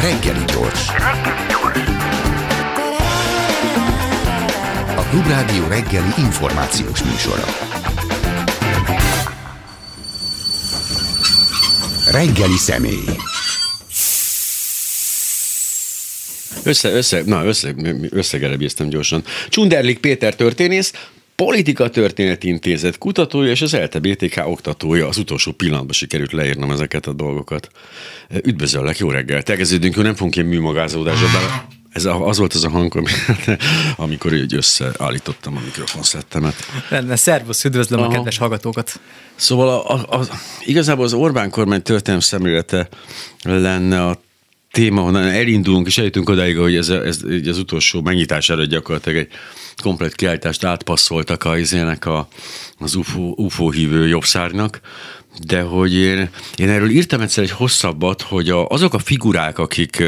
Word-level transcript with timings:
Reggeli 0.00 0.44
gyors. 0.44 0.88
A 4.96 5.02
Klubrádió 5.10 5.66
reggeli 5.68 6.12
információs 6.18 7.02
műsora. 7.02 7.44
Reggeli 12.10 12.56
személy. 12.56 13.04
Össze, 16.64 16.90
össze, 16.90 17.22
na, 17.26 17.44
össze, 17.44 17.74
összegerebéztem 18.10 18.88
gyorsan. 18.88 19.24
Csunderlik 19.48 19.98
Péter 19.98 20.34
történész, 20.34 20.92
Politika 21.44 21.88
Történet 21.88 22.44
Intézet 22.44 22.98
kutatója 22.98 23.50
és 23.50 23.62
az 23.62 23.74
ELTE 23.74 23.98
BTK 23.98 24.42
oktatója. 24.46 25.08
Az 25.08 25.18
utolsó 25.18 25.52
pillanatban 25.52 25.92
sikerült 25.92 26.32
leírnom 26.32 26.70
ezeket 26.70 27.06
a 27.06 27.12
dolgokat. 27.12 27.68
Üdvözöllek, 28.42 28.98
jó 28.98 29.10
reggel. 29.10 29.42
Tegeződünk, 29.42 29.96
nem 29.96 30.14
fogunk 30.14 30.36
ilyen 30.36 30.48
műmagázódásba 30.48 31.26
bele. 31.32 31.66
Ez 31.92 32.04
a, 32.04 32.26
az 32.26 32.38
volt 32.38 32.52
az 32.54 32.64
a 32.64 32.70
hang, 32.70 33.02
amikor 33.96 34.34
így 34.34 34.54
összeállítottam 34.54 35.56
a 35.56 35.60
mikrofonszettemet. 35.64 36.54
Rendben, 36.88 37.16
szervusz, 37.16 37.64
üdvözlöm 37.64 38.00
Aha. 38.00 38.08
a 38.08 38.12
kedves 38.12 38.38
hallgatókat. 38.38 39.00
Szóval 39.34 39.68
a, 39.68 39.94
a, 39.94 40.18
a, 40.18 40.26
igazából 40.64 41.04
az 41.04 41.12
Orbán 41.12 41.50
kormány 41.50 41.82
történelmi 41.82 42.22
szemlélete 42.22 42.88
lenne 43.42 44.04
a 44.06 44.20
téma, 44.70 45.00
honnan 45.00 45.28
elindulunk, 45.28 45.86
és 45.86 45.98
eljutunk 45.98 46.28
odáig, 46.28 46.56
hogy 46.56 46.76
ez, 46.76 46.88
ez, 46.88 47.20
ez 47.42 47.46
az 47.46 47.58
utolsó 47.58 48.00
megnyitására 48.00 48.64
gyakorlatilag 48.64 49.18
egy 49.18 49.28
komplet 49.82 50.14
kiállítást 50.14 50.64
átpasszoltak 50.64 51.44
a, 51.44 51.58
izének 51.58 52.06
a, 52.06 52.28
az 52.78 52.94
UFO, 52.94 53.32
UFO 53.36 53.70
hívő 53.70 54.08
jobbszárnak, 54.08 54.80
de 55.46 55.60
hogy 55.62 55.94
én, 55.94 56.30
én 56.56 56.68
erről 56.68 56.90
írtam 56.90 57.20
egyszer 57.20 57.44
egy 57.44 57.50
hosszabbat, 57.50 58.22
hogy 58.22 58.48
a, 58.48 58.66
azok 58.66 58.94
a 58.94 58.98
figurák, 58.98 59.58
akik 59.58 60.02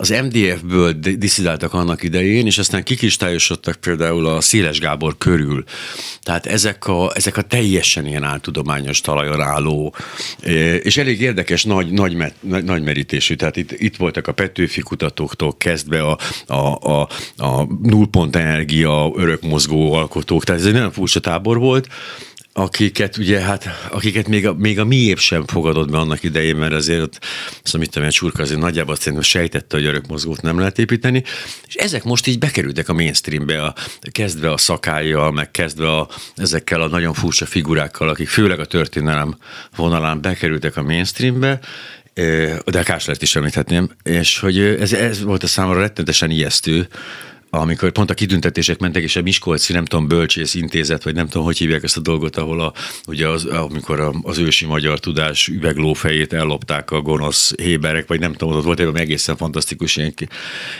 az 0.00 0.08
MDF-ből 0.08 0.92
diszidáltak 0.92 1.72
annak 1.74 2.02
idején, 2.02 2.46
és 2.46 2.58
aztán 2.58 2.82
kikristályosodtak 2.82 3.76
például 3.76 4.26
a 4.26 4.40
Széles 4.40 4.80
Gábor 4.80 5.18
körül. 5.18 5.64
Tehát 6.22 6.46
ezek 6.46 6.86
a, 6.86 7.10
ezek 7.14 7.36
a 7.36 7.42
teljesen 7.42 8.06
ilyen 8.06 8.22
áltudományos 8.22 9.00
talajon 9.00 9.40
álló, 9.40 9.94
és 10.82 10.96
elég 10.96 11.20
érdekes, 11.20 11.64
nagy, 11.64 11.90
nagy, 11.90 12.16
nagy, 12.40 12.64
nagy 12.64 12.82
merítésű. 12.82 13.34
Tehát 13.34 13.56
itt, 13.56 13.72
itt 13.72 13.96
voltak 13.96 14.26
a 14.26 14.32
Petőfi 14.32 14.80
kutatóktól 14.80 15.56
kezdve 15.56 16.02
a, 16.02 16.18
a, 16.46 16.90
a, 16.90 17.08
a 17.36 17.66
nullpont 17.82 18.36
energia, 18.36 19.12
örökmozgó 19.16 19.92
alkotók, 19.92 20.44
tehát 20.44 20.60
ez 20.60 20.66
egy 20.66 20.72
nagyon 20.72 20.92
furcsa 20.92 21.20
tábor 21.20 21.58
volt, 21.58 21.88
akiket 22.58 23.16
ugye 23.16 23.40
hát, 23.40 23.88
akiket 23.90 24.28
még 24.28 24.46
a, 24.46 24.54
még 24.54 24.78
a 24.78 24.84
miép 24.84 25.18
sem 25.18 25.46
fogadott 25.46 25.90
be 25.90 25.98
annak 25.98 26.22
idején, 26.22 26.56
mert 26.56 26.72
azért 26.72 27.02
ott, 27.02 27.20
azt 27.62 27.78
mit 27.78 27.90
tudom, 27.90 28.08
a 28.08 28.10
csurka 28.10 28.42
azért 28.42 28.60
nagyjából 28.60 28.96
szerintem 28.96 29.22
sejtette, 29.22 29.76
hogy 29.76 29.86
örökmozgót 29.86 30.42
nem 30.42 30.58
lehet 30.58 30.78
építeni, 30.78 31.22
és 31.66 31.74
ezek 31.74 32.04
most 32.04 32.26
így 32.26 32.38
bekerültek 32.38 32.88
a 32.88 32.92
mainstreambe, 32.92 33.62
a, 33.62 33.74
kezdve 34.12 34.52
a 34.52 34.56
szakályjal, 34.56 35.32
meg 35.32 35.50
kezdve 35.50 35.90
a, 35.90 36.08
ezekkel 36.36 36.80
a 36.80 36.88
nagyon 36.88 37.14
furcsa 37.14 37.46
figurákkal, 37.46 38.08
akik 38.08 38.28
főleg 38.28 38.60
a 38.60 38.64
történelem 38.64 39.36
vonalán 39.76 40.20
bekerültek 40.20 40.76
a 40.76 40.82
mainstreambe, 40.82 41.60
de 42.64 42.78
a 42.78 42.82
Káslert 42.82 43.22
is 43.22 43.36
említhetném, 43.36 43.90
és 44.02 44.38
hogy 44.38 44.58
ez, 44.58 44.92
ez 44.92 45.22
volt 45.22 45.42
a 45.42 45.46
számomra 45.46 45.80
rettenetesen 45.80 46.30
ijesztő, 46.30 46.88
amikor 47.50 47.92
pont 47.92 48.10
a 48.10 48.14
kitüntetések 48.14 48.78
mentek, 48.78 49.02
és 49.02 49.16
a 49.16 49.22
Miskolci, 49.22 49.72
nem 49.72 49.84
tudom, 49.84 50.08
bölcsész 50.08 50.54
intézet, 50.54 51.02
vagy 51.02 51.14
nem 51.14 51.28
tudom, 51.28 51.44
hogy 51.44 51.58
hívják 51.58 51.82
ezt 51.82 51.96
a 51.96 52.00
dolgot, 52.00 52.36
ahol 52.36 52.60
a, 52.60 52.72
ugye 53.06 53.28
az, 53.28 53.44
amikor 53.44 54.12
az 54.22 54.38
ősi 54.38 54.66
magyar 54.66 54.98
tudás 54.98 55.48
üveglófejét 55.48 56.32
ellopták 56.32 56.90
a 56.90 57.00
gonosz 57.00 57.52
héberek, 57.56 58.08
vagy 58.08 58.20
nem 58.20 58.32
tudom, 58.32 58.56
ott 58.56 58.64
volt 58.64 58.80
egy 58.80 58.88
egészen 58.94 59.36
fantasztikus 59.36 59.96
ilyen, 59.96 60.14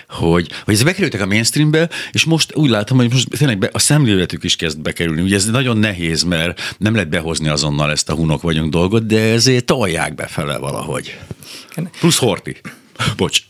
hogy, 0.08 0.50
hogy 0.64 0.74
ez 0.74 0.82
bekerültek 0.82 1.20
a 1.20 1.26
mainstreambe, 1.26 1.90
és 2.12 2.24
most 2.24 2.54
úgy 2.54 2.70
látom, 2.70 2.96
hogy 2.96 3.12
most 3.12 3.28
tényleg 3.28 3.58
be, 3.58 3.70
a 3.72 3.78
szemléletük 3.78 4.44
is 4.44 4.56
kezd 4.56 4.80
bekerülni. 4.80 5.22
Ugye 5.22 5.36
ez 5.36 5.44
nagyon 5.44 5.76
nehéz, 5.76 6.22
mert 6.22 6.76
nem 6.78 6.92
lehet 6.94 7.08
behozni 7.08 7.48
azonnal 7.48 7.90
ezt 7.90 8.08
a 8.08 8.14
hunok 8.14 8.42
vagyunk 8.42 8.72
dolgot, 8.72 9.06
de 9.06 9.20
ezért 9.20 9.64
tolják 9.64 10.14
befele 10.14 10.58
valahogy. 10.58 11.18
Plusz 12.00 12.18
Horti. 12.18 12.56
Bocs. 13.16 13.42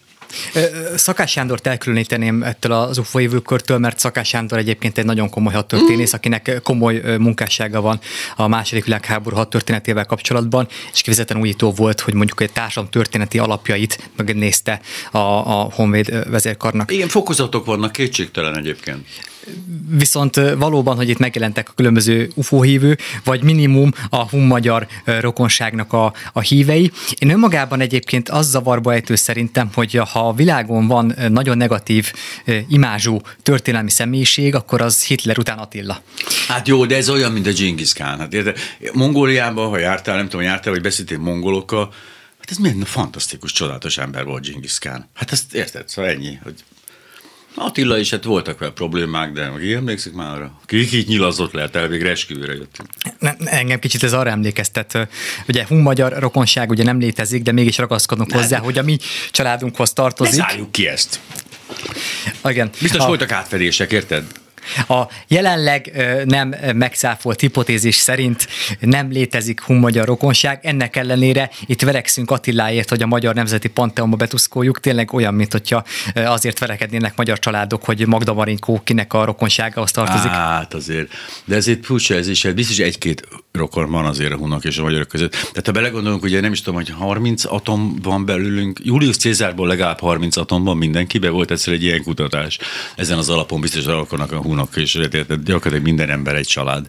Szakás 0.96 1.30
Sándort 1.30 1.66
elkülöníteném 1.66 2.42
ettől 2.42 2.72
az 2.72 2.98
UFO 2.98 3.20
évőkörtől, 3.20 3.78
mert 3.78 3.98
Szakás 3.98 4.28
Sándor 4.28 4.58
egyébként 4.58 4.98
egy 4.98 5.04
nagyon 5.04 5.30
komoly 5.30 5.52
hadtörténész, 5.52 6.12
akinek 6.12 6.60
komoly 6.62 7.02
munkássága 7.18 7.80
van 7.80 8.00
a 8.36 8.48
második 8.48 8.84
világháború 8.84 9.36
hadtörténetével 9.36 10.04
kapcsolatban, 10.04 10.68
és 10.92 10.98
kifejezetten 10.98 11.40
újító 11.40 11.72
volt, 11.72 12.00
hogy 12.00 12.14
mondjuk 12.14 12.40
egy 12.40 12.52
társadalom 12.52 12.90
történeti 12.90 13.38
alapjait 13.38 14.10
megnézte 14.16 14.80
a, 15.10 15.18
a 15.18 15.70
Honvéd 15.72 16.30
vezérkarnak. 16.30 16.92
Igen, 16.92 17.08
fokozatok 17.08 17.64
vannak, 17.64 17.92
kétségtelen 17.92 18.56
egyébként 18.56 19.06
viszont 19.88 20.36
valóban, 20.58 20.96
hogy 20.96 21.08
itt 21.08 21.18
megjelentek 21.18 21.68
a 21.68 21.72
különböző 21.72 22.30
UFO 22.34 22.62
hívő, 22.62 22.98
vagy 23.24 23.42
minimum 23.42 23.92
a 24.10 24.28
hun-magyar 24.28 24.86
rokonságnak 25.04 25.92
a, 25.92 26.12
a 26.32 26.40
hívei. 26.40 26.90
Én 27.18 27.30
önmagában 27.30 27.80
egyébként 27.80 28.28
az 28.28 28.50
zavarba 28.50 28.92
ejtő 28.92 29.14
szerintem, 29.14 29.70
hogy 29.74 29.94
ha 29.94 30.28
a 30.28 30.32
világon 30.32 30.86
van 30.86 31.14
nagyon 31.28 31.56
negatív 31.56 32.12
imázsú 32.68 33.20
történelmi 33.42 33.90
személyiség, 33.90 34.54
akkor 34.54 34.80
az 34.80 35.04
Hitler 35.04 35.38
után 35.38 35.58
Attila. 35.58 36.02
Hát 36.48 36.68
jó, 36.68 36.86
de 36.86 36.96
ez 36.96 37.10
olyan, 37.10 37.32
mint 37.32 37.46
a 37.46 37.52
Genghis 37.52 37.92
Khan. 37.92 38.18
Hát 38.18 38.34
érde, 38.34 38.54
Mongóliában, 38.92 39.68
ha 39.68 39.78
jártál, 39.78 40.16
nem 40.16 40.28
tudom, 40.28 40.44
jártál, 40.44 40.72
vagy 40.72 40.82
beszéltél 40.82 41.18
mongolokkal, 41.18 41.92
hát 42.38 42.50
ez 42.50 42.56
milyen 42.56 42.84
fantasztikus, 42.84 43.52
csodálatos 43.52 43.98
ember 43.98 44.24
volt 44.24 44.46
Genghis 44.46 44.78
Khan. 44.78 45.08
Hát 45.14 45.32
ezt 45.32 45.54
érted, 45.54 45.88
szóval 45.88 46.10
ennyi, 46.10 46.38
hogy 46.42 46.54
Attila 47.58 47.98
is, 47.98 48.10
hát 48.10 48.24
voltak 48.24 48.58
vele 48.58 48.72
problémák, 48.72 49.32
de 49.32 49.52
ki 49.60 49.74
emlékszik 49.74 50.12
már 50.12 50.34
arra? 50.34 50.60
Ki, 50.66 50.86
ki 50.86 51.04
nyilazott 51.06 51.52
le, 51.52 51.68
tehát 51.68 51.88
végre 51.88 52.10
esküvőre 52.10 52.52
jöttünk. 52.52 52.88
Ne, 53.18 53.34
engem 53.44 53.78
kicsit 53.78 54.02
ez 54.02 54.12
arra 54.12 54.30
emlékeztet. 54.30 55.08
Ugye 55.48 55.64
hun-magyar 55.68 56.12
rokonság 56.18 56.70
ugye 56.70 56.84
nem 56.84 56.98
létezik, 56.98 57.42
de 57.42 57.52
mégis 57.52 57.78
ragaszkodunk 57.78 58.30
nem. 58.30 58.40
hozzá, 58.40 58.58
hogy 58.58 58.78
a 58.78 58.82
mi 58.82 58.96
családunkhoz 59.30 59.92
tartozik. 59.92 60.40
Ne 60.40 60.70
ki 60.70 60.86
ezt. 60.86 61.20
Igen. 62.44 62.70
Biztos 62.80 63.00
a... 63.00 63.06
voltak 63.06 63.32
átfedések, 63.32 63.92
érted? 63.92 64.24
A 64.88 65.02
jelenleg 65.26 65.92
nem 66.24 66.54
megszáfolt 66.74 67.40
hipotézis 67.40 67.96
szerint 67.96 68.48
nem 68.80 69.10
létezik 69.10 69.60
hun-magyar 69.60 70.06
rokonság, 70.06 70.58
ennek 70.62 70.96
ellenére 70.96 71.50
itt 71.66 71.82
verekszünk 71.82 72.30
Attiláért, 72.30 72.88
hogy 72.88 73.02
a 73.02 73.06
Magyar 73.06 73.34
Nemzeti 73.34 73.68
Panteonba 73.68 74.16
betuszkoljuk, 74.16 74.80
tényleg 74.80 75.12
olyan, 75.12 75.34
mint 75.34 75.52
hogyha 75.52 75.84
azért 76.14 76.58
verekednének 76.58 77.16
magyar 77.16 77.38
családok, 77.38 77.84
hogy 77.84 78.06
Magda 78.06 78.34
Marinkó 78.34 78.80
kinek 78.84 79.12
a 79.12 79.24
rokonságához 79.24 79.90
tartozik. 79.90 80.30
Hát 80.30 80.74
azért, 80.74 81.12
de 81.44 81.56
ezért 81.56 81.84
furcsa 81.84 82.14
ez 82.14 82.28
is, 82.28 82.42
biztos 82.42 82.78
egy-két 82.78 83.28
rokon 83.52 83.90
van 83.90 84.04
azért 84.04 84.32
a 84.32 84.36
hunnak 84.36 84.64
és 84.64 84.78
a 84.78 84.82
magyarok 84.82 85.08
között. 85.08 85.30
Tehát 85.30 85.66
ha 85.66 85.72
belegondolunk, 85.72 86.22
ugye 86.22 86.40
nem 86.40 86.52
is 86.52 86.62
tudom, 86.62 86.74
hogy 86.74 86.90
30 86.98 87.44
atom 87.44 87.98
van 88.02 88.24
belülünk, 88.24 88.80
Julius 88.82 89.16
Cézárból 89.16 89.66
legalább 89.66 90.00
30 90.00 90.36
atom 90.36 90.64
van 90.64 90.76
mindenkibe, 90.76 91.30
volt 91.30 91.50
egyszer 91.50 91.72
egy 91.72 91.82
ilyen 91.82 92.02
kutatás. 92.02 92.58
Ezen 92.96 93.18
az 93.18 93.28
alapon 93.28 93.60
biztos 93.60 93.86
alakulnak 93.86 94.32
a 94.32 94.40
hunok, 94.48 94.76
és 94.76 94.98
gyakorlatilag 95.44 95.82
minden 95.82 96.10
ember 96.10 96.34
egy 96.34 96.46
család 96.46 96.86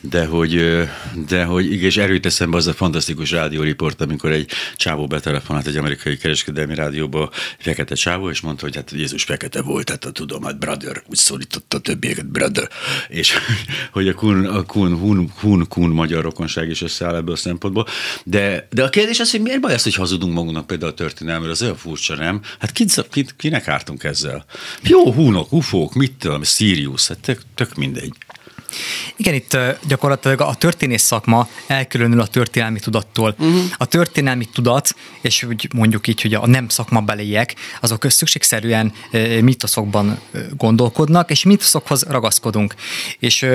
de 0.00 0.24
hogy, 0.24 0.82
de 1.28 1.44
hogy 1.44 1.72
igen, 1.72 1.84
és 1.84 1.96
erőt 1.96 2.26
eszembe 2.26 2.56
az 2.56 2.66
a 2.66 2.72
fantasztikus 2.72 3.30
rádióriport, 3.30 4.00
amikor 4.00 4.30
egy 4.30 4.50
csávó 4.76 5.06
betelefonált 5.06 5.66
egy 5.66 5.76
amerikai 5.76 6.16
kereskedelmi 6.16 6.74
rádióba, 6.74 7.30
fekete 7.58 7.94
csávó, 7.94 8.30
és 8.30 8.40
mondta, 8.40 8.64
hogy 8.64 8.74
hát 8.74 8.90
Jézus 8.90 9.24
fekete 9.24 9.62
volt, 9.62 9.90
hát 9.90 10.04
a 10.04 10.10
tudom, 10.10 10.42
hát 10.42 10.58
brother, 10.58 11.02
úgy 11.06 11.16
szólította 11.16 11.78
többieket, 11.78 12.26
brother, 12.26 12.68
és 13.08 13.32
hogy 13.92 14.08
a 14.08 14.14
kun, 14.14 14.44
a 14.44 14.62
kun, 14.62 14.96
hun, 14.98 15.32
hun, 15.40 15.68
kun 15.68 15.90
magyar 15.90 16.22
rokonság 16.22 16.68
is 16.68 16.82
összeáll 16.82 17.14
ebből 17.16 17.34
a 17.34 17.36
szempontból. 17.36 17.86
De, 18.24 18.68
de 18.70 18.84
a 18.84 18.88
kérdés 18.88 19.20
az, 19.20 19.30
hogy 19.30 19.40
miért 19.40 19.60
baj 19.60 19.74
az, 19.74 19.82
hogy 19.82 19.94
hazudunk 19.94 20.34
magunknak 20.34 20.66
például 20.66 20.90
a 20.90 20.94
történelmről, 20.94 21.50
az 21.50 21.62
olyan 21.62 21.76
furcsa, 21.76 22.14
nem? 22.14 22.40
Hát 22.58 22.72
kit, 22.72 23.06
kit, 23.10 23.34
kinek 23.36 23.68
ártunk 23.68 24.04
ezzel? 24.04 24.44
Jó, 24.82 25.12
húnok, 25.12 25.52
ufók, 25.52 25.94
mit 25.94 26.12
tudom, 26.12 26.42
Sirius, 26.42 27.08
hát 27.08 27.18
tök, 27.18 27.40
tök 27.54 27.74
mindegy. 27.74 28.12
Igen, 29.16 29.34
itt 29.34 29.56
gyakorlatilag 29.86 30.40
a 30.40 30.54
történész 30.54 31.02
szakma 31.02 31.48
elkülönül 31.66 32.20
a 32.20 32.26
történelmi 32.26 32.78
tudattól. 32.78 33.34
Uh-huh. 33.38 33.62
A 33.76 33.84
történelmi 33.84 34.44
tudat, 34.44 34.94
és 35.20 35.42
úgy 35.42 35.68
mondjuk 35.74 36.06
így, 36.06 36.20
hogy 36.20 36.34
a 36.34 36.46
nem 36.46 36.68
szakmabeliek, 36.68 37.54
azok 37.80 38.10
szükségszerűen 38.10 38.92
mitoszokban 39.40 40.20
gondolkodnak, 40.56 41.30
és 41.30 41.44
mitoszokhoz 41.44 42.02
ragaszkodunk. 42.02 42.74
És 43.18 43.46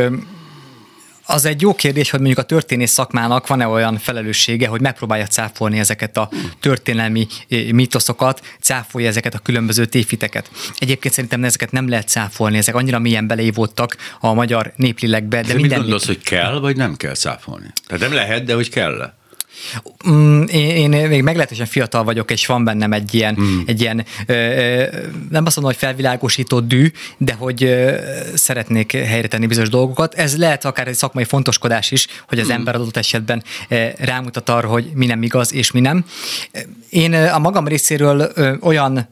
az 1.25 1.45
egy 1.45 1.61
jó 1.61 1.75
kérdés, 1.75 2.09
hogy 2.09 2.19
mondjuk 2.19 2.39
a 2.39 2.43
történész 2.47 2.91
szakmának 2.91 3.47
van-e 3.47 3.67
olyan 3.67 3.97
felelőssége, 3.97 4.67
hogy 4.67 4.81
megpróbálja 4.81 5.25
cáfolni 5.25 5.79
ezeket 5.79 6.17
a 6.17 6.29
történelmi 6.59 7.27
mítoszokat, 7.71 8.41
cáfolja 8.59 9.07
ezeket 9.07 9.33
a 9.33 9.39
különböző 9.39 9.85
tévhiteket. 9.85 10.49
Egyébként 10.77 11.13
szerintem 11.13 11.43
ezeket 11.43 11.71
nem 11.71 11.89
lehet 11.89 12.07
cáfolni, 12.07 12.57
ezek 12.57 12.75
annyira 12.75 12.99
mélyen 12.99 13.27
beleívódtak 13.27 13.97
a 14.19 14.33
magyar 14.33 14.73
néplélekbe. 14.75 15.41
De, 15.41 15.47
de 15.47 15.53
minden 15.53 15.69
mit 15.69 15.77
gondolsz, 15.77 16.05
hogy 16.05 16.21
kell, 16.23 16.59
vagy 16.59 16.75
nem 16.75 16.95
kell 16.95 17.13
cáfolni? 17.13 17.73
Tehát 17.87 18.03
nem 18.03 18.13
lehet, 18.13 18.43
de 18.43 18.53
hogy 18.53 18.69
kell 18.69 19.13
Mm, 20.09 20.43
én, 20.43 20.93
én 20.93 21.07
még 21.07 21.21
meglehetősen 21.23 21.65
fiatal 21.65 22.03
vagyok, 22.03 22.31
és 22.31 22.45
van 22.45 22.63
bennem 22.63 22.93
egy 22.93 23.13
ilyen, 23.13 23.37
mm. 23.41 23.59
egy 23.65 23.81
ilyen 23.81 24.05
ö, 24.25 24.33
ö, 24.33 24.83
nem 25.29 25.45
azt 25.45 25.55
mondom, 25.55 25.73
hogy 25.73 25.75
felvilágosító 25.75 26.59
dű, 26.59 26.91
de 27.17 27.33
hogy 27.33 27.63
ö, 27.63 27.95
szeretnék 28.33 28.91
helyre 28.91 29.27
tenni 29.27 29.45
bizonyos 29.45 29.69
dolgokat. 29.69 30.13
Ez 30.13 30.37
lehet 30.37 30.65
akár 30.65 30.87
egy 30.87 30.95
szakmai 30.95 31.23
fontoskodás 31.23 31.91
is, 31.91 32.07
hogy 32.27 32.39
az 32.39 32.47
mm. 32.47 32.51
ember 32.51 32.75
adott 32.75 32.97
esetben 32.97 33.43
ö, 33.69 33.87
rámutat 33.97 34.49
arra, 34.49 34.67
hogy 34.67 34.91
mi 34.93 35.05
nem 35.05 35.23
igaz 35.23 35.53
és 35.53 35.71
mi 35.71 35.79
nem. 35.79 36.05
Én 36.89 37.13
a 37.13 37.39
magam 37.39 37.67
részéről 37.67 38.31
ö, 38.35 38.53
olyan 38.61 39.07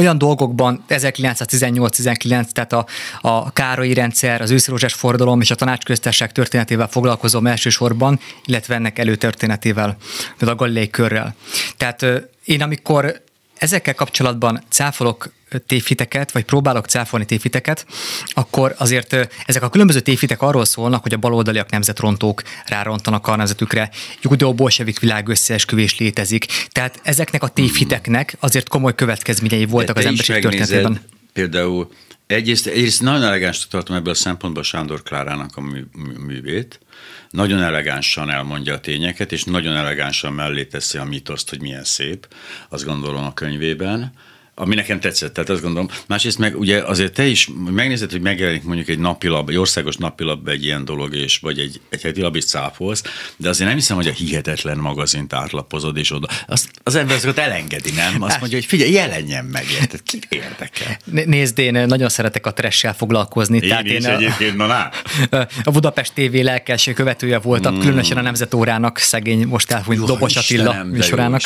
olyan 0.00 0.18
dolgokban 0.18 0.84
1918-19, 0.88 2.50
tehát 2.50 2.72
a, 2.72 2.86
a 3.20 3.52
Károlyi 3.52 3.94
rendszer, 3.94 4.40
az 4.40 4.50
őszrózsás 4.50 4.92
fordalom 4.92 5.40
és 5.40 5.50
a 5.50 5.54
tanácsköztárság 5.54 6.32
történetével 6.32 6.88
foglalkozom 6.88 7.46
elsősorban, 7.46 8.20
illetve 8.44 8.74
ennek 8.74 8.98
előtörténetével, 8.98 9.96
a 10.40 10.54
Galilei 10.54 10.90
körrel. 10.90 11.34
Tehát 11.76 12.06
én 12.44 12.62
amikor 12.62 13.22
ezekkel 13.56 13.94
kapcsolatban 13.94 14.62
cáfolok 14.68 15.32
tévhiteket, 15.66 16.32
vagy 16.32 16.44
próbálok 16.44 16.86
cáfolni 16.86 17.24
tévhiteket, 17.24 17.86
akkor 18.26 18.74
azért 18.78 19.28
ezek 19.46 19.62
a 19.62 19.68
különböző 19.68 20.00
tévhitek 20.00 20.42
arról 20.42 20.64
szólnak, 20.64 21.02
hogy 21.02 21.12
a 21.12 21.16
baloldaliak 21.16 21.70
nemzetrontók 21.70 22.42
rárontanak 22.66 23.26
a 23.26 23.36
nemzetükre, 23.36 23.90
judó-bolsevik 24.22 24.98
világ 24.98 25.28
összeesküvés 25.28 25.98
létezik. 25.98 26.46
Tehát 26.68 27.00
ezeknek 27.02 27.42
a 27.42 27.48
tévhiteknek 27.48 28.36
azért 28.40 28.68
komoly 28.68 28.94
következményei 28.94 29.64
voltak 29.64 29.96
az 29.96 30.04
emberiség 30.04 30.42
történetében. 30.42 31.00
Például 31.32 31.90
egyrészt, 32.26 32.66
egyrészt 32.66 33.02
nagyon 33.02 33.22
elegáns 33.22 33.66
tartom 33.66 33.96
ebből 33.96 34.12
a 34.12 34.16
szempontból 34.16 34.62
Sándor 34.62 35.02
Klárának 35.02 35.56
a 35.56 35.60
mű, 35.60 35.84
művét. 36.26 36.80
Nagyon 37.30 37.62
elegánsan 37.62 38.30
elmondja 38.30 38.74
a 38.74 38.80
tényeket, 38.80 39.32
és 39.32 39.44
nagyon 39.44 39.76
elegánsan 39.76 40.32
mellé 40.32 40.64
teszi 40.64 40.98
a 40.98 41.04
mitoszt, 41.04 41.50
hogy 41.50 41.60
milyen 41.60 41.84
szép, 41.84 42.28
azt 42.68 42.84
gondolom 42.84 43.24
a 43.24 43.34
könyvében 43.34 44.12
ami 44.60 44.74
nekem 44.74 45.00
tetszett, 45.00 45.32
tehát 45.32 45.50
azt 45.50 45.62
gondolom. 45.62 45.88
Másrészt 46.06 46.38
meg 46.38 46.58
ugye 46.58 46.82
azért 46.82 47.12
te 47.12 47.26
is 47.26 47.48
megnézed, 47.66 48.10
hogy 48.10 48.20
megjelenik 48.20 48.62
mondjuk 48.62 48.88
egy 48.88 48.98
napilap, 48.98 49.48
egy 49.48 49.56
országos 49.56 49.96
napilap 49.96 50.48
egy 50.48 50.64
ilyen 50.64 50.84
dolog, 50.84 51.14
és 51.14 51.38
vagy 51.38 51.58
egy, 51.58 51.80
egy 51.88 52.02
heti 52.02 52.20
lap 52.20 52.36
is 52.36 52.44
cáfolsz, 52.44 53.02
de 53.36 53.48
azért 53.48 53.68
nem 53.68 53.78
hiszem, 53.78 53.96
hogy 53.96 54.06
a 54.06 54.12
hihetetlen 54.12 54.78
magazint 54.78 55.32
átlapozod, 55.32 55.96
és 55.96 56.12
oda. 56.12 56.28
Azt, 56.46 56.70
az 56.82 56.94
ember 56.94 57.16
azokat 57.16 57.38
elengedi, 57.38 57.90
nem? 57.90 58.22
Azt 58.22 58.40
mondja, 58.40 58.58
hogy 58.58 58.66
figyelj, 58.66 58.92
jelenjen 58.92 59.44
meg, 59.44 59.64
érted? 59.80 60.02
Kit 60.02 60.26
érdekel? 60.28 60.98
Nézd, 61.04 61.58
én 61.58 61.72
nagyon 61.72 62.08
szeretek 62.08 62.46
a 62.46 62.52
tressel 62.52 62.94
foglalkozni. 62.94 63.58
Én 63.62 63.68
tehát 63.68 63.84
is 63.84 63.92
én 63.92 64.04
egyébként, 64.06 64.56
na, 64.56 64.66
na. 64.66 64.90
A 65.64 65.70
Budapest 65.70 66.12
TV 66.14 66.34
lelkes 66.34 66.90
követője 66.94 67.38
voltam, 67.38 67.74
mm. 67.74 67.80
különösen 67.80 68.16
a 68.16 68.20
Nemzetórának, 68.20 68.98
szegény 68.98 69.46
most 69.46 69.70
elfújt 69.70 70.04
Dobos 70.04 70.36
Attila 70.36 70.84
műsorának. 70.84 71.40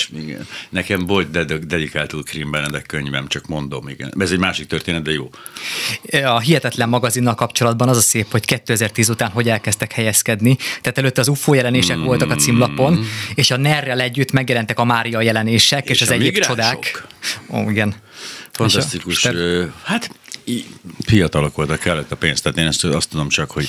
Nekem 0.69 1.07
volt 1.07 1.31
dedikált 1.67 2.15
Krim 2.25 2.51
Benedek 2.51 2.87
könyv 2.87 3.04
könyvem, 3.05 3.29
csak 3.29 3.47
mondom, 3.47 3.89
igen. 3.89 4.15
Ez 4.19 4.31
egy 4.31 4.39
másik 4.39 4.67
történet, 4.67 5.03
de 5.03 5.13
jó. 5.13 5.31
A 6.25 6.41
Hihetetlen 6.41 6.89
magazinnal 6.89 7.35
kapcsolatban 7.35 7.89
az 7.89 7.97
a 7.97 8.01
szép, 8.01 8.31
hogy 8.31 8.45
2010 8.45 9.09
után 9.09 9.31
hogy 9.31 9.49
elkezdtek 9.49 9.93
helyezkedni. 9.93 10.57
Tehát 10.81 10.99
előtte 10.99 11.21
az 11.21 11.29
UFO 11.29 11.55
jelenések 11.55 11.97
mm. 11.97 12.05
voltak 12.05 12.31
a 12.31 12.35
címlapon, 12.35 13.05
és 13.35 13.51
a 13.51 13.57
NER-rel 13.57 14.01
együtt 14.01 14.33
megjelentek 14.33 14.79
a 14.79 14.85
Mária 14.85 15.21
jelenések, 15.21 15.85
és, 15.85 15.91
és 15.91 16.03
az 16.03 16.11
egyéb 16.11 16.39
csodák. 16.39 17.07
Ó, 17.51 17.71
igen. 17.71 17.95
Fantasztikus. 18.51 19.27
Hát 19.83 20.11
fiatalok 21.07 21.57
voltak, 21.57 21.79
kellett 21.79 22.13
a 22.13 22.17
pénzt, 22.17 22.43
tehát 22.43 22.59
én 22.59 22.67
ezt 22.67 22.85
azt 22.85 23.09
tudom 23.09 23.29
csak, 23.29 23.51
hogy 23.51 23.69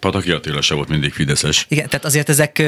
Pataki 0.00 0.30
Attila 0.30 0.60
se 0.60 0.74
volt 0.74 0.88
mindig 0.88 1.12
fideszes. 1.12 1.66
Igen, 1.68 1.88
tehát 1.88 2.04
azért 2.04 2.28
ezek 2.28 2.62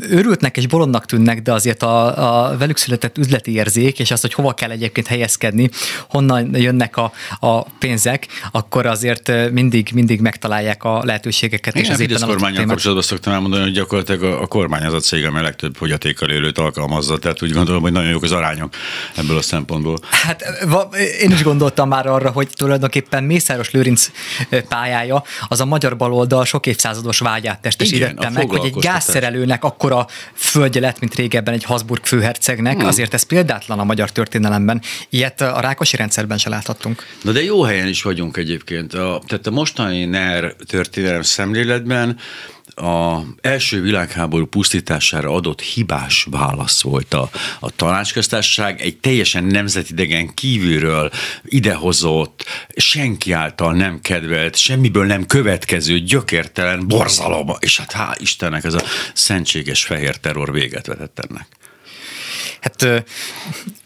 őrültnek 0.00 0.56
és 0.56 0.66
bolondnak 0.66 1.06
tűnnek, 1.06 1.42
de 1.42 1.52
azért 1.52 1.82
a, 1.82 2.48
a 2.48 2.56
velük 2.56 2.76
született 2.76 3.18
üzleti 3.18 3.52
érzék, 3.52 3.98
és 3.98 4.10
az, 4.10 4.20
hogy 4.20 4.34
hova 4.34 4.52
kell 4.52 4.70
egyébként 4.70 5.06
helyezkedni, 5.06 5.70
honnan 6.08 6.56
jönnek 6.56 6.96
a, 6.96 7.12
a 7.40 7.62
pénzek, 7.62 8.26
akkor 8.52 8.86
azért 8.86 9.50
mindig, 9.50 9.90
mindig 9.94 10.20
megtalálják 10.20 10.84
a 10.84 11.02
lehetőségeket. 11.04 11.74
Igen, 11.74 11.86
és 11.86 11.92
az 11.92 12.00
Fidesz 12.00 12.22
kormányon 12.22 12.66
kapcsolatban 12.66 13.04
szoktam 13.06 13.32
elmondani, 13.32 13.62
hogy 13.62 13.72
gyakorlatilag 13.72 14.22
a, 14.22 14.42
a 14.42 14.46
kormány 14.46 14.84
az 14.84 14.92
a 14.92 15.00
cég, 15.00 15.24
amely 15.24 15.42
legtöbb 15.42 15.74
fogyatékkal 15.74 16.30
élőt 16.30 16.58
alkalmazza, 16.58 17.18
tehát 17.18 17.42
úgy 17.42 17.52
gondolom, 17.52 17.82
hogy 17.82 17.92
nagyon 17.92 18.10
jók 18.10 18.22
az 18.22 18.32
arányok 18.32 18.74
ebből 19.16 19.36
a 19.36 19.42
szempontból. 19.42 19.98
Hát 20.10 20.44
én 21.20 21.30
is 21.30 21.42
gondoltam 21.42 21.88
már 21.88 22.06
arra, 22.06 22.25
hogy 22.30 22.48
tulajdonképpen 22.56 23.24
Mészáros 23.24 23.70
Lőrinc 23.70 24.10
pályája 24.68 25.22
az 25.48 25.60
a 25.60 25.64
magyar 25.64 25.96
baloldal 25.96 26.44
sok 26.44 26.66
évszázados 26.66 27.18
vágyát 27.18 27.60
testesítette 27.60 28.30
meg, 28.30 28.48
hogy 28.48 28.64
egy 28.64 28.74
gázszerelőnek 28.74 29.64
akkora 29.64 30.06
földje 30.34 30.80
lett, 30.80 31.00
mint 31.00 31.14
régebben 31.14 31.54
egy 31.54 31.64
Habsburg 31.64 32.04
főhercegnek, 32.04 32.76
hmm. 32.76 32.86
azért 32.86 33.14
ez 33.14 33.22
példátlan 33.22 33.78
a 33.78 33.84
magyar 33.84 34.10
történelemben. 34.10 34.82
Ilyet 35.08 35.40
a 35.40 35.60
Rákosi 35.60 35.96
rendszerben 35.96 36.38
se 36.38 36.48
láthattunk. 36.48 37.06
Na 37.22 37.32
de 37.32 37.42
jó 37.42 37.62
helyen 37.62 37.88
is 37.88 38.02
vagyunk 38.02 38.36
egyébként. 38.36 38.94
A, 38.94 39.22
tehát 39.26 39.46
a 39.46 39.50
mostani 39.50 40.04
NER 40.04 40.54
történelem 40.66 41.22
szemléletben 41.22 42.18
a 42.76 43.20
első 43.40 43.80
világháború 43.82 44.46
pusztítására 44.46 45.32
adott 45.32 45.60
hibás 45.60 46.26
válasz 46.30 46.82
volt 46.82 47.14
a, 47.14 47.30
a 47.60 47.70
tanácsköztársaság, 47.70 48.80
egy 48.80 48.96
teljesen 48.96 49.44
nemzetidegen 49.44 50.34
kívülről 50.34 51.10
idehozott, 51.44 52.44
senki 52.76 53.32
által 53.32 53.72
nem 53.72 54.00
kedvelt, 54.00 54.56
semmiből 54.56 55.06
nem 55.06 55.26
következő, 55.26 55.98
gyökértelen 55.98 56.88
borzalom, 56.88 57.50
és 57.58 57.78
hát 57.78 57.92
hál' 57.92 58.20
Istennek 58.20 58.64
ez 58.64 58.74
a 58.74 58.82
szentséges 59.14 59.84
fehér 59.84 60.16
terror 60.16 60.52
véget 60.52 60.86
vetett 60.86 61.18
ennek. 61.28 61.46
Hát 62.60 63.04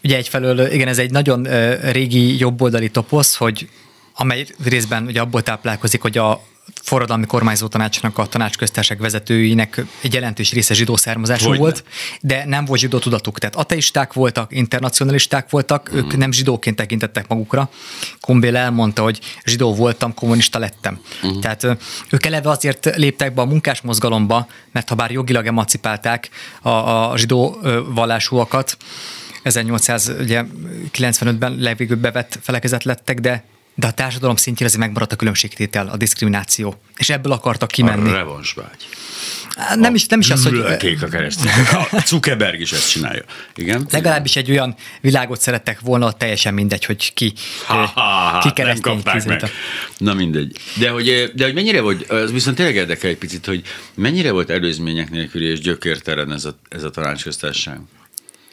ugye 0.03 0.17
egyfelől, 0.17 0.71
igen, 0.71 0.87
ez 0.87 0.97
egy 0.97 1.11
nagyon 1.11 1.43
régi 1.91 2.37
jobboldali 2.37 2.89
toposz, 2.89 3.35
hogy 3.35 3.69
amely 4.13 4.45
részben 4.63 5.05
ugye 5.05 5.21
abból 5.21 5.43
táplálkozik, 5.43 6.01
hogy 6.01 6.17
a 6.17 6.49
forradalmi 6.81 7.25
kormányzó 7.25 7.67
tanácsnak 7.67 8.17
a 8.17 8.25
tanácsköztársaság 8.25 8.99
vezetőinek 8.99 9.85
egy 10.01 10.13
jelentős 10.13 10.51
része 10.51 10.73
zsidó 10.73 10.95
származású 10.95 11.47
Hogyne. 11.47 11.59
volt, 11.59 11.83
de 12.21 12.45
nem 12.45 12.65
volt 12.65 12.79
zsidó 12.79 12.99
tudatuk. 12.99 13.39
Tehát 13.39 13.55
ateisták 13.55 14.13
voltak, 14.13 14.53
internacionalisták 14.53 15.49
voltak, 15.49 15.93
mm. 15.93 15.97
ők 15.97 16.17
nem 16.17 16.31
zsidóként 16.31 16.75
tekintettek 16.75 17.27
magukra. 17.27 17.69
Kombél 18.19 18.55
elmondta, 18.55 19.03
hogy 19.03 19.19
zsidó 19.45 19.75
voltam, 19.75 20.13
kommunista 20.13 20.59
lettem. 20.59 20.99
Mm. 21.25 21.39
Tehát 21.39 21.67
ők 22.09 22.25
eleve 22.25 22.49
azért 22.49 22.95
léptek 22.95 23.33
be 23.33 23.41
a 23.41 23.45
munkásmozgalomba, 23.45 24.47
mert 24.71 24.89
ha 24.89 24.95
bár 24.95 25.11
jogilag 25.11 25.45
emancipálták 25.45 26.29
a, 26.61 26.69
a 26.69 27.17
zsidó 27.17 27.57
vallásúakat, 27.87 28.77
1895-ben 29.43 31.55
legvégül 31.59 31.97
bevett 31.97 32.39
felekezet 32.41 32.83
lettek, 32.83 33.19
de 33.19 33.43
de 33.75 33.87
a 33.87 33.91
társadalom 33.91 34.35
szintjén 34.35 34.67
azért 34.67 34.83
megmaradt 34.83 35.11
a 35.11 35.15
különbségtétel, 35.15 35.87
a 35.87 35.97
diszkrimináció. 35.97 36.81
És 36.97 37.09
ebből 37.09 37.31
akartak 37.31 37.69
kimenni. 37.69 38.09
A 38.09 38.13
revansvágy. 38.13 38.87
Nem 39.75 39.95
is, 39.95 40.05
nem 40.05 40.19
is 40.19 40.29
az, 40.29 40.45
hogy... 40.45 40.59
A 41.01 41.07
keresztény. 41.07 41.51
A 41.91 42.03
Zuckerberg 42.05 42.59
is 42.59 42.71
ezt 42.71 42.91
csinálja. 42.91 43.23
Igen? 43.55 43.87
Legalábbis 43.91 44.35
egy 44.35 44.51
olyan 44.51 44.75
világot 45.01 45.41
szerettek 45.41 45.79
volna, 45.79 46.11
teljesen 46.11 46.53
mindegy, 46.53 46.85
hogy 46.85 47.13
ki, 47.13 47.33
ha, 47.65 47.73
ha, 47.73 48.01
ha, 48.01 48.39
ki 48.39 48.51
keresztény. 48.51 49.01
Nem 49.03 49.21
meg. 49.25 49.43
Na 49.97 50.13
mindegy. 50.13 50.57
De 50.79 50.89
hogy, 50.89 51.31
de 51.35 51.43
hogy 51.43 51.53
mennyire 51.53 51.81
volt, 51.81 52.11
az 52.11 52.31
viszont 52.31 52.55
tényleg 52.55 52.75
érdekel 52.75 53.09
egy 53.09 53.17
picit, 53.17 53.45
hogy 53.45 53.61
mennyire 53.93 54.31
volt 54.31 54.49
előzmények 54.49 55.09
nélküli 55.09 55.45
és 55.45 55.59
gyökértelen 55.59 56.31
ez 56.31 56.45
a, 56.45 56.57
ez 56.69 56.83
a 56.83 56.89
tanácsköztárság? 56.89 57.79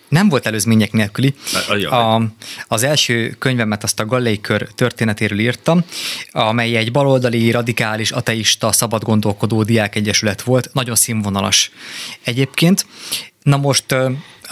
Nem 0.08 0.28
volt 0.28 0.46
előzmények 0.46 0.92
nélküli. 0.92 1.34
A, 1.90 2.22
az 2.68 2.82
első 2.82 3.36
könyvemet 3.38 3.82
azt 3.82 4.00
a 4.00 4.06
Gallei 4.06 4.40
kör 4.40 4.68
történetéről 4.74 5.38
írtam, 5.38 5.84
amely 6.30 6.76
egy 6.76 6.92
baloldali, 6.92 7.50
radikális, 7.50 8.10
ateista, 8.10 8.72
szabadgondolkodó 8.72 9.62
diákegyesület 9.62 10.42
volt, 10.42 10.70
nagyon 10.72 10.94
színvonalas 10.94 11.70
egyébként. 12.22 12.86
Na 13.42 13.56
most 13.56 13.94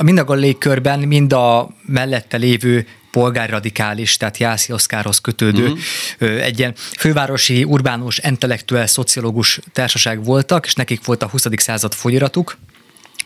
mind 0.03 0.19
a 0.19 0.25
Gallei 0.25 0.59
körben, 0.59 0.99
mind 0.99 1.33
a 1.33 1.69
mellette 1.87 2.37
lévő 2.37 2.87
polgárradikális, 3.11 4.17
tehát 4.17 4.39
Jászi 4.39 4.73
Oszkárhoz 4.73 5.19
kötődő 5.19 5.69
uh-huh. 5.69 6.43
egy 6.43 6.59
ilyen 6.59 6.75
fővárosi, 6.99 7.65
urbánus, 7.65 8.19
intellektuál, 8.19 8.87
szociológus 8.87 9.61
társaság 9.73 10.25
voltak, 10.25 10.67
és 10.67 10.75
nekik 10.75 11.05
volt 11.05 11.23
a 11.23 11.29
20. 11.29 11.47
század 11.57 11.95
folyiratuk, 11.95 12.57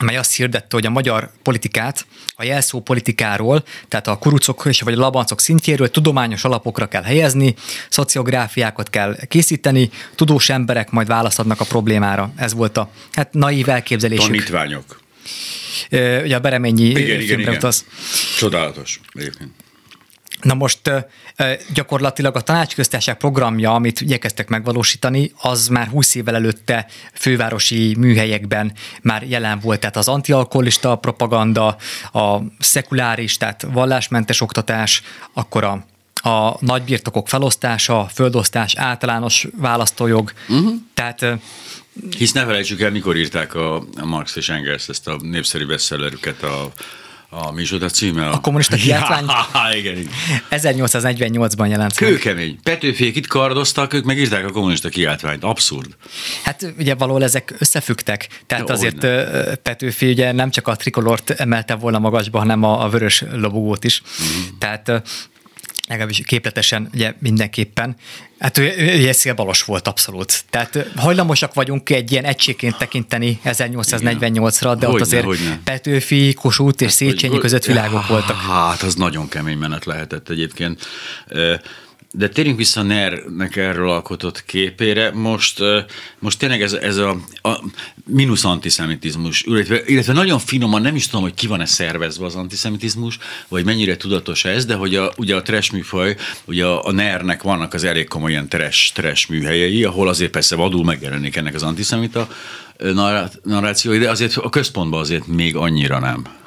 amely 0.00 0.16
azt 0.16 0.36
hirdette, 0.36 0.66
hogy 0.70 0.86
a 0.86 0.90
magyar 0.90 1.30
politikát 1.42 2.06
a 2.36 2.44
jelszó 2.44 2.80
politikáról, 2.80 3.64
tehát 3.88 4.06
a 4.06 4.18
kurucok 4.18 4.62
és 4.68 4.80
vagy 4.80 4.94
a 4.94 4.98
labancok 4.98 5.40
szintjéről 5.40 5.90
tudományos 5.90 6.44
alapokra 6.44 6.86
kell 6.86 7.02
helyezni, 7.02 7.54
szociográfiákat 7.88 8.90
kell 8.90 9.16
készíteni, 9.28 9.90
tudós 10.14 10.48
emberek 10.48 10.90
majd 10.90 11.06
válaszadnak 11.06 11.60
a 11.60 11.64
problémára. 11.64 12.32
Ez 12.36 12.54
volt 12.54 12.76
a 12.76 12.90
hát 13.12 13.32
naív 13.32 13.68
elképzelésük. 13.68 14.26
Tanítványok. 14.26 15.00
Ugye 16.22 16.36
a 16.36 16.40
Bereményi 16.40 16.84
igen, 16.84 17.20
igen, 17.20 17.40
igen. 17.40 17.62
Az. 17.62 17.84
Csodálatos 18.38 19.00
egyébként. 19.12 19.50
Na 20.42 20.54
most 20.54 20.90
gyakorlatilag 21.74 22.36
a 22.36 22.40
tanácsköztársaság 22.40 23.16
programja, 23.16 23.74
amit 23.74 24.00
igyekeztek 24.00 24.48
megvalósítani, 24.48 25.32
az 25.40 25.68
már 25.68 25.86
20 25.86 26.14
évvel 26.14 26.34
előtte 26.34 26.86
fővárosi 27.12 27.94
műhelyekben 27.98 28.72
már 29.02 29.22
jelen 29.22 29.58
volt, 29.58 29.80
tehát 29.80 29.96
az 29.96 30.08
antialkoholista 30.08 30.96
propaganda, 30.96 31.76
a 32.12 32.38
szekuláris, 32.58 33.36
tehát 33.36 33.66
vallásmentes 33.72 34.40
oktatás, 34.40 35.02
akkor 35.32 35.64
a 35.64 35.84
a 36.22 36.64
nagybirtokok 36.64 37.28
felosztása, 37.28 38.08
földosztás, 38.14 38.76
általános 38.76 39.46
választójog. 39.56 40.32
Uh-huh. 40.48 40.72
Tehát 40.94 41.26
hisz 42.16 42.32
ne 42.32 42.44
felejtsük 42.44 42.80
el, 42.80 42.90
mikor 42.90 43.16
írták 43.16 43.54
a, 43.54 43.76
a 43.76 44.04
Marx 44.04 44.36
és 44.36 44.48
Engels 44.48 44.88
ezt 44.88 45.08
a 45.08 45.16
népszerű 45.22 45.66
bestsellerüket 45.66 46.42
a 46.42 46.72
a 47.30 47.50
micsoda 47.50 47.88
címe? 47.88 48.28
A, 48.28 48.32
a 48.32 48.40
kommunista 48.40 48.76
kiáltvány? 48.84 49.24
Ja, 49.26 49.46
igen, 49.80 49.96
igen. 49.96 50.12
1848-ban 50.50 51.68
jelent 51.68 51.96
Kőkemény. 51.96 52.58
Petőfék 52.62 53.16
itt 53.16 53.26
kardoztak, 53.26 53.92
ők 53.92 54.04
megírták 54.04 54.46
a 54.46 54.50
kommunista 54.50 54.88
kiáltványt. 54.88 55.44
Abszurd. 55.44 55.96
Hát 56.42 56.74
ugye 56.78 56.94
valahol 56.94 57.22
ezek 57.22 57.54
összefügtek. 57.58 58.28
Tehát 58.46 58.68
ja, 58.68 58.74
azért 58.74 59.02
ne. 59.02 59.54
Petőfi 59.54 60.10
ugye 60.10 60.32
nem 60.32 60.50
csak 60.50 60.68
a 60.68 60.76
trikolort 60.76 61.30
emelte 61.30 61.74
volna 61.74 61.98
magasba, 61.98 62.38
hanem 62.38 62.62
a, 62.62 62.84
a 62.84 62.88
vörös 62.88 63.24
lobogót 63.32 63.84
is. 63.84 64.02
Mm. 64.22 64.58
Tehát 64.58 65.02
legalábbis 65.90 66.22
képletesen 66.24 66.88
ugye 66.94 67.14
mindenképpen. 67.18 67.96
Hát 68.38 68.58
ő, 68.58 68.74
ő, 68.78 69.08
ő 69.08 69.12
szélbalos 69.12 69.62
volt 69.62 69.88
abszolút. 69.88 70.44
Tehát 70.50 70.86
hajlamosak 70.96 71.54
vagyunk 71.54 71.90
egy 71.90 72.12
ilyen 72.12 72.24
egységként 72.24 72.78
tekinteni 72.78 73.40
1848-ra, 73.44 74.60
de 74.60 74.68
hogyne, 74.68 74.88
ott 74.88 75.00
azért 75.00 75.24
hogyne. 75.24 75.60
Petőfi, 75.64 76.34
Kossuth 76.34 76.82
és 76.82 76.86
hát, 76.86 76.96
Széchenyi 76.96 77.38
között 77.38 77.64
világok 77.64 78.06
voltak. 78.06 78.36
Hát, 78.36 78.82
az 78.82 78.94
nagyon 78.94 79.28
kemény 79.28 79.58
menet 79.58 79.84
lehetett 79.84 80.28
egyébként. 80.28 80.86
De 82.12 82.28
térjünk 82.28 82.58
vissza 82.58 82.82
NER-nek 82.82 83.56
erről 83.56 83.90
alkotott 83.90 84.44
képére. 84.44 85.10
Most, 85.10 85.62
most 86.18 86.38
tényleg 86.38 86.62
ez, 86.62 86.72
ez 86.72 86.96
a, 86.96 87.16
a 87.42 87.64
mínusz 88.06 88.44
antiszemitizmus, 88.44 89.42
illetve, 89.42 89.82
illetve 89.86 90.12
nagyon 90.12 90.38
finoman, 90.38 90.82
nem 90.82 90.94
is 90.94 91.06
tudom, 91.06 91.22
hogy 91.22 91.34
ki 91.34 91.46
van-e 91.46 91.64
szervezve 91.64 92.24
az 92.24 92.34
antiszemitizmus, 92.34 93.18
vagy 93.48 93.64
mennyire 93.64 93.96
tudatos 93.96 94.44
ez, 94.44 94.66
de 94.66 94.74
hogy 94.74 94.94
a, 94.94 95.12
ugye 95.16 95.36
a 95.36 95.42
trash 95.42 95.72
műfaj, 95.72 96.16
ugye 96.44 96.64
a, 96.64 96.86
a 96.86 96.92
NER-nek 96.92 97.42
vannak 97.42 97.74
az 97.74 97.84
elég 97.84 98.08
komoly 98.08 98.30
ilyen 98.30 98.48
trash, 98.48 98.92
trash 98.92 99.30
műhelyei, 99.30 99.84
ahol 99.84 100.08
azért 100.08 100.30
persze 100.30 100.56
vadul 100.56 100.84
megjelenik 100.84 101.36
ennek 101.36 101.54
az 101.54 101.62
antiszemita 101.62 102.28
narrációi, 103.42 103.98
de 103.98 104.10
azért 104.10 104.36
a 104.36 104.48
központban 104.48 105.00
azért 105.00 105.26
még 105.26 105.56
annyira 105.56 105.98
nem 105.98 106.38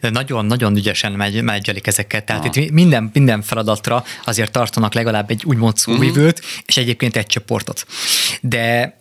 nagyon-nagyon 0.00 0.76
ügyesen 0.76 1.12
megy, 1.12 1.42
megyelik 1.42 1.86
ezeket. 1.86 2.24
Tehát 2.26 2.44
Aha. 2.44 2.60
itt 2.60 2.70
minden, 2.70 3.10
minden 3.12 3.42
feladatra 3.42 4.04
azért 4.24 4.52
tartanak 4.52 4.94
legalább 4.94 5.30
egy 5.30 5.44
úgymond 5.44 5.76
szóvivőt, 5.76 6.38
uh-huh. 6.38 6.62
és 6.66 6.76
egyébként 6.76 7.16
egy 7.16 7.26
csoportot. 7.26 7.86
De 8.40 8.98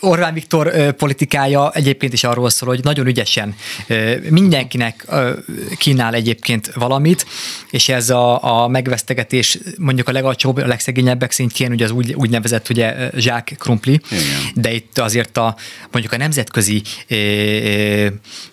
Orbán 0.00 0.34
Viktor 0.34 0.92
politikája 0.92 1.70
egyébként 1.70 2.12
is 2.12 2.24
arról 2.24 2.50
szól, 2.50 2.68
hogy 2.68 2.80
nagyon 2.82 3.06
ügyesen 3.06 3.54
mindenkinek 4.28 5.06
kínál 5.78 6.14
egyébként 6.14 6.70
valamit, 6.74 7.26
és 7.70 7.88
ez 7.88 8.10
a, 8.10 8.62
a 8.62 8.68
megvesztegetés 8.68 9.58
mondjuk 9.78 10.08
a 10.08 10.12
legalcsóbb, 10.12 10.56
a 10.56 10.66
legszegényebbek 10.66 11.32
szintjén, 11.32 11.72
ugye 11.72 11.84
az 11.84 11.90
úgy, 11.90 12.12
úgynevezett 12.12 12.68
ugye 12.68 13.10
zsák 13.16 13.54
krumpli, 13.58 14.00
Igen. 14.10 14.24
de 14.54 14.72
itt 14.72 14.98
azért 14.98 15.36
a 15.36 15.56
mondjuk 15.90 16.14
a 16.14 16.16
nemzetközi 16.16 16.82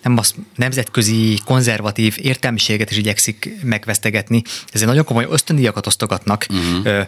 nem 0.02 0.18
az, 0.18 0.34
nemzetközi 0.56 1.38
konzervatív 1.44 2.16
értelmiséget 2.20 2.90
is 2.90 2.96
igyekszik 2.96 3.50
megvesztegetni. 3.62 4.42
Ezért 4.72 4.88
nagyon 4.88 5.04
komoly 5.04 5.26
ösztöndíjakat 5.30 5.86
osztogatnak 5.86 6.46
uh-huh. 6.50 7.06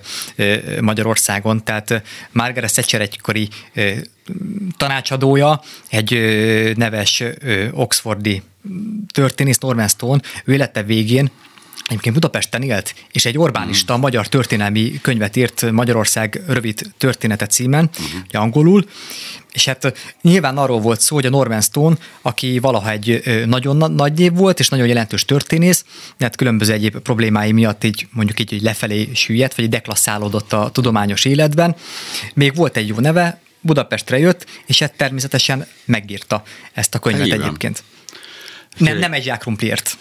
Magyarországon, 0.80 1.64
tehát 1.64 2.02
Margaret 2.32 2.72
Thatcher 2.72 3.00
egykori 3.00 3.48
tanácsadója, 4.76 5.60
egy 5.88 6.18
neves 6.76 7.22
oxfordi 7.72 8.42
történész 9.12 9.58
Norman 9.58 9.88
Stone, 9.88 10.20
ő 10.44 10.52
élete 10.52 10.82
végén 10.82 11.30
Egyébként 11.88 12.14
Budapesten 12.14 12.62
élt, 12.62 12.94
és 13.12 13.24
egy 13.24 13.38
Orbánista 13.38 13.92
hmm. 13.92 14.02
magyar 14.02 14.28
történelmi 14.28 15.00
könyvet 15.02 15.36
írt 15.36 15.70
Magyarország 15.70 16.42
rövid 16.46 16.80
története 16.98 17.46
címen, 17.46 17.90
uh-huh. 17.92 18.42
angolul, 18.42 18.84
és 19.52 19.64
hát 19.64 20.14
nyilván 20.22 20.56
arról 20.56 20.80
volt 20.80 21.00
szó, 21.00 21.14
hogy 21.14 21.26
a 21.26 21.30
Norman 21.30 21.60
Stone, 21.60 21.96
aki 22.22 22.58
valaha 22.58 22.90
egy 22.90 23.22
nagyon 23.46 23.92
nagy 23.92 24.12
név 24.12 24.32
volt, 24.32 24.58
és 24.58 24.68
nagyon 24.68 24.86
jelentős 24.86 25.24
történész, 25.24 25.84
hát 26.18 26.36
különböző 26.36 26.72
egyéb 26.72 26.98
problémái 26.98 27.52
miatt 27.52 27.84
így 27.84 28.06
mondjuk 28.10 28.40
így, 28.40 28.52
így 28.52 28.62
lefelé 28.62 29.08
süllyedt, 29.14 29.54
vagy 29.54 29.82
klasszálódott 29.82 30.52
a 30.52 30.70
tudományos 30.72 31.24
életben. 31.24 31.76
Még 32.34 32.54
volt 32.54 32.76
egy 32.76 32.88
jó 32.88 32.98
neve, 32.98 33.40
Budapestre 33.64 34.18
jött, 34.18 34.46
és 34.66 34.78
hát 34.78 34.96
természetesen 34.96 35.66
megírta 35.84 36.42
ezt 36.72 36.94
a 36.94 36.98
könyvet 36.98 37.26
Igen. 37.26 37.40
egyébként. 37.40 37.82
Nem, 38.76 38.98
nem 38.98 39.12
egy 39.12 39.22
zsákrumpliért. 39.22 39.96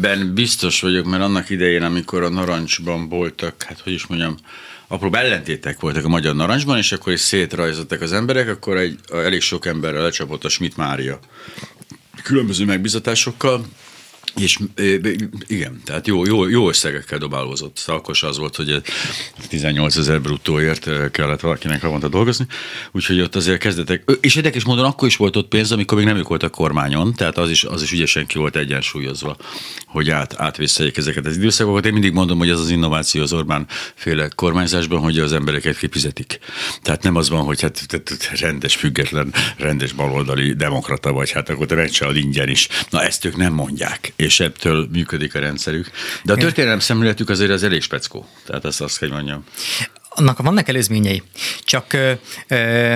Ben 0.00 0.34
biztos 0.34 0.80
vagyok, 0.80 1.06
mert 1.06 1.22
annak 1.22 1.50
idején, 1.50 1.82
amikor 1.82 2.22
a 2.22 2.28
narancsban 2.28 3.08
voltak, 3.08 3.62
hát 3.62 3.80
hogy 3.80 3.92
is 3.92 4.06
mondjam, 4.06 4.36
apró 4.86 5.14
ellentétek 5.14 5.80
voltak 5.80 6.04
a 6.04 6.08
magyar 6.08 6.34
narancsban, 6.34 6.78
és 6.78 6.92
akkor 6.92 7.12
is 7.12 7.20
szétrajzottak 7.20 8.00
az 8.00 8.12
emberek, 8.12 8.48
akkor 8.48 8.76
egy 8.76 8.98
elég 9.12 9.40
sok 9.40 9.66
emberrel 9.66 10.02
lecsapott 10.02 10.44
a 10.44 10.48
Schmidt 10.48 10.76
Mária 10.76 11.18
különböző 12.22 12.64
megbizatásokkal, 12.64 13.66
és 14.36 14.58
igen, 15.46 15.80
tehát 15.84 16.06
jó, 16.06 16.24
jó, 16.24 16.48
jó 16.48 16.68
összegekkel 16.68 17.18
dobálózott. 17.18 17.76
Szalkos 17.76 18.22
az 18.22 18.38
volt, 18.38 18.56
hogy 18.56 18.82
18 19.48 19.96
ezer 19.96 20.20
bruttóért 20.20 21.10
kellett 21.10 21.40
valakinek 21.40 21.82
havonta 21.82 22.08
dolgozni, 22.08 22.46
úgyhogy 22.92 23.20
ott 23.20 23.34
azért 23.34 23.58
kezdetek. 23.58 24.18
És 24.20 24.34
érdekes 24.34 24.64
módon 24.64 24.84
akkor 24.84 25.08
is 25.08 25.16
volt 25.16 25.36
ott 25.36 25.48
pénz, 25.48 25.72
amikor 25.72 25.98
még 25.98 26.06
nem 26.06 26.16
ők 26.16 26.28
voltak 26.28 26.50
kormányon, 26.50 27.14
tehát 27.14 27.38
az 27.38 27.50
is, 27.50 27.64
az 27.64 27.82
is 27.82 27.92
ügyesen 27.92 28.26
ki 28.26 28.38
volt 28.38 28.56
egyensúlyozva, 28.56 29.36
hogy 29.86 30.10
át, 30.10 30.34
átvészeljék 30.36 30.96
ezeket 30.96 31.26
az 31.26 31.36
időszakokat. 31.36 31.86
Én 31.86 31.92
mindig 31.92 32.12
mondom, 32.12 32.38
hogy 32.38 32.50
az 32.50 32.60
az 32.60 32.70
innováció 32.70 33.22
az 33.22 33.32
Orbán 33.32 33.66
féle 33.94 34.28
kormányzásban, 34.28 35.00
hogy 35.00 35.18
az 35.18 35.32
embereket 35.32 35.78
kifizetik. 35.78 36.38
Tehát 36.82 37.02
nem 37.02 37.16
az 37.16 37.28
van, 37.28 37.44
hogy 37.44 37.60
hát 37.60 38.02
rendes, 38.40 38.76
független, 38.76 39.34
rendes 39.56 39.92
baloldali 39.92 40.52
demokrata 40.52 41.12
vagy, 41.12 41.30
hát 41.30 41.48
akkor 41.48 41.66
te 41.66 41.74
megcsinálod 41.74 42.16
ingyen 42.16 42.48
is. 42.48 42.68
Na 42.90 43.02
ezt 43.02 43.24
ők 43.24 43.36
nem 43.36 43.52
mondják 43.52 44.12
és 44.22 44.40
ebből 44.40 44.88
működik 44.92 45.34
a 45.34 45.38
rendszerük. 45.38 45.90
De 46.24 46.32
a 46.32 46.36
történelem 46.36 46.78
szemléletük 46.78 47.28
azért 47.28 47.50
az 47.50 47.62
elég 47.62 47.82
speckó. 47.82 48.28
Tehát 48.46 48.64
ezt 48.64 48.80
azt 48.80 48.98
kell 48.98 49.08
mondjam 49.08 49.44
annak 50.14 50.38
vannak 50.38 50.68
előzményei, 50.68 51.22
csak, 51.64 51.92
ö, 51.92 52.12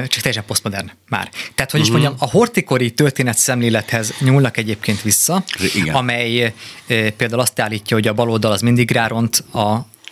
csak 0.06 0.20
teljesen 0.20 0.44
posztmodern 0.46 0.90
már. 1.08 1.30
Tehát, 1.54 1.70
hogy 1.70 1.80
is 1.80 1.88
uh-huh. 1.88 2.02
mondjam, 2.02 2.28
a 2.28 2.30
hortikori 2.30 2.90
történet 2.90 3.38
szemlélethez 3.38 4.14
nyúlnak 4.18 4.56
egyébként 4.56 5.02
vissza, 5.02 5.44
Igen. 5.74 5.94
amely 5.94 6.54
ö, 6.86 7.10
például 7.16 7.40
azt 7.40 7.60
állítja, 7.60 7.96
hogy 7.96 8.08
a 8.08 8.12
baloldal 8.12 8.52
az 8.52 8.60
mindig 8.60 8.90
ráront 8.90 9.44
a, 9.50 9.60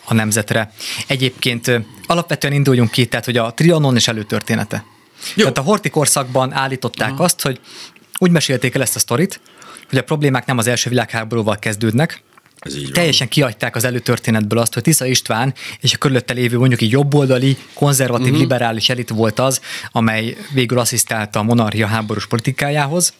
a 0.04 0.14
nemzetre. 0.14 0.72
Egyébként 1.06 1.68
ö, 1.68 1.78
alapvetően 2.06 2.52
induljunk 2.52 2.90
ki, 2.90 3.06
tehát, 3.06 3.24
hogy 3.24 3.36
a 3.36 3.54
Trianon 3.54 3.96
és 3.96 4.08
előtörténete. 4.08 4.84
Jó. 5.34 5.42
Tehát 5.42 5.58
a 5.58 5.62
hortikorszakban 5.62 6.52
állították 6.52 7.10
uh-huh. 7.10 7.24
azt, 7.24 7.42
hogy 7.42 7.60
úgy 8.18 8.30
mesélték 8.30 8.74
el 8.74 8.82
ezt 8.82 8.96
a 8.96 8.98
sztorit, 8.98 9.40
hogy 9.94 10.02
a 10.02 10.06
problémák 10.06 10.46
nem 10.46 10.58
az 10.58 10.66
első 10.66 10.90
világháborúval 10.90 11.58
kezdődnek, 11.58 12.22
ez 12.58 12.76
így 12.76 12.90
Teljesen 12.92 13.26
van. 13.26 13.28
kiadták 13.28 13.76
az 13.76 13.84
előtörténetből 13.84 14.58
azt, 14.58 14.74
hogy 14.74 14.82
Tisza 14.82 15.06
István 15.06 15.54
és 15.80 15.94
a 15.94 15.98
körülötte 15.98 16.32
lévő 16.32 16.58
mondjuk 16.58 16.80
egy 16.80 16.90
jobboldali, 16.90 17.56
konzervatív, 17.74 18.26
uh-huh. 18.26 18.40
liberális 18.40 18.88
elit 18.88 19.08
volt 19.08 19.38
az, 19.38 19.60
amely 19.92 20.36
végül 20.52 20.78
asszisztálta 20.78 21.38
a 21.38 21.42
monarchia 21.42 21.86
háborús 21.86 22.26
politikájához, 22.26 23.12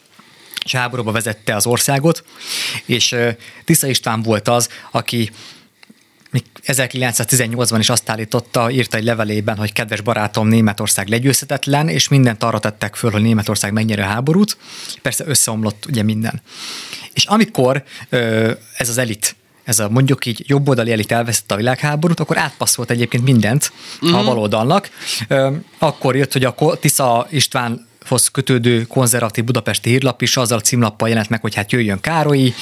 és 0.65 0.75
háborúba 0.75 1.13
vezette 1.13 1.55
az 1.55 1.67
országot, 1.67 2.25
és 2.85 3.17
Tisza 3.65 3.87
István 3.87 4.23
volt 4.23 4.49
az, 4.49 4.69
aki 4.91 5.31
1918-ban 6.67 7.77
is 7.79 7.89
azt 7.89 8.11
állította, 8.11 8.71
írta 8.71 8.97
egy 8.97 9.05
levelében, 9.05 9.57
hogy 9.57 9.73
kedves 9.73 10.01
barátom, 10.01 10.49
Németország 10.49 11.09
legyőzhetetlen, 11.09 11.89
és 11.89 12.09
mindent 12.09 12.43
arra 12.43 12.59
tettek 12.59 12.95
föl, 12.95 13.11
hogy 13.11 13.23
Németország 13.23 13.73
megnyeri 13.73 14.01
a 14.01 14.05
háborút. 14.05 14.57
Persze 15.03 15.25
összeomlott 15.27 15.87
ugye 15.87 16.03
minden. 16.03 16.43
És 17.13 17.25
amikor 17.25 17.85
ez 18.77 18.89
az 18.89 18.99
elit 18.99 19.37
ez 19.65 19.79
a 19.79 19.89
mondjuk 19.89 20.27
így 20.27 20.43
jobboldali 20.47 20.93
elit 20.93 21.13
elvesztette 21.13 21.55
a 21.55 21.57
világháborút, 21.57 22.21
akkor 22.21 22.39
átpasszolt 22.39 22.91
egyébként 22.91 23.25
mindent 23.25 23.73
mm-hmm. 24.05 24.15
a 24.15 24.19
mhm. 24.19 24.27
baloldalnak. 24.27 24.91
Akkor 25.79 26.17
jött, 26.17 26.33
hogy 26.33 26.45
a 26.45 26.55
Tisza 26.81 27.27
István 27.31 27.87
hoz 28.07 28.29
kötődő 28.29 28.83
konzervatív 28.83 29.45
budapesti 29.45 29.91
hírlap 29.91 30.23
is 30.23 30.37
azzal 30.37 30.59
a 30.59 30.61
címlappal 30.61 31.09
jelent 31.09 31.29
meg, 31.29 31.41
hogy 31.41 31.55
hát 31.55 31.73
jöjjön 31.73 32.01
Károlyi, 32.01 32.55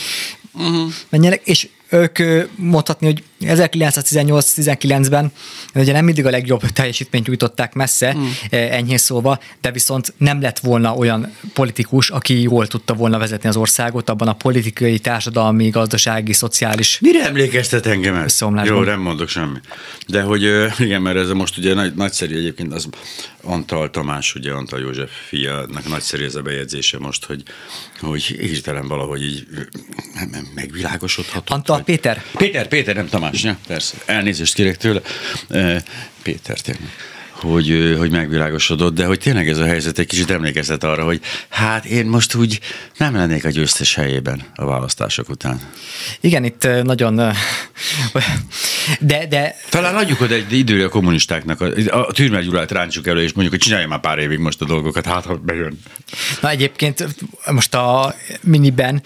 uh-huh. 0.53 0.93
menjenek, 1.09 1.41
és 1.45 1.69
ők 1.89 2.19
mondhatni, 2.57 3.07
hogy 3.07 3.23
1918-19-ben 3.47 5.33
ugye 5.75 5.93
nem 5.93 6.05
mindig 6.05 6.27
a 6.27 6.31
legjobb 6.31 6.61
teljesítményt 6.61 7.27
nyújtották 7.27 7.75
messze, 7.75 8.15
mm. 8.15 8.27
enyhén 8.51 8.99
szólva, 8.99 9.39
de 9.61 9.71
viszont 9.71 10.15
nem 10.17 10.41
lett 10.41 10.59
volna 10.59 10.95
olyan 10.95 11.35
politikus, 11.55 12.11
aki 12.11 12.43
jól 12.43 12.67
tudta 12.67 12.95
volna 12.95 13.19
vezetni 13.19 13.49
az 13.49 13.57
országot 13.57 14.11
abban 14.11 14.29
a 14.29 14.33
politikai, 14.33 14.99
társadalmi, 14.99 15.69
gazdasági, 15.69 16.33
szociális 16.33 16.99
Mire 17.01 17.27
emlékeztet 17.27 17.87
engem 17.87 18.15
ez? 18.15 18.41
Jó, 18.65 18.83
nem 18.83 19.01
mondok 19.01 19.29
semmi. 19.29 19.59
De 20.07 20.23
hogy 20.23 20.43
igen, 20.79 21.03
mert 21.03 21.17
ez 21.17 21.29
a 21.29 21.35
most 21.35 21.59
ugye 21.59 21.75
nagy, 21.75 21.95
nagyszerű 21.95 22.37
egyébként 22.37 22.73
az 22.73 22.89
Antal 23.43 23.91
Tamás, 23.91 24.35
ugye 24.35 24.53
Antal 24.53 24.81
József 24.81 25.11
fiának 25.29 25.89
nagyszerű 25.89 26.25
ez 26.25 26.35
a 26.35 26.43
bejegyzése 26.43 26.99
most, 26.99 27.25
hogy, 27.25 27.43
hogy 28.01 28.23
hirtelen 28.23 28.89
valahogy 28.89 29.23
így 29.23 29.47
megvilágosodhatott. 30.55 31.57
Antal 31.57 31.77
vagy- 31.77 31.85
Péter? 31.85 32.23
Péter, 32.37 32.69
Péter, 32.69 32.95
nem 32.95 33.09
Tamás, 33.09 33.32
ja, 33.33 33.57
persze. 33.67 33.97
Elnézést 34.05 34.55
kérek 34.55 34.77
tőle. 34.77 35.01
Péter, 36.23 36.61
tényleg 36.61 36.83
hogy, 37.51 37.95
hogy 37.99 38.11
megvilágosodott, 38.11 38.95
de 38.95 39.07
hogy 39.07 39.19
tényleg 39.19 39.49
ez 39.49 39.59
a 39.59 39.65
helyzet 39.65 39.99
egy 39.99 40.07
kicsit 40.07 40.31
emlékeztet 40.31 40.85
arra, 40.85 41.05
hogy 41.05 41.21
hát 41.49 41.85
én 41.85 42.07
most 42.07 42.35
úgy 42.35 42.61
nem 42.97 43.15
lennék 43.15 43.45
a 43.45 43.49
győztes 43.49 43.95
helyében 43.95 44.43
a 44.55 44.65
választások 44.65 45.29
után. 45.29 45.61
Igen, 46.21 46.45
itt 46.45 46.69
nagyon... 46.83 47.15
De, 49.01 49.27
de 49.27 49.57
Talán 49.71 49.97
adjuk 49.97 50.21
oda 50.21 50.35
egy 50.35 50.53
időre 50.53 50.85
a 50.85 50.89
kommunistáknak, 50.89 51.61
a, 51.61 51.67
a 51.91 52.13
Türmer 52.13 52.43
Gyulát 52.43 52.71
ráncsuk 52.71 53.07
elő, 53.07 53.23
és 53.23 53.33
mondjuk, 53.33 53.55
hogy 53.55 53.65
csinálja 53.65 53.89
már 53.89 54.01
pár 54.01 54.19
évig 54.19 54.39
most 54.39 54.61
a 54.61 54.65
dolgokat, 54.65 55.07
hát 55.07 55.25
ha 55.25 55.35
bejön. 55.35 55.81
Na 56.41 56.51
egyébként 56.51 57.07
most 57.51 57.75
a 57.75 58.15
miniben 58.41 59.03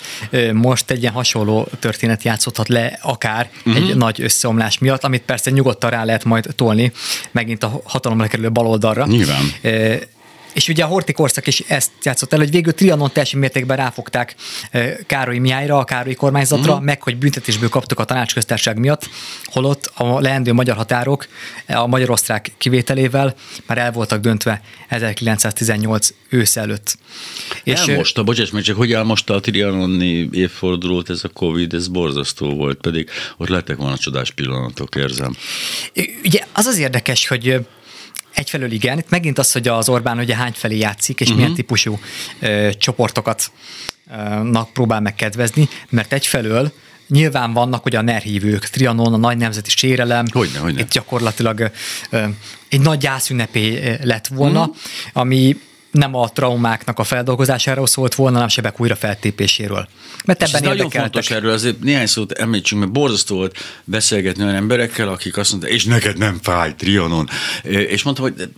most 0.53 0.91
egy 0.91 1.01
ilyen 1.01 1.13
hasonló 1.13 1.69
történet 1.79 2.23
játszódhat 2.23 2.69
le 2.69 2.99
akár 3.03 3.51
Mhm. 3.65 3.75
uh-huh. 3.77 3.91
egy 3.91 3.97
nagy 3.97 4.23
összeomlás 4.23 4.79
miatt, 4.79 5.05
amit 5.05 5.23
persze 5.23 5.51
nyugodtan 5.51 5.91
rá 5.91 6.05
lehet 6.05 6.25
majd 6.25 6.49
tolni 6.55 6.93
megint 7.31 7.63
a 7.63 7.81
hatalomra 7.85 8.26
kerülő 8.29 8.51
baloldalra. 8.51 9.07
Nyilván. 9.07 9.53
Ö, 9.63 9.95
és 10.57 10.69
ugye 10.69 10.85
a 10.85 10.87
Horti 10.87 11.13
korszak 11.13 11.47
is 11.47 11.61
ezt 11.61 11.91
játszott 12.03 12.33
el, 12.33 12.39
hogy 12.39 12.51
végül 12.51 12.75
Trianon 12.75 13.13
teljes 13.13 13.33
mértékben 13.33 13.77
ráfogták 13.77 14.35
Károly 15.07 15.39
Mihályra, 15.39 15.79
a 15.79 15.85
Károly 15.85 16.15
kormányzatra, 16.15 16.81
mm. 16.81 16.85
meg 16.85 17.03
hogy 17.03 17.17
büntetésből 17.17 17.69
kaptak 17.69 17.99
a 17.99 18.05
tanácsköztársaság 18.05 18.79
miatt, 18.79 19.09
holott 19.45 19.91
a 19.95 20.21
leendő 20.21 20.53
magyar 20.53 20.77
határok 20.77 21.27
a 21.67 21.87
magyar-osztrák 21.87 22.53
kivételével 22.59 23.35
már 23.67 23.79
el 23.79 23.93
voltak 23.93 24.21
döntve 24.21 24.61
1918 24.89 26.15
ősz 26.29 26.57
előtt. 26.57 26.99
És 27.65 27.87
ö, 27.87 27.91
elmosta, 27.91 28.23
bocsáss 28.23 28.51
meg, 28.51 28.63
csak 28.63 28.77
hogy 28.77 28.93
elmosta 28.93 29.35
a 29.35 29.41
trianoni 29.41 30.29
évfordulót 30.33 31.11
ez 31.11 31.21
a 31.25 31.29
Covid, 31.29 31.75
ez 31.75 31.89
borzasztó 31.89 32.55
volt, 32.55 32.81
pedig 32.81 33.11
ott 33.37 33.49
lettek 33.49 33.77
volna 33.77 33.97
csodás 33.97 34.31
pillanatok, 34.31 34.95
érzem. 34.95 35.37
Ugye 36.25 36.41
az 36.53 36.67
az 36.67 36.79
érdekes, 36.79 37.29
hogy 37.29 37.67
egyfelől 38.37 38.71
igen, 38.71 38.99
itt 38.99 39.11
megint 39.11 39.39
az, 39.39 39.53
hogy 39.53 39.69
az 39.69 39.89
Orbán 39.89 40.19
ugye 40.19 40.37
hány 40.37 40.53
felé 40.55 40.79
játszik, 40.79 41.21
és 41.21 41.27
uh-huh. 41.27 41.41
milyen 41.41 41.57
típusú 41.57 41.99
ö, 42.41 42.71
csoportokat 42.79 43.51
ö, 44.11 44.43
nak 44.43 44.73
próbál 44.73 45.01
megkedvezni, 45.01 45.69
mert 45.89 46.13
egyfelől 46.13 46.73
nyilván 47.09 47.53
vannak 47.53 47.85
ugye 47.85 47.99
a 47.99 48.03
nerhívők, 48.03 48.67
Trianon, 48.67 49.13
a 49.13 49.17
nagy 49.17 49.37
nemzeti 49.37 49.71
sérelem. 49.71 50.25
Hogyne, 50.33 50.59
hogyne. 50.59 50.81
Itt 50.81 50.91
gyakorlatilag 50.91 51.71
ö, 52.11 52.25
egy 52.69 52.81
nagy 52.81 52.99
gyászünnepé 52.99 53.97
lett 54.03 54.27
volna, 54.27 54.61
uh-huh. 54.61 54.77
ami 55.13 55.57
nem 55.97 56.15
a 56.15 56.29
traumáknak 56.29 56.99
a 56.99 57.05
feldolgozásáról 57.05 57.87
szólt 57.87 58.15
volna, 58.15 58.33
hanem 58.33 58.49
a 58.49 58.51
sebek 58.51 58.81
újra 58.81 58.97
feltépéséről. 58.97 59.89
Mert 60.25 60.43
És 60.43 60.49
ez 60.49 60.55
ebben 60.55 60.69
nagyon 60.69 60.91
fontos 60.91 61.31
erről, 61.31 61.53
azért 61.53 61.79
néhány 61.81 62.07
szót 62.07 62.33
említsünk, 62.33 62.81
mert 62.81 62.93
borzasztó 62.93 63.37
volt 63.37 63.57
beszélgetni 63.85 64.43
olyan 64.43 64.55
emberekkel, 64.55 65.09
akik 65.09 65.37
azt 65.37 65.51
mondták, 65.51 65.73
és 65.73 65.85
neked 65.85 66.19
nem 66.19 66.39
fáj, 66.43 66.75
Trianon. 66.75 67.29
És 67.63 68.03
mondtam, 68.03 68.25
hogy 68.25 68.51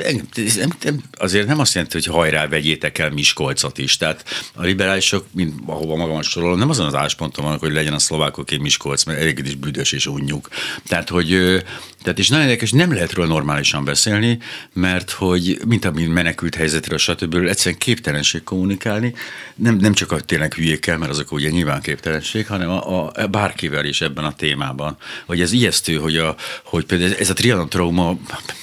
ez 0.47 0.57
nem, 0.57 0.71
nem, 0.83 1.03
azért 1.19 1.47
nem 1.47 1.59
azt 1.59 1.75
jelenti, 1.75 1.97
hogy 1.97 2.15
hajrá, 2.15 2.47
vegyétek 2.47 2.99
el 2.99 3.11
Miskolcot 3.11 3.79
is. 3.79 3.97
Tehát 3.97 4.25
a 4.55 4.63
liberálisok, 4.63 5.27
mint 5.33 5.61
ahova 5.67 5.97
magamat 5.97 6.25
sorolom, 6.25 6.59
nem 6.59 6.71
azon 6.71 6.87
az 6.87 6.95
állásponton 6.95 7.45
vannak, 7.45 7.61
hogy 7.61 7.73
legyen 7.73 7.93
a 7.93 7.99
szlovákoké 7.99 8.57
Miskolc, 8.57 9.05
mert 9.05 9.21
elég 9.21 9.43
is 9.45 9.55
büdös 9.55 9.93
és 9.93 10.07
unnyuk. 10.07 10.49
Tehát, 10.89 11.09
hogy, 11.09 11.63
tehát 12.03 12.19
és 12.19 12.29
nagyon 12.29 12.45
érdekes, 12.45 12.71
nem 12.71 12.93
lehet 12.93 13.13
róla 13.13 13.29
normálisan 13.29 13.85
beszélni, 13.85 14.39
mert 14.73 15.11
hogy, 15.11 15.59
mint 15.67 15.85
a 15.85 15.91
menekült 15.91 16.55
helyzetről, 16.55 16.99
stb. 16.99 17.35
egyszerűen 17.35 17.79
képtelenség 17.79 18.43
kommunikálni, 18.43 19.15
nem, 19.55 19.77
nem 19.77 19.93
csak 19.93 20.13
a 20.13 20.21
tényleg 20.21 20.55
hülyékkel, 20.55 20.99
mert 20.99 21.11
azok 21.11 21.33
ugye 21.33 21.51
nyilván 21.51 21.81
képtelenség, 21.81 22.47
hanem 22.47 22.71
a, 22.71 23.11
a, 23.15 23.27
bárkivel 23.27 23.85
is 23.85 24.01
ebben 24.01 24.25
a 24.25 24.35
témában. 24.35 24.97
Hogy 25.27 25.41
ez 25.41 25.53
ijesztő, 25.53 25.97
hogy, 25.97 26.17
a, 26.17 26.37
hogy 26.65 26.85
például 26.85 27.15
ez 27.15 27.31
a 27.31 27.35
Trianon 27.35 27.69
trauma 27.69 28.19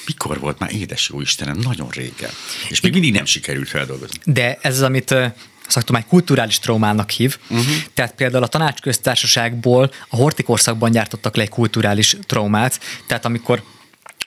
mikor 0.05 0.39
volt 0.39 0.59
már, 0.59 0.73
édes 0.73 1.09
jó 1.09 1.21
Istenem, 1.21 1.57
nagyon 1.57 1.89
régen. 1.89 2.31
És 2.69 2.81
még 2.81 2.91
mindig 2.91 3.13
nem 3.13 3.25
sikerült 3.25 3.69
feldolgozni. 3.69 4.19
De 4.23 4.57
ez 4.61 4.75
az, 4.75 4.81
amit 4.81 5.15
szaktumány 5.67 6.05
kulturális 6.07 6.59
traumának 6.59 7.09
hív. 7.09 7.37
Uh-huh. 7.49 7.65
Tehát 7.93 8.15
például 8.15 8.43
a 8.43 8.47
tanácsköztársaságból 8.47 9.91
a 10.09 10.15
hortikorszakban 10.15 10.91
gyártottak 10.91 11.35
le 11.35 11.41
egy 11.41 11.49
kulturális 11.49 12.17
traumát, 12.25 12.79
tehát 13.07 13.25
amikor 13.25 13.63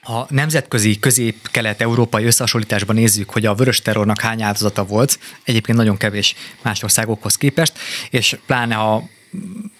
a 0.01 0.33
nemzetközi 0.33 0.99
közép-kelet-európai 0.99 2.25
összehasonlításban 2.25 2.95
nézzük, 2.95 3.29
hogy 3.29 3.45
a 3.45 3.53
vörös 3.55 3.81
terrornak 3.81 4.21
hány 4.21 4.41
áldozata 4.41 4.85
volt, 4.85 5.19
egyébként 5.43 5.77
nagyon 5.77 5.97
kevés 5.97 6.35
más 6.61 6.83
országokhoz 6.83 7.35
képest, 7.35 7.73
és 8.09 8.37
pláne 8.45 8.75
a 8.75 9.03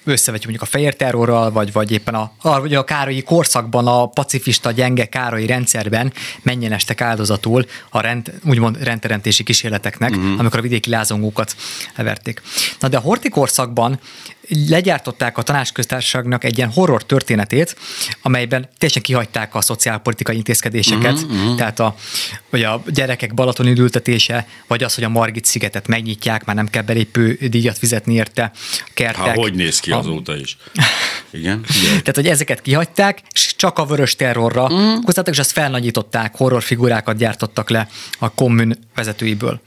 összevetjük 0.03 0.49
mondjuk 0.49 0.61
a 0.61 0.71
fehér 0.71 0.95
terrorral, 0.95 1.51
vagy, 1.51 1.71
vagy 1.71 1.91
éppen 1.91 2.15
a, 2.15 2.31
vagy 2.41 2.73
a 2.75 2.83
károlyi 2.83 3.21
korszakban, 3.21 3.87
a 3.87 4.05
pacifista, 4.05 4.71
gyenge 4.71 5.05
károlyi 5.05 5.45
rendszerben 5.45 6.13
mennyien 6.41 6.71
estek 6.71 7.01
áldozatul 7.01 7.65
a 7.89 7.99
rend, 8.01 8.33
úgymond 8.45 8.83
rendteremtési 8.83 9.43
kísérleteknek, 9.43 10.09
uh-huh. 10.09 10.39
amikor 10.39 10.59
a 10.59 10.61
vidéki 10.61 10.89
lázongókat 10.89 11.55
leverték. 11.95 12.41
Na 12.79 12.87
de 12.87 12.97
a 12.97 13.01
horti 13.01 13.29
korszakban 13.29 13.99
legyártották 14.67 15.37
a 15.37 15.41
tanácsköztársaságnak 15.41 16.43
egy 16.43 16.57
ilyen 16.57 16.71
horror 16.71 17.03
történetét, 17.03 17.75
amelyben 18.21 18.69
teljesen 18.77 19.01
kihagyták 19.01 19.55
a 19.55 19.61
szociálpolitikai 19.61 20.35
intézkedéseket, 20.35 21.13
uh-huh. 21.13 21.55
tehát 21.55 21.79
a, 21.79 21.95
vagy 22.49 22.63
a 22.63 22.83
gyerekek 22.87 23.33
balatoni 23.33 23.71
ültetése, 23.79 24.47
vagy 24.67 24.83
az, 24.83 24.95
hogy 24.95 25.03
a 25.03 25.09
Margit 25.09 25.45
szigetet 25.45 25.87
megnyitják, 25.87 26.45
már 26.45 26.55
nem 26.55 26.67
kell 26.67 26.81
belépő 26.81 27.37
díjat 27.41 27.77
fizetni 27.77 28.13
érte, 28.13 28.51
kertek. 28.93 29.25
Hát 29.25 29.35
hogy 29.35 29.53
néz 29.53 29.79
ki 29.79 29.91
a- 29.91 29.97
azóta 29.97 30.35
is? 30.37 30.57
Igen? 31.31 31.65
Tehát, 31.87 32.15
hogy 32.15 32.27
ezeket 32.27 32.61
kihagyták, 32.61 33.21
és 33.33 33.53
csak 33.55 33.79
a 33.79 33.85
vörös 33.85 34.15
terrorra 34.15 34.67
kutattak, 35.03 35.33
és 35.33 35.39
azt 35.39 35.51
felnagyították, 35.51 36.35
horrorfigurákat 36.35 37.17
gyártottak 37.17 37.69
le 37.69 37.89
a 38.19 38.29
kommun 38.33 38.77
vezetőiből. 38.95 39.61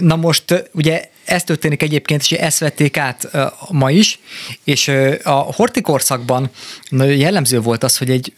Na 0.00 0.16
most 0.16 0.68
ugye 0.72 1.08
ez 1.24 1.44
történik 1.44 1.82
egyébként, 1.82 2.20
és 2.20 2.32
ezt 2.32 2.58
vették 2.58 2.96
át 2.96 3.30
ma 3.70 3.90
is, 3.90 4.18
és 4.64 4.88
a 5.22 5.30
hortikorszakban 5.30 6.50
jellemző 6.90 7.60
volt 7.60 7.84
az, 7.84 7.96
hogy 7.96 8.10
egy 8.10 8.32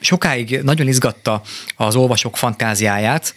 sokáig 0.00 0.60
nagyon 0.62 0.88
izgatta 0.88 1.42
az 1.76 1.96
olvasók 1.96 2.36
fantáziáját, 2.36 3.34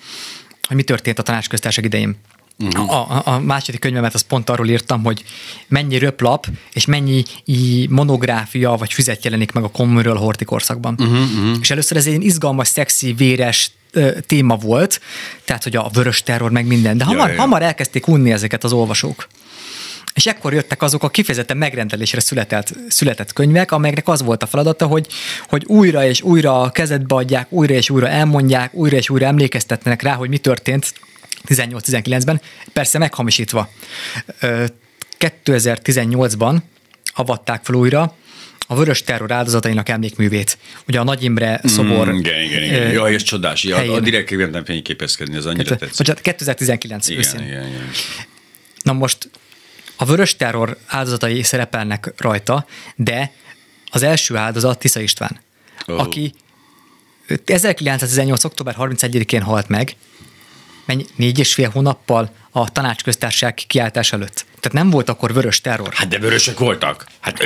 hogy 0.68 0.76
mi 0.76 0.84
történt 0.84 1.20
a 1.20 1.24
tanácsköztársaság 1.24 1.86
idején. 1.86 2.16
Uh-huh. 2.60 2.92
A, 2.92 3.22
a- 3.26 3.40
második 3.40 3.80
könyvemet 3.80 4.14
az 4.14 4.22
pont 4.22 4.50
arról 4.50 4.70
írtam, 4.70 5.04
hogy 5.04 5.24
mennyi 5.68 5.98
röplap 5.98 6.48
és 6.74 6.86
mennyi 6.86 7.24
monográfia 7.90 8.72
vagy 8.72 8.94
füzet 8.94 9.24
jelenik 9.24 9.52
meg 9.52 9.64
a 9.64 9.70
kommunről 9.70 10.18
a 10.18 10.20
hortikorszakban. 10.20 10.96
Uh-huh, 11.00 11.18
uh-huh. 11.18 11.58
És 11.62 11.72
először 11.72 11.98
ez 11.98 12.06
egy 12.06 12.24
izgalmas, 12.24 12.68
szexi, 12.68 13.14
véres 13.14 13.72
téma 14.28 14.56
volt, 14.56 15.02
tehát 15.46 15.64
hogy 15.64 15.76
a 15.76 15.90
vörös 15.94 16.24
terror 16.24 16.52
meg 16.52 16.66
minden, 16.66 16.98
de 16.98 17.04
hamar, 17.04 17.28
ja, 17.28 17.34
ja. 17.34 17.40
hamar 17.40 17.62
elkezdték 17.62 18.08
unni 18.08 18.32
ezeket 18.32 18.64
az 18.64 18.74
olvasók. 18.74 19.28
És 20.14 20.26
ekkor 20.26 20.54
jöttek 20.54 20.82
azok 20.82 21.04
a 21.04 21.10
kifejezetten 21.10 21.58
megrendelésre 21.58 22.20
született, 22.20 22.74
született 22.88 23.34
könyvek, 23.34 23.72
amelyeknek 23.72 24.08
az 24.08 24.22
volt 24.22 24.44
a 24.44 24.46
feladata, 24.46 24.88
hogy, 24.88 25.08
hogy 25.48 25.66
újra 25.66 26.06
és 26.06 26.22
újra 26.22 26.70
kezedbe 26.72 27.16
adják, 27.16 27.52
újra 27.52 27.74
és 27.74 27.90
újra 27.90 28.08
elmondják, 28.08 28.74
újra 28.74 28.98
és 28.98 29.10
újra 29.10 29.26
emlékeztetnek 29.26 30.02
rá, 30.02 30.14
hogy 30.14 30.30
mi 30.30 30.38
történt 30.38 30.94
18-19-ben, 31.48 32.42
persze 32.74 32.98
meghamisítva. 32.98 33.70
Ö, 34.40 34.66
2018-ban 35.20 36.58
avatták 37.14 37.64
fel 37.64 37.76
újra 37.76 38.16
a 38.72 38.76
vörös 38.76 39.04
terror 39.04 39.32
áldozatainak 39.32 39.90
emlékművét. 39.90 40.58
Ugye 40.88 41.00
a 41.00 41.04
Nagy 41.04 41.24
Imre 41.24 41.62
szobor. 41.64 42.08
Mm, 42.08 42.18
igen, 42.18 42.42
igen, 42.42 42.64
igen. 42.64 42.82
ö, 42.82 42.92
Jaj, 42.92 43.14
ez 43.14 43.24
csodás. 43.24 43.64
Ja, 43.64 43.78
a 43.78 44.00
direkt 44.00 44.52
nem 44.52 44.66
fényképezkedni, 44.66 45.36
ez 45.36 45.46
annyira 45.46 45.76
tetszik. 45.76 45.98
Bocsánat, 45.98 46.22
2019 46.22 47.08
Igen, 47.08 47.20
őszén. 47.20 47.42
igen, 47.42 47.68
igen. 47.68 47.90
Na 48.84 48.94
most 48.94 49.30
a 49.96 50.06
vörös 50.06 50.36
terror 50.36 50.78
áldozatai 50.88 51.44
szerepelnek 51.44 52.14
rajta, 52.18 52.66
de 52.96 53.32
az 53.86 54.04
első 54.04 54.36
áldozat 54.36 54.80
Tisza 54.80 55.00
István, 55.00 55.40
oh. 55.86 56.00
aki 56.00 56.34
1918. 57.46 58.44
október 58.44 58.76
31-én 58.80 59.42
halt 59.42 59.68
meg, 59.68 59.96
mennyi, 60.92 61.06
négy 61.16 61.40
és 61.40 61.54
fél 61.54 61.70
hónappal 61.70 62.32
a 62.52 62.72
tanácsköztársaság 62.72 63.54
kiáltás 63.68 64.14
előtt. 64.14 64.46
Tehát 64.60 64.78
nem 64.78 64.90
volt 64.90 65.10
akkor 65.10 65.34
vörös 65.34 65.62
terror. 65.62 65.94
Hát 65.94 66.08
de 66.08 66.20
vörösök 66.20 66.60
voltak. 66.60 67.06
Hát 67.20 67.44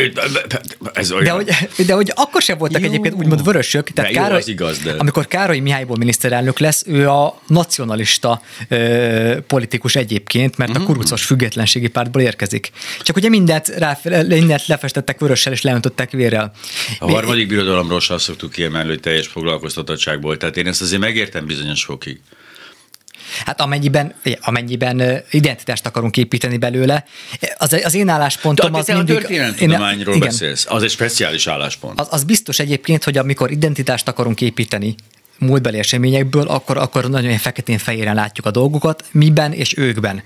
ez 0.94 1.12
olyan. 1.12 1.24
De 1.24 1.32
hogy, 1.76 1.86
de 1.86 1.94
hogy 1.94 2.12
akkor 2.16 2.42
sem 2.42 2.58
voltak 2.58 2.82
Jó. 2.82 2.88
egyébként 2.88 3.14
úgymond 3.16 3.44
vörösök. 3.44 3.90
Tehát 3.90 4.12
De 4.12 4.18
jó, 4.18 4.24
Károly, 4.24 4.40
az 4.40 4.48
igaz, 4.48 4.78
de- 4.80 4.92
Amikor 4.98 5.28
Károly 5.28 5.60
Mihályból 5.60 5.98
miniszterelnök 5.98 6.60
lesz, 6.60 6.84
ő 6.88 7.10
a 7.10 7.42
nacionalista 7.48 8.42
ö, 8.68 9.38
politikus 9.48 9.96
egyébként, 9.96 10.58
mert 10.58 10.72
Mhm. 10.74 10.82
a 10.82 10.86
kurucos 10.86 11.24
függetlenségi 11.26 11.88
pártból 11.88 12.22
érkezik. 12.22 12.72
Csak 13.02 13.16
ugye 13.16 13.30
mindent, 13.30 13.68
rá, 13.68 14.00
mindent 14.28 14.68
lefestettek 14.68 15.20
vörössel 15.20 15.54
és 15.54 15.62
leöntöttek 15.62 16.12
vérrel. 16.12 16.52
A 17.00 17.12
harmadik 17.12 17.48
birodalomról 17.48 18.00
sem 18.00 18.18
szoktuk 18.18 18.52
kiemelni, 18.52 18.90
hogy 18.90 19.00
teljes 19.00 19.28
foglalkoztatottságból. 19.28 20.38
Tehát 20.38 20.58
én 20.58 20.68
ezt 20.68 20.82
azért 20.82 21.02
megértem 21.02 21.46
bizonyos 21.46 21.84
fokig. 21.84 22.20
Hát 23.46 23.62
amennyiben, 23.62 24.14
amennyiben 24.42 25.24
identitást 25.32 25.86
akarunk 25.86 26.18
építeni 26.18 26.58
belőle, 26.58 27.06
az, 27.58 27.74
az 27.84 27.94
én 27.94 28.10
álláspontom 28.10 28.72
De 28.72 28.78
az 28.78 28.86
te 28.86 28.94
a 28.94 28.98
mindig... 28.98 29.16
történelemtudományról 29.16 30.14
én- 30.14 30.16
igen. 30.16 30.28
beszélsz. 30.30 30.66
Az 30.70 30.84
egy 30.84 30.90
speciális 30.90 31.48
álláspont. 31.48 32.00
Az, 32.00 32.08
az 32.10 32.24
biztos 32.24 32.60
egyébként, 32.60 33.04
hogy 33.04 33.18
amikor 33.18 33.52
identitást 33.52 34.08
akarunk 34.08 34.42
építeni 34.42 34.96
múltbeli 35.40 35.78
eseményekből, 35.78 36.48
akkor, 36.48 36.78
akkor 36.78 37.10
nagyon 37.10 37.38
feketén-fehéren 37.38 38.16
látjuk 38.16 38.46
a 38.46 38.52
dolgokat, 38.52 39.04
miben 39.12 39.54
és 39.54 39.78
őkben. 39.78 40.24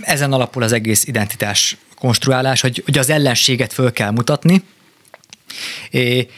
Ezen 0.00 0.32
alapul 0.32 0.62
az 0.62 0.72
egész 0.72 1.04
identitás 1.06 1.76
konstruálás, 1.98 2.60
hogy, 2.60 2.82
hogy 2.84 2.98
az 2.98 3.10
ellenséget 3.10 3.72
föl 3.72 3.92
kell 3.92 4.10
mutatni, 4.10 4.62
é, 5.90 6.28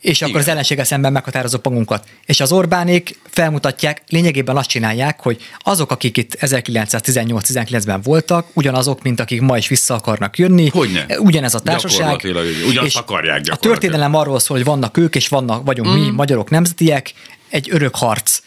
és 0.00 0.20
akkor 0.20 0.30
Igen. 0.30 0.42
az 0.42 0.48
ellenséggel 0.48 0.84
szemben 0.84 1.12
meghatározó 1.12 1.58
magunkat. 1.62 2.08
És 2.26 2.40
az 2.40 2.52
Orbánék 2.52 3.18
felmutatják, 3.30 4.02
lényegében 4.08 4.56
azt 4.56 4.68
csinálják, 4.68 5.20
hogy 5.20 5.42
azok, 5.58 5.90
akik 5.90 6.16
itt 6.16 6.36
1918-19-ben 6.40 8.00
voltak, 8.02 8.46
ugyanazok, 8.52 9.02
mint 9.02 9.20
akik 9.20 9.40
ma 9.40 9.56
is 9.56 9.68
vissza 9.68 9.94
akarnak 9.94 10.38
jönni. 10.38 10.68
Hogyne. 10.68 11.06
Ugyanez 11.18 11.54
a 11.54 11.60
társaság. 11.60 12.20
Ugyanazt 12.68 12.86
és 12.86 12.94
akarják 12.94 13.42
A 13.50 13.56
történelem 13.56 14.14
arról 14.14 14.38
szól, 14.38 14.56
hogy 14.56 14.66
vannak 14.66 14.96
ők, 14.96 15.14
és 15.14 15.28
vannak, 15.28 15.64
vagyunk 15.64 15.88
mm. 15.88 15.92
mi, 15.92 16.10
magyarok 16.10 16.50
nemzetiek. 16.50 17.12
Egy 17.48 17.68
örök 17.70 17.94
harc 17.94 18.40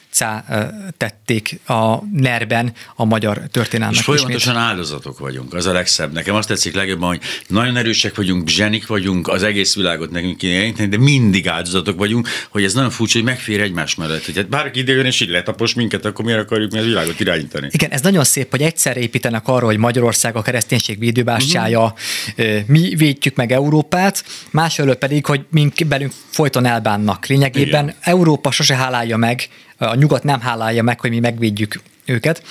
tették 0.98 1.60
a 1.68 1.98
nerben 2.14 2.74
a 2.96 3.06
magyar 3.06 3.42
történelmet. 3.52 3.96
És 3.96 4.02
ismét. 4.02 4.18
folyamatosan 4.18 4.58
áldozatok 4.58 5.20
vagyunk, 5.20 5.54
az 5.54 5.66
a 5.66 5.74
legszebb. 5.74 6.14
Nekem 6.14 6.36
azt 6.36 6.48
tetszik 6.48 6.76
legjobban, 6.76 7.08
hogy 7.08 7.22
nagyon 7.48 7.76
erősek 7.76 8.16
vagyunk, 8.16 8.48
zsenik 8.48 8.88
vagyunk, 8.88 9.28
az 9.28 9.44
egész 9.44 9.76
világot 9.76 10.12
nekünk 10.12 10.38
kéne 10.38 10.88
de 10.88 10.98
mindig 10.98 11.48
áldozatok 11.48 11.98
vagyunk, 11.98 12.28
hogy 12.50 12.64
ez 12.64 12.74
nagyon 12.74 12.90
furcsa, 12.90 13.18
hogy 13.18 13.28
megfér 13.28 13.62
egymás 13.62 13.96
mellett. 13.96 14.26
Hogy 14.26 14.36
hát 14.36 14.50
bárki 14.50 14.80
ide 14.80 14.92
jön 14.92 15.06
és 15.06 15.22
így 15.22 15.30
letapos 15.30 15.74
minket, 15.74 16.06
akkor 16.06 16.26
miért 16.26 16.40
akarjuk 16.40 16.72
mi 16.72 16.80
a 16.80 16.84
világot 16.84 17.20
irányítani? 17.20 17.68
Igen, 17.72 17.90
ez 17.90 18.02
nagyon 18.02 18.24
szép, 18.24 18.50
hogy 18.50 18.62
egyszerre 18.62 19.00
építenek 19.00 19.48
arra, 19.48 19.66
hogy 19.66 19.78
Magyarország 19.78 20.36
a 20.36 20.42
kereszténység 20.42 21.00
védőbástyája, 21.00 21.94
uh-huh. 22.38 22.58
mi 22.68 22.96
védjük 22.96 23.36
meg 23.36 23.52
Európát, 23.52 24.24
másfelől 24.52 24.96
pedig, 24.96 25.26
hogy 25.26 25.46
mink 25.52 25.88
belünk 25.88 26.12
folyton 26.30 26.66
elbánnak. 26.66 27.26
Lényegében 27.26 27.84
Igen. 27.84 27.96
Európa 28.00 28.52
sose 28.52 28.76
hálálja 28.76 29.18
meg, 29.18 29.48
a 29.84 29.96
nyugat 29.96 30.24
nem 30.24 30.40
hálálja 30.40 30.84
meg, 30.84 31.00
hogy 31.00 31.10
mi 31.10 31.20
megvédjük 31.20 31.82
őket, 32.06 32.44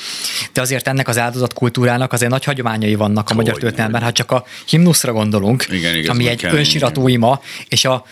de 0.52 0.60
azért 0.60 0.88
ennek 0.88 1.08
az 1.08 1.18
áldozatkultúrának 1.18 2.12
azért 2.12 2.30
nagy 2.30 2.44
hagyományai 2.44 2.94
vannak 2.94 3.30
a 3.30 3.34
magyar 3.34 3.56
történelemben, 3.56 4.02
ha 4.02 4.12
csak 4.12 4.30
a 4.30 4.44
himnuszra 4.66 5.12
gondolunk, 5.12 5.66
Igen, 5.70 5.94
igaz, 5.94 6.08
ami 6.08 6.28
egy 6.28 6.40
kemény, 6.40 6.58
önsirató 6.58 7.08
ima, 7.08 7.40
és 7.68 7.84
a, 7.84 8.06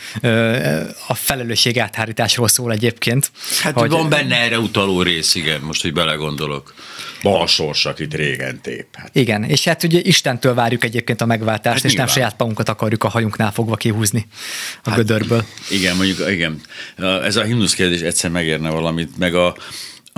a 1.07 1.15
felelősség 1.15 1.79
áthárításról 1.79 2.49
szól 2.49 2.73
egyébként. 2.73 3.31
Hát 3.63 3.73
hogy 3.73 3.91
van 3.91 4.09
benne 4.09 4.37
erre 4.37 4.59
utaló 4.59 5.03
rész, 5.03 5.35
igen, 5.35 5.61
most, 5.61 5.83
hogy 5.83 5.93
belegondolok. 5.93 6.75
Balsorsak 7.23 7.99
itt 7.99 8.15
régen 8.15 8.61
tép. 8.61 8.87
Hát. 8.93 9.11
Igen, 9.13 9.45
és 9.45 9.65
hát 9.65 9.83
ugye 9.83 10.01
Istentől 10.03 10.55
várjuk 10.55 10.85
egyébként 10.85 11.21
a 11.21 11.27
megváltást, 11.27 11.75
Hát 11.77 11.85
és 11.85 11.93
nem 11.95 12.05
nyilván. 12.05 12.15
saját 12.15 12.39
magunkat 12.39 12.69
akarjuk 12.69 13.05
a 13.05 13.09
hajunknál 13.09 13.53
fogva 13.53 13.77
kihúzni 13.77 14.27
a 14.83 14.91
hát, 14.91 14.99
gödörből. 14.99 15.45
Igen, 15.71 15.97
mondjuk, 15.97 16.31
igen. 16.31 16.61
Ez 17.23 17.37
a 17.37 17.43
himnusz 17.43 17.75
kérdés 17.75 18.01
egyszer 18.01 18.31
megérne 18.31 18.71
valamit, 18.71 19.19
meg 19.19 19.35
a, 19.35 19.57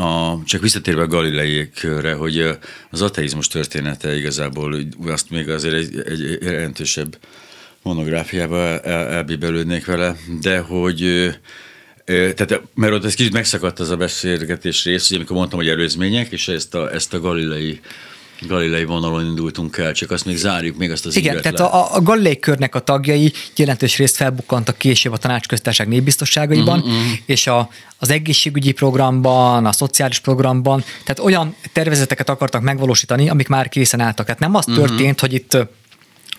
a, 0.03 0.43
csak 0.45 0.61
visszatérve 0.61 1.03
a 1.03 1.07
galileiekre, 1.07 2.15
hogy 2.15 2.59
az 2.91 3.03
ateizmus 3.03 3.47
története 3.47 4.17
igazából 4.17 4.77
azt 5.07 5.31
még 5.31 5.49
azért 5.49 5.75
egy, 5.75 6.03
egy 6.07 6.39
jelentősebb 6.43 7.19
monográfiába 7.83 8.57
el, 8.57 8.81
el, 8.81 9.07
elbíbelődnék 9.09 9.87
vele, 9.87 10.17
de 10.41 10.59
hogy 10.59 11.31
tehát, 12.05 12.61
mert 12.75 12.93
ott 12.93 13.05
ez 13.05 13.15
kicsit 13.15 13.33
megszakadt 13.33 13.81
az 13.81 13.91
a 13.91 13.97
beszélgetés 13.97 14.85
rész, 14.85 15.07
ugye, 15.07 15.17
amikor 15.17 15.37
mondtam, 15.37 15.59
hogy 15.59 15.69
előzmények, 15.69 16.33
és 16.33 16.49
ezt 16.49 16.75
a, 16.75 16.93
ezt 16.93 17.15
a 17.15 17.21
galilei 17.21 17.81
Galilei 18.47 18.85
vonalon 18.85 19.25
indultunk 19.25 19.77
el, 19.77 19.93
csak 19.93 20.11
azt 20.11 20.25
még 20.25 20.37
zárjuk, 20.37 20.77
még 20.77 20.91
azt 20.91 21.07
az 21.07 21.17
Igen, 21.17 21.41
tehát 21.41 21.59
le. 21.59 21.65
a, 21.65 21.95
a 21.95 22.03
Galilei 22.03 22.39
körnek 22.39 22.75
a 22.75 22.81
tagjai 22.81 23.33
jelentős 23.57 23.97
részt 23.97 24.17
felbukkantak 24.17 24.79
később 24.79 25.13
a 25.13 25.17
tanácsköztársaság 25.17 25.89
népbiztosságaiban, 25.89 26.79
uh-huh. 26.79 26.95
és 27.27 27.47
a, 27.47 27.69
az 27.99 28.11
egészségügyi 28.11 28.73
programban, 28.73 29.67
a 29.67 29.73
szociális 29.73 30.19
programban, 30.19 30.85
tehát 31.05 31.19
olyan 31.19 31.55
tervezeteket 31.73 32.29
akartak 32.29 32.63
megvalósítani, 32.63 33.29
amik 33.29 33.49
már 33.49 33.69
készen 33.69 34.01
álltak. 34.01 34.27
Tehát 34.27 34.41
nem 34.41 34.55
az 34.55 34.69
uh-huh. 34.69 34.87
történt, 34.87 35.21
hogy 35.21 35.33
itt 35.33 35.57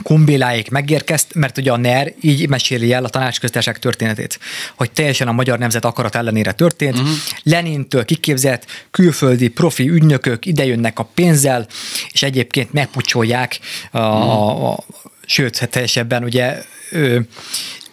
Kumbéláék 0.01 0.69
megérkezt, 0.69 1.33
mert 1.35 1.57
ugye 1.57 1.71
a 1.71 1.77
NER 1.77 2.13
így 2.21 2.49
meséli 2.49 2.93
el 2.93 3.05
a 3.05 3.09
tanácsköztársaság 3.09 3.79
történetét, 3.79 4.39
hogy 4.75 4.91
teljesen 4.91 5.27
a 5.27 5.31
magyar 5.31 5.59
nemzet 5.59 5.85
akarat 5.85 6.15
ellenére 6.15 6.51
történt. 6.51 6.97
Uh-huh. 6.97 7.15
Lenintől 7.43 8.05
kiképzett 8.05 8.65
külföldi 8.91 9.47
profi 9.47 9.89
ügynökök 9.89 10.45
idejönnek 10.45 10.99
a 10.99 11.09
pénzzel, 11.13 11.67
és 12.11 12.23
egyébként 12.23 12.73
megpucsolják 12.73 13.59
a, 13.91 13.97
a, 13.97 14.71
a 14.71 14.83
sőt, 15.25 15.57
hát 15.57 15.69
teljesebben 15.69 16.23
ugye 16.23 16.63
ő, 16.91 17.27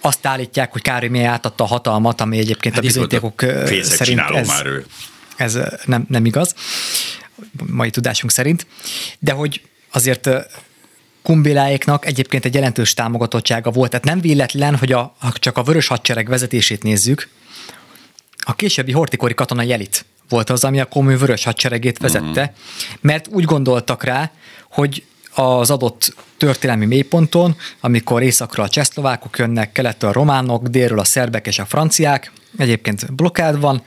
azt 0.00 0.26
állítják, 0.26 0.72
hogy 0.72 0.82
Károly 0.82 1.08
Mihály 1.08 1.26
átadta 1.26 1.64
a 1.64 1.66
hatalmat, 1.66 2.20
ami 2.20 2.38
egyébként 2.38 2.74
Hát 2.74 2.82
a 2.82 2.86
bizonyítékok 2.86 3.44
szerint 3.82 4.20
ez, 4.20 4.46
már 4.46 4.66
ő. 4.66 4.86
ez 5.36 5.58
nem, 5.84 6.04
nem 6.08 6.24
igaz, 6.24 6.54
mai 7.66 7.90
tudásunk 7.90 8.32
szerint, 8.32 8.66
de 9.18 9.32
hogy 9.32 9.62
azért 9.90 10.30
ö, 11.22 11.28
Kumbéláéknak 11.28 12.06
egyébként 12.06 12.44
egy 12.44 12.54
jelentős 12.54 12.94
támogatottsága 12.94 13.70
volt. 13.70 13.90
Tehát 13.90 14.04
nem 14.04 14.20
véletlen, 14.20 14.76
hogy 14.76 14.92
a, 14.92 15.14
ha 15.18 15.32
csak 15.32 15.56
a 15.56 15.62
vörös 15.62 15.86
hadsereg 15.86 16.28
vezetését 16.28 16.82
nézzük, 16.82 17.28
a 18.38 18.54
későbbi 18.54 18.92
hortikori 18.92 19.34
katona 19.34 19.62
Jelit 19.62 20.04
volt 20.28 20.50
az, 20.50 20.64
ami 20.64 20.80
a 20.80 20.84
komoly 20.84 21.16
vörös 21.16 21.44
hadseregét 21.44 21.98
vezette, 21.98 22.52
mert 23.00 23.28
úgy 23.28 23.44
gondoltak 23.44 24.04
rá, 24.04 24.30
hogy 24.70 25.04
az 25.34 25.70
adott 25.70 26.14
történelmi 26.36 26.86
mélyponton, 26.86 27.56
amikor 27.80 28.22
északról 28.22 28.66
a 28.66 28.68
csehszlovákok 28.68 29.38
jönnek, 29.38 29.72
keletről 29.72 30.10
a 30.10 30.12
románok, 30.12 30.66
délről 30.66 30.98
a 30.98 31.04
szerbek 31.04 31.46
és 31.46 31.58
a 31.58 31.64
franciák, 31.64 32.32
egyébként 32.58 33.14
blokkád 33.14 33.60
van, 33.60 33.82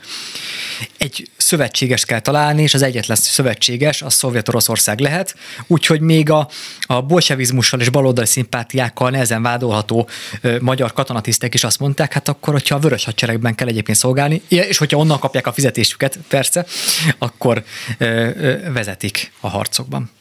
egy 0.98 1.30
szövetséges 1.38 2.06
kell 2.06 2.20
találni, 2.20 2.62
és 2.62 2.74
az 2.74 2.82
egyetlen 2.82 3.18
szövetséges 3.18 4.02
a 4.02 4.10
Szovjet-Oroszország 4.10 5.00
lehet, 5.00 5.36
úgyhogy 5.68 6.02
még 6.02 6.30
a, 6.30 6.48
a 6.82 7.02
bolsevizmussal 7.02 7.80
és 7.80 7.90
baloldali 7.90 8.28
szimpátiákkal 8.28 9.10
nehezen 9.10 9.42
vádolható 9.42 10.08
ö, 10.42 10.58
magyar 10.60 10.94
katonatisztek 10.94 11.54
is 11.54 11.64
azt 11.64 11.80
mondták, 11.80 12.14
hát 12.14 12.28
akkor, 12.28 12.54
hogyha 12.54 12.76
a 12.76 12.80
vörös 12.80 13.06
hadseregben 13.06 13.56
kell 13.56 13.68
egyébként 13.68 13.98
szolgálni, 13.98 14.42
és 14.48 14.78
hogyha 14.78 14.98
onnan 14.98 15.20
kapják 15.20 15.48
a 15.48 15.54
fizetésüket, 15.54 16.20
persze, 16.28 16.66
akkor 17.18 17.64
ö, 17.98 18.30
ö, 18.38 18.72
vezetik 18.72 19.32
a 19.40 19.50
harcokban. 19.50 20.12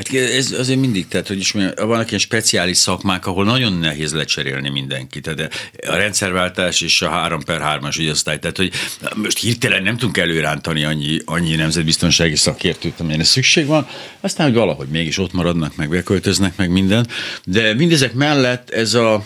Hát 0.00 0.14
ez 0.14 0.52
azért 0.52 0.78
mindig, 0.78 1.08
tehát 1.08 1.28
hogy 1.28 1.38
is 1.38 1.52
mondjam, 1.52 1.88
vannak 1.88 2.08
ilyen 2.08 2.20
speciális 2.20 2.76
szakmák, 2.76 3.26
ahol 3.26 3.44
nagyon 3.44 3.72
nehéz 3.72 4.12
lecserélni 4.12 4.68
mindenkit. 4.68 5.22
Tehát 5.22 5.70
a 5.86 5.94
rendszerváltás 5.94 6.80
és 6.80 7.02
a 7.02 7.08
3 7.08 7.44
per 7.44 7.60
3-as 7.64 7.98
ügyosztály, 7.98 8.38
tehát 8.38 8.56
hogy 8.56 8.72
most 9.14 9.38
hirtelen 9.38 9.82
nem 9.82 9.96
tudunk 9.96 10.16
előrántani 10.16 10.84
annyi, 10.84 11.18
annyi 11.24 11.54
nemzetbiztonsági 11.54 12.36
szakértőt, 12.36 13.00
amilyen 13.00 13.24
szükség 13.24 13.66
van, 13.66 13.86
aztán, 14.20 14.46
hogy 14.46 14.56
valahogy 14.56 14.88
mégis 14.88 15.18
ott 15.18 15.32
maradnak, 15.32 15.76
meg 15.76 15.88
beköltöznek, 15.88 16.56
meg 16.56 16.70
minden. 16.70 17.06
De 17.44 17.74
mindezek 17.74 18.12
mellett 18.12 18.70
ez 18.70 18.94
a 18.94 19.24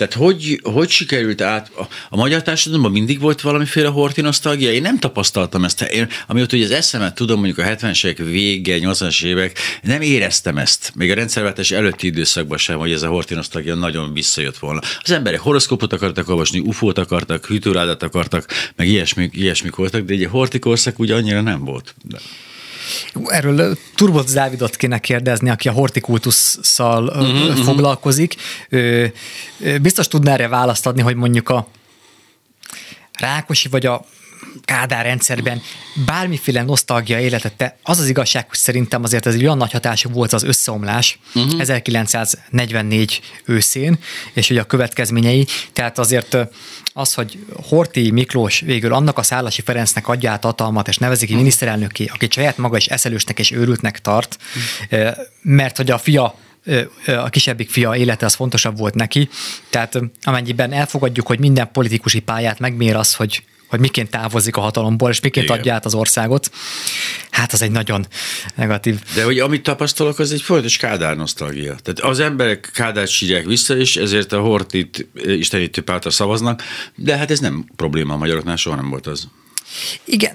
tehát 0.00 0.14
hogy, 0.14 0.60
hogy 0.62 0.88
sikerült 0.88 1.40
át, 1.40 1.70
a, 1.76 1.88
a 2.08 2.16
magyar 2.16 2.42
társadalomban 2.42 2.92
mindig 2.92 3.20
volt 3.20 3.40
valamiféle 3.40 3.88
hortinosztalgia? 3.88 4.72
Én 4.72 4.82
nem 4.82 4.98
tapasztaltam 4.98 5.64
ezt. 5.64 5.82
Én, 5.82 6.08
amióta 6.26 6.56
hogy 6.56 6.64
az 6.64 6.70
eszemet 6.70 7.14
tudom, 7.14 7.36
mondjuk 7.36 7.58
a 7.58 7.70
70-es 7.70 8.04
évek 8.04 8.18
vége, 8.26 8.78
80-as 8.80 9.24
évek, 9.24 9.58
nem 9.82 10.00
éreztem 10.00 10.58
ezt. 10.58 10.92
Még 10.94 11.10
a 11.10 11.14
rendszerváltás 11.14 11.70
előtti 11.70 12.06
időszakban 12.06 12.58
sem, 12.58 12.78
hogy 12.78 12.92
ez 12.92 13.02
a 13.02 13.08
hortinosztalgia 13.08 13.74
nagyon 13.74 14.12
visszajött 14.12 14.58
volna. 14.58 14.80
Az 15.02 15.10
emberek 15.10 15.40
horoszkópot 15.40 15.92
akartak 15.92 16.28
olvasni, 16.28 16.58
ufót 16.58 16.98
akartak, 16.98 17.46
hűtőrádat 17.46 18.02
akartak, 18.02 18.46
meg 18.76 18.88
ilyesmik, 18.88 19.36
ilyesmik 19.36 19.74
voltak, 19.74 20.04
de 20.04 20.12
egy 20.12 20.28
hortikorszak 20.30 21.00
úgy 21.00 21.10
annyira 21.10 21.40
nem 21.40 21.64
volt. 21.64 21.94
De. 22.02 22.18
Erről 23.26 23.78
Turbot 23.94 24.32
Dávidot 24.32 24.76
kéne 24.76 24.98
kérdezni, 24.98 25.50
aki 25.50 25.68
a 25.68 25.72
hortikultusszal 25.72 27.06
uh-huh, 27.06 27.64
foglalkozik. 27.64 28.34
Ő, 28.68 29.12
biztos 29.82 30.08
tudná 30.08 30.32
erre 30.32 30.48
választ 30.48 30.86
adni, 30.86 31.02
hogy 31.02 31.16
mondjuk 31.16 31.48
a 31.48 31.66
Rákosi 33.18 33.68
vagy 33.68 33.86
a 33.86 34.04
Kádár 34.64 35.04
rendszerben 35.04 35.62
bármiféle 36.06 36.62
nosztalgia 36.62 37.20
életette, 37.20 37.76
az 37.82 37.98
az 37.98 38.08
igazság, 38.08 38.48
hogy 38.48 38.58
szerintem 38.58 39.02
azért 39.02 39.26
ez 39.26 39.34
egy 39.34 39.44
olyan 39.44 39.56
nagy 39.56 39.72
hatású 39.72 40.10
volt 40.10 40.32
az 40.32 40.42
összeomlás 40.42 41.18
uh-huh. 41.34 41.60
1944 41.60 43.20
őszén, 43.44 43.98
és 44.32 44.48
hogy 44.48 44.58
a 44.58 44.64
következményei, 44.64 45.46
tehát 45.72 45.98
azért 45.98 46.36
az, 46.92 47.14
hogy 47.14 47.38
Horti 47.68 48.10
Miklós 48.10 48.60
végül 48.60 48.92
annak 48.92 49.18
a 49.18 49.22
Szálasi 49.22 49.62
Ferencnek 49.62 50.08
adja 50.08 50.30
át 50.30 50.44
hatalmat, 50.44 50.88
és 50.88 50.98
nevezik 50.98 51.28
ki 51.28 51.34
miniszterelnöki, 51.34 52.10
aki 52.14 52.28
saját 52.30 52.56
maga 52.56 52.76
is 52.76 52.86
eszelősnek 52.86 53.38
és 53.38 53.50
őrültnek 53.50 54.00
tart, 54.00 54.36
uh-huh. 54.90 55.16
mert 55.42 55.76
hogy 55.76 55.90
a 55.90 55.98
fia 55.98 56.34
a 57.06 57.28
kisebbik 57.28 57.70
fia 57.70 57.96
élete 57.96 58.26
az 58.26 58.34
fontosabb 58.34 58.78
volt 58.78 58.94
neki. 58.94 59.28
Tehát 59.70 60.00
amennyiben 60.22 60.72
elfogadjuk, 60.72 61.26
hogy 61.26 61.38
minden 61.38 61.70
politikusi 61.72 62.20
pályát 62.20 62.58
megmér 62.58 62.96
az, 62.96 63.14
hogy 63.14 63.44
hogy 63.70 63.80
miként 63.80 64.10
távozik 64.10 64.56
a 64.56 64.60
hatalomból, 64.60 65.10
és 65.10 65.20
miként 65.20 65.46
Igen. 65.46 65.58
adja 65.58 65.74
át 65.74 65.84
az 65.84 65.94
országot. 65.94 66.50
Hát 67.30 67.52
az 67.52 67.62
egy 67.62 67.70
nagyon 67.70 68.06
negatív. 68.54 69.00
De 69.14 69.24
hogy 69.24 69.38
amit 69.38 69.62
tapasztalok, 69.62 70.18
az 70.18 70.32
egy 70.32 70.42
folyamatos 70.42 70.76
Kádár 70.76 71.16
nosztalgia. 71.16 71.74
Tehát 71.82 72.00
az 72.00 72.20
emberek 72.20 72.70
Kádár 72.74 73.08
sírják 73.08 73.44
vissza, 73.44 73.76
és 73.76 73.96
ezért 73.96 74.32
a 74.32 74.40
Hortit 74.40 75.06
istenítő 75.14 75.82
pártra 75.82 76.10
szavaznak, 76.10 76.62
de 76.94 77.16
hát 77.16 77.30
ez 77.30 77.38
nem 77.38 77.64
probléma 77.76 78.14
a 78.14 78.16
magyaroknál, 78.16 78.56
soha 78.56 78.76
nem 78.76 78.90
volt 78.90 79.06
az. 79.06 79.28
Igen, 80.04 80.34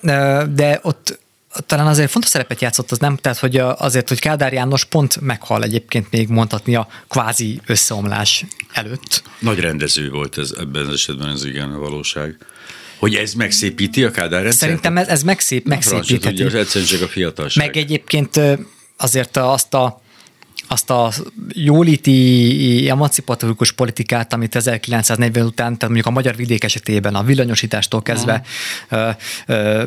de 0.55 0.79
ott 0.81 1.19
talán 1.65 1.87
azért 1.87 2.11
fontos 2.11 2.29
szerepet 2.29 2.61
játszott 2.61 2.91
az 2.91 2.97
nem, 2.97 3.15
tehát 3.15 3.37
hogy 3.37 3.57
azért, 3.57 4.09
hogy 4.09 4.19
Kádár 4.19 4.53
János 4.53 4.85
pont 4.85 5.21
meghal 5.21 5.63
egyébként 5.63 6.11
még 6.11 6.27
mondhatni 6.27 6.75
a 6.75 6.87
kvázi 7.07 7.61
összeomlás 7.65 8.45
előtt. 8.71 9.23
Nagy 9.39 9.59
rendező 9.59 10.09
volt 10.09 10.37
ez 10.37 10.53
ebben 10.59 10.85
az 10.85 10.93
esetben, 10.93 11.29
ez 11.29 11.45
igen 11.45 11.71
a 11.71 11.79
valóság. 11.79 12.37
Hogy 12.97 13.15
ez 13.15 13.33
megszépíti 13.33 14.03
a 14.03 14.11
Kádár 14.11 14.41
rendszert? 14.41 14.55
Szerintem 14.55 14.97
ez, 14.97 15.07
ez 15.07 15.23
megszép, 15.23 15.65
megszépítheti. 15.65 16.35
Tudja, 16.35 16.59
egyszerűen 16.59 16.89
csak 16.89 17.01
a 17.01 17.07
fiatalság. 17.07 17.65
Meg 17.65 17.77
egyébként 17.77 18.39
azért 18.97 19.37
azt 19.37 19.73
a 19.73 20.01
azt 20.67 20.89
a 20.89 21.11
jóliti 21.49 22.89
emancipatórikus 22.89 23.71
politikát, 23.71 24.33
amit 24.33 24.55
1940 24.55 25.45
után, 25.45 25.65
tehát 25.65 25.81
mondjuk 25.81 26.05
a 26.05 26.09
magyar 26.09 26.35
vidék 26.35 26.63
esetében 26.63 27.15
a 27.15 27.23
villanyosítástól 27.23 28.01
kezdve 28.01 28.41
uh, 28.91 29.09
uh, 29.47 29.83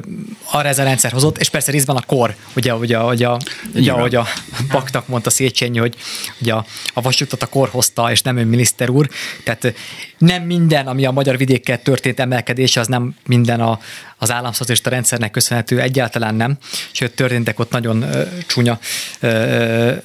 arra 0.51 0.69
ez 0.69 0.79
a 0.79 0.83
rendszer 0.83 1.13
hozott, 1.13 1.39
és 1.39 1.49
persze 1.49 1.71
részben 1.71 1.97
a 1.97 2.03
kor, 2.07 2.35
ugye, 2.57 2.75
ugye, 2.75 2.99
ugye, 2.99 3.29
ugye 3.75 3.93
ahogy 3.93 4.15
a 4.15 4.27
Baknak 4.71 5.09
mondta 5.09 5.31
Széchenyi, 5.31 5.79
hogy 5.79 5.95
ugye 6.41 6.53
a, 6.53 6.65
a 6.95 7.01
vasutat 7.01 7.43
a 7.43 7.47
kor 7.47 7.69
hozta, 7.69 8.11
és 8.11 8.23
nem 8.23 8.37
ön 8.37 8.47
miniszter 8.47 8.89
úr, 8.89 9.09
tehát 9.45 9.75
nem 10.19 10.43
minden, 10.43 10.87
ami 10.87 11.07
a 11.07 11.11
magyar 11.11 11.37
vidékkel 11.37 11.83
történt 11.83 12.21
emelkedés, 12.21 12.77
az 12.77 12.87
nem 12.87 13.15
minden 13.27 13.61
a, 13.61 13.81
az 14.17 14.31
államszocialista 14.31 14.91
rendszernek 14.91 15.31
köszönhető, 15.31 15.81
egyáltalán 15.81 16.35
nem, 16.35 16.59
sőt 16.91 17.15
történtek 17.15 17.59
ott 17.59 17.71
nagyon 17.71 18.03
uh, 18.03 18.29
csúnya 18.47 18.79
uh, 19.23 19.97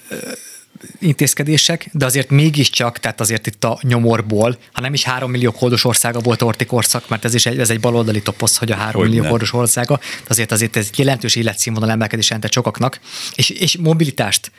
intézkedések, 1.00 1.90
de 1.92 2.06
azért 2.06 2.30
mégiscsak, 2.30 3.00
tehát 3.00 3.20
azért 3.20 3.48
itt 3.48 3.64
a 3.64 3.80
nyomorból, 3.82 4.58
ha 4.72 4.82
nem 4.82 4.94
is 4.94 5.04
három 5.04 5.32
millió 5.32 5.52
kódos 5.52 5.84
országa 5.86 6.20
volt 6.20 6.42
Orti 6.42 6.66
korszak, 6.66 7.10
mert 7.10 7.26
ez 7.26 7.34
is 7.34 7.46
egy, 7.46 7.60
ez 7.60 7.70
egy 7.70 7.80
baloldali 7.80 8.22
toposz, 8.22 8.58
hogy 8.58 8.72
a 8.72 8.76
három 8.76 9.02
hogy 9.02 9.10
millió 9.10 9.30
kódos 9.30 9.54
országa, 9.54 10.00
azért 10.28 10.52
azért 10.52 10.76
ez 10.76 10.90
jelentős 10.96 11.36
életszínvonal 11.36 11.92
emelkedés 11.92 12.26
jelentett 12.28 12.52
sokaknak, 12.54 13.00
és, 13.36 13.50
és 13.50 13.78
mobilitást. 13.78 14.52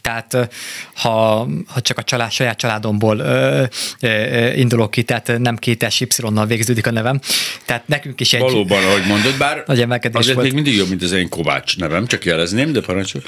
Tehát 0.00 0.48
ha, 0.94 1.48
ha 1.66 1.80
csak 1.80 1.98
a 1.98 2.02
család, 2.02 2.30
saját 2.30 2.58
családomból 2.58 3.18
ö, 3.18 3.64
ö, 4.00 4.52
indulok 4.52 4.90
ki, 4.90 5.02
tehát 5.02 5.38
nem 5.38 5.56
kétes 5.56 6.00
Y-nal 6.00 6.46
végződik 6.46 6.86
a 6.86 6.90
nevem, 6.90 7.20
tehát 7.64 7.88
nekünk 7.88 8.20
is 8.20 8.32
egy... 8.32 8.40
Valóban, 8.40 8.84
ahogy 8.84 9.06
mondod, 9.06 9.36
bár 9.38 9.62
nagy 9.66 9.80
emelkedés 9.80 10.18
azért 10.18 10.34
volt. 10.34 10.46
még 10.46 10.54
mindig 10.54 10.74
jobb, 10.74 10.88
mint 10.88 11.02
az 11.02 11.12
én 11.12 11.28
Kovács 11.28 11.76
nevem, 11.76 12.06
csak 12.06 12.24
jelezném, 12.24 12.72
de 12.72 12.80
parancsol. 12.80 13.22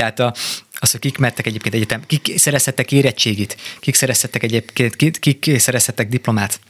Tehát 0.00 0.20
a, 0.20 0.34
az, 0.78 0.90
hogy 0.90 1.00
kik 1.00 1.18
mertek 1.18 1.46
egyébként 1.46 1.74
egyetem, 1.74 2.02
kik 2.06 2.38
szerezhettek 2.38 2.92
érettségit, 2.92 3.56
kik 3.80 3.94
szerezhettek 3.94 4.42
egyébként, 4.42 4.96
kik, 4.96 5.18
kik 5.18 5.58
szerezhettek 5.58 6.08
diplomát. 6.08 6.60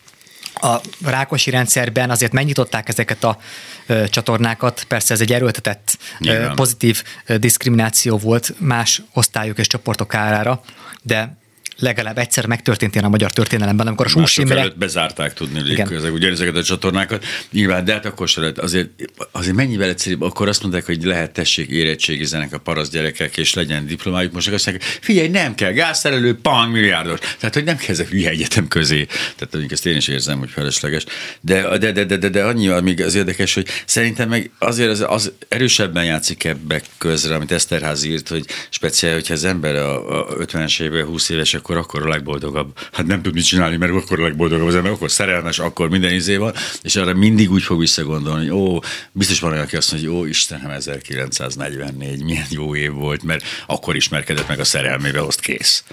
A 0.54 0.76
Rákosi 1.04 1.50
rendszerben 1.50 2.10
azért 2.10 2.32
megnyitották 2.32 2.88
ezeket 2.88 3.24
a 3.24 3.38
ö, 3.86 4.08
csatornákat, 4.08 4.84
persze 4.88 5.14
ez 5.14 5.20
egy 5.20 5.32
erőltetett 5.32 5.98
ö, 6.20 6.50
pozitív 6.54 7.02
ö, 7.26 7.38
diszkrimináció 7.38 8.18
volt 8.18 8.54
más 8.58 9.02
osztályok 9.12 9.58
és 9.58 9.66
csoportok 9.66 10.14
árára, 10.14 10.62
de 11.02 11.36
legalább 11.80 12.18
egyszer 12.18 12.46
megtörtént 12.46 12.94
ilyen 12.94 13.06
a 13.06 13.08
magyar 13.08 13.32
történelemben, 13.32 13.86
amikor 13.86 14.06
a 14.06 14.08
Sós 14.08 14.36
Imre... 14.36 14.68
bezárták 14.76 15.34
tudni 15.34 15.80
ezek, 15.90 16.12
ugyanezeket 16.12 16.56
a 16.56 16.62
csatornákat. 16.62 17.24
Nyilván, 17.52 17.84
de 17.84 17.92
hát 17.92 18.06
akkor 18.06 18.28
se 18.28 18.40
lehet. 18.40 18.58
Azért, 18.58 18.88
azért 19.32 19.56
mennyivel 19.56 19.88
egyszerűbb, 19.88 20.22
akkor 20.22 20.48
azt 20.48 20.62
mondták, 20.62 20.86
hogy 20.86 21.04
lehet 21.04 21.32
tessék 21.32 21.68
érettségizenek 21.68 22.52
a 22.52 22.58
parasz 22.58 22.88
gyerekek, 22.90 23.36
és 23.36 23.54
legyen 23.54 23.86
diplomájuk. 23.86 24.32
Most 24.32 24.48
azt 24.48 24.66
mondják, 24.66 24.88
figyelj, 25.00 25.28
nem 25.28 25.54
kell, 25.54 25.72
gázszerelő, 25.72 26.38
pan, 26.38 26.68
milliárdos. 26.68 27.18
Tehát, 27.38 27.54
hogy 27.54 27.64
nem 27.64 27.76
kell 27.76 27.88
ezek 27.88 28.08
hülye 28.08 28.30
egyetem 28.30 28.68
közé. 28.68 29.04
Tehát 29.04 29.48
mondjuk 29.50 29.72
ezt 29.72 29.86
én 29.86 29.96
is 29.96 30.08
érzem, 30.08 30.38
hogy 30.38 30.50
felesleges. 30.50 31.04
De, 31.40 31.78
de, 31.78 31.92
de, 31.92 32.04
de, 32.04 32.16
de, 32.16 32.28
de 32.28 32.44
annyi, 32.44 32.68
amíg 32.68 33.02
az 33.02 33.14
érdekes, 33.14 33.54
hogy 33.54 33.66
szerintem 33.84 34.28
meg 34.28 34.50
azért 34.58 34.90
az, 34.90 35.04
az 35.08 35.32
erősebben 35.48 36.04
játszik 36.04 36.44
ebbe 36.44 36.82
közre, 36.98 37.34
amit 37.34 37.52
Eszterház 37.52 38.04
írt, 38.04 38.28
hogy 38.28 38.44
speciál, 38.70 39.14
hogyha 39.14 39.34
az 39.34 39.44
ember 39.44 39.74
a, 39.74 40.18
a 40.20 40.36
50-es 40.36 40.80
évben 40.80 41.04
20 41.04 41.28
éves, 41.28 41.54
akkor 41.54 41.69
akkor, 41.70 41.76
akkor 41.76 42.06
a 42.06 42.08
legboldogabb. 42.08 42.78
Hát 42.92 43.06
nem 43.06 43.22
tud 43.22 43.34
mit 43.34 43.44
csinálni, 43.44 43.76
mert 43.76 43.92
akkor 43.92 44.20
a 44.20 44.22
legboldogabb 44.22 44.66
az 44.66 44.74
ember, 44.74 44.92
akkor 44.92 45.10
szerelmes, 45.10 45.58
akkor 45.58 45.88
minden 45.88 46.12
izé 46.12 46.36
van, 46.36 46.54
és 46.82 46.96
arra 46.96 47.14
mindig 47.14 47.50
úgy 47.50 47.62
fog 47.62 47.78
visszagondolni, 47.78 48.48
hogy 48.48 48.58
ó, 48.58 48.80
biztos 49.12 49.40
van 49.40 49.52
olyan, 49.52 49.64
aki 49.64 49.76
azt 49.76 49.92
mondja, 49.92 50.10
hogy 50.10 50.18
ó, 50.18 50.24
Istenem, 50.24 50.70
1944, 50.70 52.24
milyen 52.24 52.46
jó 52.50 52.76
év 52.76 52.92
volt, 52.92 53.22
mert 53.22 53.44
akkor 53.66 53.96
ismerkedett 53.96 54.48
meg 54.48 54.60
a 54.60 54.64
szerelmével, 54.64 55.24
azt 55.24 55.40
kész. 55.40 55.84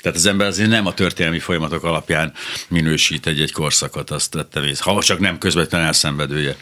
Tehát 0.00 0.18
az 0.18 0.26
ember 0.26 0.46
azért 0.46 0.68
nem 0.68 0.86
a 0.86 0.94
történelmi 0.94 1.38
folyamatok 1.38 1.84
alapján 1.84 2.32
minősít 2.68 3.26
egy-egy 3.26 3.52
korszakot, 3.52 4.10
azt 4.10 4.30
tette 4.30 4.74
ha 4.78 5.02
csak 5.02 5.18
nem 5.18 5.38
közvetlenül 5.38 5.86
elszenvedője, 5.86 6.56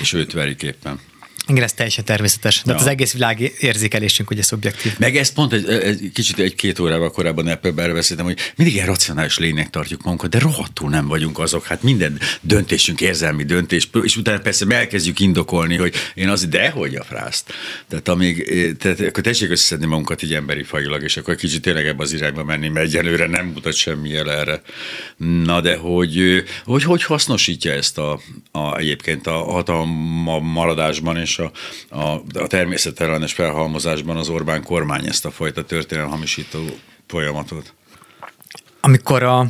és 0.00 0.12
őt 0.12 0.32
verik 0.32 0.62
éppen. 0.62 1.09
Igen, 1.50 1.62
ez 1.62 1.72
teljesen 1.72 2.04
természetes. 2.04 2.62
Ja. 2.64 2.74
az 2.74 2.86
egész 2.86 3.12
világ 3.12 3.52
érzékelésünk 3.58 4.30
ugye 4.30 4.42
szubjektív. 4.42 4.98
Meg 4.98 5.16
ezt 5.16 5.34
pont 5.34 5.52
egy, 5.52 5.68
egy 5.68 6.10
kicsit 6.14 6.38
egy-két 6.38 6.78
órával 6.78 7.10
korábban 7.10 7.48
ebben 7.48 7.74
beszéltem, 7.74 8.26
hogy 8.26 8.38
mindig 8.56 8.74
ilyen 8.74 8.86
racionális 8.86 9.38
lénynek 9.38 9.70
tartjuk 9.70 10.02
magunkat, 10.02 10.30
de 10.30 10.38
rohadtul 10.38 10.90
nem 10.90 11.06
vagyunk 11.06 11.38
azok. 11.38 11.66
Hát 11.66 11.82
minden 11.82 12.20
döntésünk 12.40 13.00
érzelmi 13.00 13.44
döntés, 13.44 13.88
és 14.02 14.16
utána 14.16 14.38
persze 14.38 14.66
elkezdjük 14.68 15.20
indokolni, 15.20 15.76
hogy 15.76 15.94
én 16.14 16.28
az, 16.28 16.46
de 16.46 16.70
hogy 16.70 16.94
a 16.94 17.04
frászt. 17.04 17.52
Tehát, 17.88 18.08
amíg, 18.08 18.44
tehát 18.78 19.00
akkor 19.00 19.22
tessék 19.22 19.50
összeszedni 19.50 19.86
magunkat 19.86 20.22
így 20.22 20.34
emberi 20.34 20.62
fajilag, 20.62 21.02
és 21.02 21.16
akkor 21.16 21.34
kicsit 21.34 21.62
tényleg 21.62 21.86
ebbe 21.86 22.02
az 22.02 22.12
irányba 22.12 22.44
menni, 22.44 22.68
mert 22.68 22.86
egyelőre 22.86 23.26
nem 23.26 23.46
mutat 23.46 23.74
semmi 23.74 24.08
jel 24.08 24.32
erre. 24.32 24.62
Na 25.44 25.60
de 25.60 25.76
hogy, 25.76 26.44
hogy, 26.64 26.82
hogy 26.82 27.02
hasznosítja 27.02 27.72
ezt 27.72 27.98
a, 27.98 28.20
a 28.52 28.76
egyébként 28.76 29.26
a 29.26 29.32
hatalma 29.32 30.38
maradásban 30.38 31.16
és 31.16 31.38
a, 31.40 31.52
a, 31.88 32.22
a 32.32 32.46
természetellenes 32.46 33.32
felhalmozásban 33.32 34.16
az 34.16 34.28
Orbán 34.28 34.62
kormány 34.62 35.06
ezt 35.06 35.24
a 35.24 35.30
fajta 35.30 35.64
történelem 35.64 36.10
hamisító 36.10 36.64
folyamatot? 37.06 37.74
Amikor 38.80 39.22
a, 39.22 39.46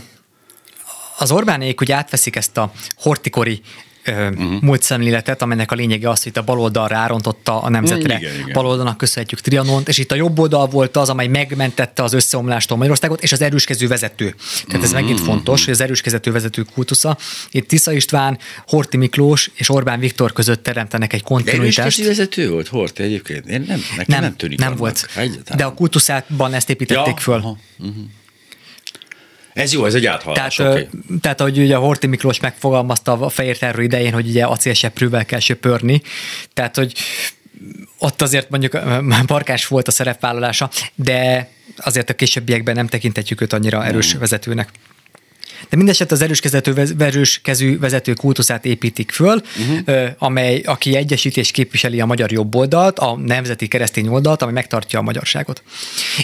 az 1.19 1.31
Orbánék 1.31 1.81
úgy 1.81 1.93
átveszik 1.93 2.37
ezt 2.37 2.57
a 2.57 2.73
hortikori 2.97 3.61
uh-huh. 4.07 4.61
múlt 4.61 4.83
szemléletet, 4.83 5.43
amelynek 5.43 5.73
a 5.73 5.75
lényege 5.75 6.09
az, 6.09 6.23
hogy 6.23 6.33
a 6.35 6.43
baloldal 6.43 6.89
rárontotta 6.89 7.63
a 7.63 7.69
nemzetre. 7.69 8.19
Igen, 8.19 8.35
igen. 8.35 8.53
Baloldalnak 8.53 8.97
köszönhetjük 8.97 9.41
Trianont, 9.41 9.89
és 9.89 9.99
itt 9.99 10.13
a 10.13 10.15
jobb 10.15 10.39
oldal 10.39 10.67
volt 10.67 10.97
az, 10.97 11.09
amely 11.09 11.27
megmentette 11.27 12.03
az 12.03 12.13
összeomlástól 12.13 12.77
Magyarországot, 12.77 13.23
és 13.23 13.33
az 13.33 13.41
erőskező 13.41 13.89
vezető. 13.89 14.35
Tehát 14.67 14.83
ez 14.83 14.91
uh-huh. 14.91 15.01
megint 15.01 15.21
fontos, 15.21 15.65
hogy 15.65 15.75
az 15.75 15.81
erőskező 15.81 16.33
vezető 16.33 16.65
kultusza. 16.75 17.17
Itt 17.51 17.69
Tisza 17.69 17.93
István, 17.93 18.39
Horti 18.67 18.97
Miklós 18.97 19.51
és 19.55 19.69
Orbán 19.69 20.01
Viktor 20.01 20.33
között 20.33 20.63
teremtenek 20.63 21.13
egy 21.13 21.23
kontinuitást. 21.23 22.01
De 22.01 22.07
vezető 22.07 22.51
volt 22.51 22.69
Horti 22.69 23.03
egyébként? 23.03 23.47
Én 23.47 23.65
nem, 23.69 23.81
nekem 23.97 24.05
nem, 24.07 24.21
nem 24.21 24.37
tűnik 24.37 24.59
Nem 24.59 24.67
annak. 24.67 24.79
volt. 24.79 25.09
De 25.57 25.65
a 25.65 25.75
kultuszában 25.75 26.55
ezt 26.55 26.71
építették 26.71 27.15
ja, 27.17 27.21
föl. 27.21 27.37
Uh-huh. 27.37 27.97
Ez 29.53 29.73
jó, 29.73 29.85
ez 29.85 29.95
egy 29.95 30.07
áthallás. 30.07 30.55
Tehát, 30.55 30.73
okay. 30.73 30.89
tehát 31.21 31.41
ahogy 31.41 31.59
ugye 31.59 31.77
Horti 31.77 32.07
Miklós 32.07 32.41
megfogalmazta 32.41 33.13
a 33.13 33.29
fehér 33.29 33.59
terror 33.59 33.83
idején, 33.83 34.13
hogy 34.13 34.29
ugye 34.29 34.45
acélseprővel 34.45 35.25
kell 35.25 35.41
söpörni, 35.41 36.03
tehát 36.55 36.77
hogy 36.77 36.93
ott 37.99 38.23
azért 38.23 38.51
mondjuk 38.51 38.79
barkás 39.27 39.67
volt 39.67 39.89
a 39.89 39.91
szerepvállalása, 39.91 40.71
de 40.95 41.49
azért 41.77 42.11
a 42.11 42.15
későbbiekben 42.15 42.75
nem 42.75 42.87
tekintetjük 42.87 43.41
őt 43.41 43.53
annyira 43.53 43.85
erős 43.85 44.11
hmm. 44.11 44.21
vezetőnek. 44.21 44.69
De 45.69 45.77
mindeset 45.77 46.13
az 46.13 46.23
erős, 46.23 46.41
erős 46.99 47.41
kezű 47.43 47.79
vezető 47.79 48.13
kultuszát 48.13 48.65
építik 48.65 49.11
föl, 49.11 49.43
uh-huh. 49.59 50.09
amely, 50.19 50.61
aki 50.65 50.97
egyesítés 50.97 51.51
képviseli 51.51 52.01
a 52.01 52.07
magyar 52.07 52.33
jobb 52.33 52.55
oldalt, 52.55 52.99
a 52.99 53.17
nemzeti 53.17 53.69
keresztény 53.69 54.09
oldalt, 54.09 54.43
ami 54.43 54.53
megtartja 54.53 54.99
a 54.99 55.03
magyarságot. 55.03 55.63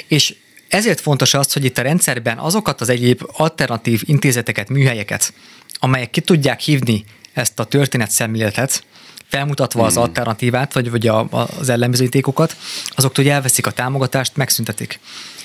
És 0.07 0.35
ezért 0.69 1.01
fontos 1.01 1.35
az, 1.35 1.53
hogy 1.53 1.65
itt 1.65 1.79
a 1.79 1.83
rendszerben 1.83 2.39
azokat 2.39 2.81
az 2.81 2.89
egyéb 2.89 3.23
alternatív 3.33 4.03
intézeteket, 4.05 4.69
műhelyeket, 4.69 5.33
amelyek 5.79 6.11
ki 6.11 6.21
tudják 6.21 6.61
hívni 6.61 7.05
ezt 7.33 7.59
a 7.59 7.65
történet 7.65 8.11
szemléletet, 8.11 8.85
felmutatva 9.29 9.85
az 9.85 9.97
alternatívát, 9.97 10.73
vagy, 10.73 10.91
vagy 10.91 11.07
a, 11.07 11.29
az 11.59 11.69
ellenbizonyítékokat, 11.69 12.57
azoktól, 12.89 13.25
hogy 13.25 13.33
elveszik 13.33 13.67
a 13.67 13.71
támogatást, 13.71 14.37
megszüntetik. 14.37 15.01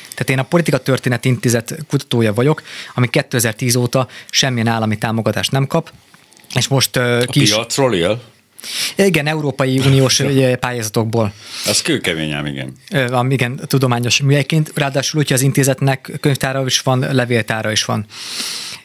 Tehát 0.10 0.30
én 0.30 0.40
a 0.40 0.44
Politika 0.44 0.78
Történet 0.78 1.26
Intézet 1.26 1.78
kutatója 1.88 2.34
vagyok, 2.34 2.62
ami 2.94 3.08
2010 3.08 3.76
óta 3.76 4.08
semmilyen 4.30 4.68
állami 4.68 4.98
támogatást 4.98 5.52
nem 5.52 5.68
kap, 5.68 5.92
és 6.56 6.68
most 6.68 6.98
uh, 6.98 7.18
A 7.22 7.26
kis, 7.26 7.50
piacról 7.50 7.96
él? 7.96 8.22
Igen, 8.96 9.28
Európai 9.28 9.80
Uniós 9.80 10.20
ugye, 10.20 10.56
pályázatokból, 10.56 11.34
Az 11.66 11.82
kőkemény 11.82 12.32
ám, 12.32 12.46
igen. 12.46 12.74
Van, 13.08 13.32
igen, 13.32 13.60
tudományos 13.68 14.22
műhelyként, 14.22 14.72
ráadásul 14.76 15.20
úgy, 15.20 15.28
hogy 15.28 15.38
az 15.38 15.44
intézetnek 15.44 16.12
könyvtára 16.20 16.66
is 16.66 16.80
van, 16.80 17.00
levéltára 17.00 17.72
is 17.72 17.86
van. 17.86 18.06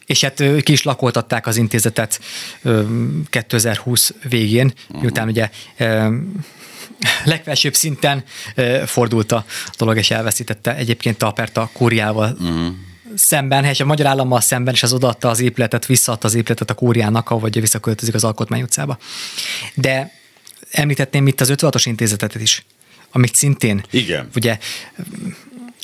És 0.07 0.21
hát 0.21 0.43
ki 0.63 0.73
is 0.73 0.83
lakoltatták 0.83 1.47
az 1.47 1.57
intézetet 1.57 2.21
ö, 2.63 2.83
2020 3.31 4.15
végén, 4.29 4.73
miután 5.01 5.29
ugye 5.29 5.51
legfelsőbb 7.25 7.75
szinten 7.75 8.25
fordult 8.87 9.33
a 9.33 9.45
dolog, 9.79 9.97
és 9.97 10.11
elveszítette 10.11 10.77
egyébként 10.77 11.23
a 11.23 11.31
pert 11.31 11.57
a 11.57 11.71
kúriával 11.73 12.37
szemben, 13.17 13.65
és 13.65 13.81
a 13.81 13.85
magyar 13.85 14.07
állammal 14.07 14.41
szemben, 14.41 14.75
és 14.75 14.83
az 14.83 14.93
odaadta 14.93 15.29
az 15.29 15.41
épületet, 15.41 15.87
visszaadta 15.87 16.27
az 16.27 16.35
épületet 16.35 16.71
a 16.71 16.75
kúriának, 16.75 17.31
ahol 17.31 17.49
ugye 17.49 17.61
visszaköltözik 17.61 18.15
az 18.15 18.25
Alkotmány 18.25 18.63
utcába. 18.63 18.99
De 19.75 20.13
említetném 20.71 21.27
itt 21.27 21.41
az 21.41 21.53
56-os 21.57 21.83
intézetet 21.85 22.35
is, 22.35 22.65
amit 23.11 23.35
szintén, 23.35 23.85
Igen. 23.91 24.29
ugye 24.35 24.59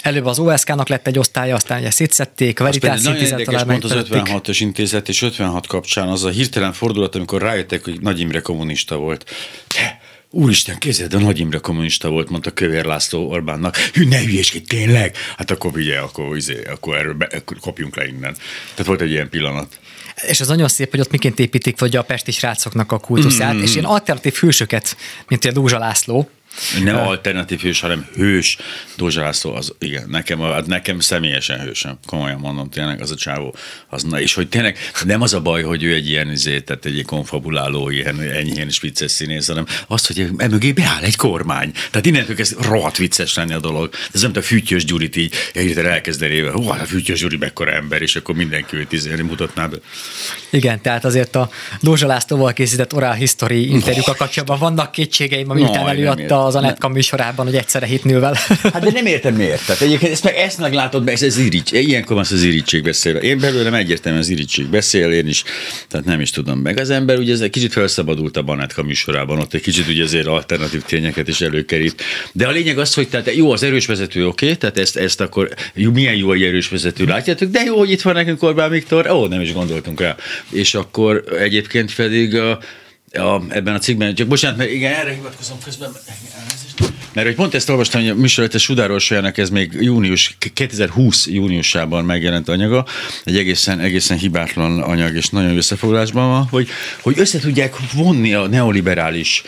előbb 0.02 0.26
az 0.26 0.38
OSK-nak 0.38 0.88
lett 0.88 1.06
egy 1.06 1.18
osztálya, 1.18 1.54
aztán 1.54 1.78
ugye 1.78 1.90
szétszették, 1.90 2.60
a 2.60 2.64
Veritas 2.64 3.02
nagyon 3.02 3.22
érdekes 3.22 3.62
pont 3.62 3.84
az 3.84 3.94
megtették. 3.94 4.34
56-os 4.34 4.56
intézet 4.60 5.08
és 5.08 5.22
56 5.22 5.66
kapcsán 5.66 6.08
az 6.08 6.24
a 6.24 6.28
hirtelen 6.28 6.72
fordulat, 6.72 7.14
amikor 7.14 7.42
rájöttek, 7.42 7.84
hogy 7.84 8.00
Nagy 8.00 8.20
Imre 8.20 8.40
kommunista 8.40 8.96
volt. 8.96 9.30
Te, 9.68 10.00
Úristen, 10.34 10.78
képzeld, 10.78 11.14
a 11.14 11.18
Nagy 11.18 11.38
Imre 11.38 11.58
kommunista 11.58 12.08
volt, 12.08 12.30
mondta 12.30 12.50
Kövér 12.50 12.84
László 12.84 13.30
Orbánnak. 13.30 13.76
Hű, 13.76 14.04
ne 14.08 14.18
hülyéskedj, 14.20 14.64
tényleg? 14.64 15.16
Hát 15.36 15.50
akkor 15.50 15.70
ugye, 15.74 15.98
akkor, 15.98 16.36
izé, 16.36 16.64
akkor 16.64 16.96
erről 16.96 17.14
be, 17.14 17.24
akkor 17.24 17.56
kopjunk 17.60 17.96
le 17.96 18.06
innen. 18.06 18.36
Tehát 18.70 18.86
volt 18.86 19.00
egy 19.00 19.10
ilyen 19.10 19.28
pillanat. 19.28 19.78
És 20.26 20.40
az 20.40 20.48
nagyon 20.48 20.68
szép, 20.68 20.90
hogy 20.90 21.00
ott 21.00 21.10
miként 21.10 21.38
építik 21.38 21.78
vagy 21.78 21.96
a 21.96 22.02
pesti 22.02 22.30
srácoknak 22.32 22.92
a 22.92 22.98
kultuszát, 22.98 23.54
Mm. 23.54 23.62
és 23.62 23.72
ilyen 23.72 23.84
alternatív 23.84 24.34
hősöket, 24.34 24.96
mint 25.28 25.44
ugye 25.44 25.52
Dózsa 25.52 25.78
László, 25.78 26.28
Nem 26.84 26.96
alternatív 26.96 27.60
hős, 27.60 27.80
hanem 27.80 28.06
hős. 28.14 28.56
Dózsa 28.96 29.20
László, 29.20 29.54
az, 29.54 29.74
igen, 29.78 30.06
nekem, 30.08 30.40
a- 30.40 30.60
nekem 30.66 31.00
személyesen 31.00 31.60
hősem. 31.60 31.98
Komolyan 32.06 32.38
mondom, 32.38 32.70
tényleg 32.70 33.00
az 33.00 33.10
a 33.10 33.14
csávó. 33.14 33.54
Az, 33.88 34.02
na, 34.02 34.20
és 34.20 34.34
hogy 34.34 34.48
tényleg 34.48 34.78
nem 35.04 35.20
az 35.22 35.34
a 35.34 35.40
baj, 35.40 35.62
hogy 35.62 35.82
ő 35.82 35.94
egy 35.94 36.08
ilyen, 36.08 36.30
izé, 36.30 36.60
tehát 36.60 36.84
egy 36.84 37.02
konfabuláló, 37.06 37.90
ilyen 37.90 38.20
enyhén 38.20 38.66
is 38.68 38.80
vicces 38.80 39.10
színész, 39.10 39.46
hanem 39.48 39.66
az, 39.86 40.06
hogy 40.06 40.28
emögé 40.36 40.72
beáll 40.72 41.02
egy 41.02 41.16
kormány. 41.16 41.72
Tehát 41.90 42.06
innentől 42.06 42.36
kezd 42.36 42.64
rohadt 42.64 42.96
vicces 42.96 43.34
lenni 43.34 43.52
a 43.52 43.60
dolog. 43.60 43.90
Ez 44.12 44.20
nem, 44.20 44.30
mint 44.30 44.44
a 44.44 44.46
Fütyös 44.48 44.84
Gyurit 44.84 45.16
így 45.16 45.34
hirtelen 45.52 45.92
elkezdeni, 45.92 46.40
hú, 46.40 46.68
hát 46.68 46.80
a 46.82 46.84
Fütyös 46.84 47.20
Gyuri 47.20 47.36
mekkora 47.36 47.70
ember, 47.72 48.02
és 48.02 48.16
akkor 48.16 48.34
mindenki 48.34 48.76
őt 48.76 48.92
izé, 48.92 49.20
mutatná 49.22 49.66
be. 49.66 49.76
Igen, 50.50 50.80
tehát 50.82 51.04
azért 51.04 51.36
a 51.36 51.50
Dózsa 51.80 52.06
Lászlóval 52.06 52.52
készített 52.52 52.94
oral 52.94 53.12
history 53.12 53.70
interjúkkal 53.70 54.14
kapcsolatban 54.14 54.58
vannak 54.58 54.92
kétségeim, 54.92 55.46
miután 55.48 55.72
nem 55.72 55.86
előadta. 55.86 56.41
Az 56.46 56.54
Anetka 56.54 56.88
műsorában, 56.88 57.46
hogy 57.46 57.54
egyszerre 57.54 57.86
hit 57.86 58.04
nővel. 58.04 58.34
Hát 58.72 58.84
de 58.84 58.90
nem 58.90 59.06
értem 59.06 59.34
miért. 59.34 59.66
Tehát 59.66 59.82
egyébként 59.82 60.12
ezt 60.12 60.24
meg 60.24 60.36
ezt 60.36 60.58
meglátod, 60.58 61.04
meg 61.04 61.14
ez, 61.14 61.22
ez 61.22 61.38
irigy. 61.38 61.68
Ilyenkor 61.72 62.16
van 62.16 62.24
az 62.30 62.42
irítség 62.42 62.82
beszél. 62.82 63.16
Én 63.16 63.38
belőlem 63.38 63.74
egyértelműen 63.74 64.22
az 64.22 64.28
irítség 64.30 64.66
beszél, 64.66 65.10
én 65.10 65.28
is, 65.28 65.44
tehát 65.88 66.06
nem 66.06 66.20
is 66.20 66.30
tudom. 66.30 66.58
Meg 66.58 66.78
az 66.78 66.90
ember 66.90 67.18
ugye 67.18 67.32
ez 67.32 67.40
egy 67.40 67.50
kicsit 67.50 67.72
felszabadult 67.72 68.36
a 68.36 68.42
Banetka 68.42 68.82
műsorában, 68.82 69.38
ott 69.38 69.54
egy 69.54 69.60
kicsit 69.60 69.88
ugye 69.88 70.04
azért 70.04 70.26
alternatív 70.26 70.82
tényeket 70.82 71.28
is 71.28 71.40
előkerít. 71.40 72.02
De 72.32 72.46
a 72.46 72.50
lényeg 72.50 72.78
az, 72.78 72.94
hogy 72.94 73.08
tehát 73.08 73.34
jó, 73.34 73.52
az 73.52 73.62
erős 73.62 73.86
vezető, 73.86 74.26
oké, 74.26 74.44
okay, 74.44 74.56
tehát 74.56 74.78
ezt, 74.78 74.96
ezt 74.96 75.20
akkor 75.20 75.48
jó, 75.74 75.90
milyen 75.90 76.14
jó 76.14 76.32
egy 76.32 76.42
erős 76.42 76.68
vezető, 76.68 77.04
látjátok, 77.04 77.50
de 77.50 77.62
jó, 77.62 77.78
hogy 77.78 77.90
itt 77.90 78.02
van 78.02 78.14
nekünk 78.14 78.42
Orbán 78.42 78.70
Viktor, 78.70 79.10
ó, 79.10 79.26
nem 79.26 79.40
is 79.40 79.52
gondoltunk 79.52 80.00
rá. 80.00 80.16
És 80.50 80.74
akkor 80.74 81.24
egyébként 81.38 81.94
pedig 81.94 82.36
a, 82.36 82.58
a, 83.12 83.40
ebben 83.48 83.74
a 83.74 83.78
cikkben, 83.78 84.14
csak 84.14 84.26
bocsánat, 84.28 84.56
mert 84.56 84.70
igen, 84.70 84.92
erre 84.94 85.12
hivatkozom 85.12 85.56
közben. 85.64 85.92
Mert 87.12 87.26
hogy 87.26 87.36
pont 87.36 87.54
ezt 87.54 87.68
olvastam, 87.68 88.00
hogy 88.00 88.10
a 88.10 88.14
műsorletes 88.14 88.62
Sudárolsójának 88.62 89.38
ez 89.38 89.50
még 89.50 89.72
június, 89.80 90.36
2020 90.54 91.26
júniusában 91.26 92.04
megjelent 92.04 92.48
anyaga, 92.48 92.86
egy 93.24 93.36
egészen, 93.36 93.80
egészen 93.80 94.18
hibátlan 94.18 94.80
anyag 94.80 95.14
és 95.14 95.28
nagyon 95.28 95.56
összefoglalásban 95.56 96.28
van, 96.28 96.46
hogy, 96.50 96.68
hogy 97.02 97.18
össze 97.18 97.38
tudják 97.38 97.74
vonni 97.92 98.34
a 98.34 98.46
neoliberális, 98.46 99.42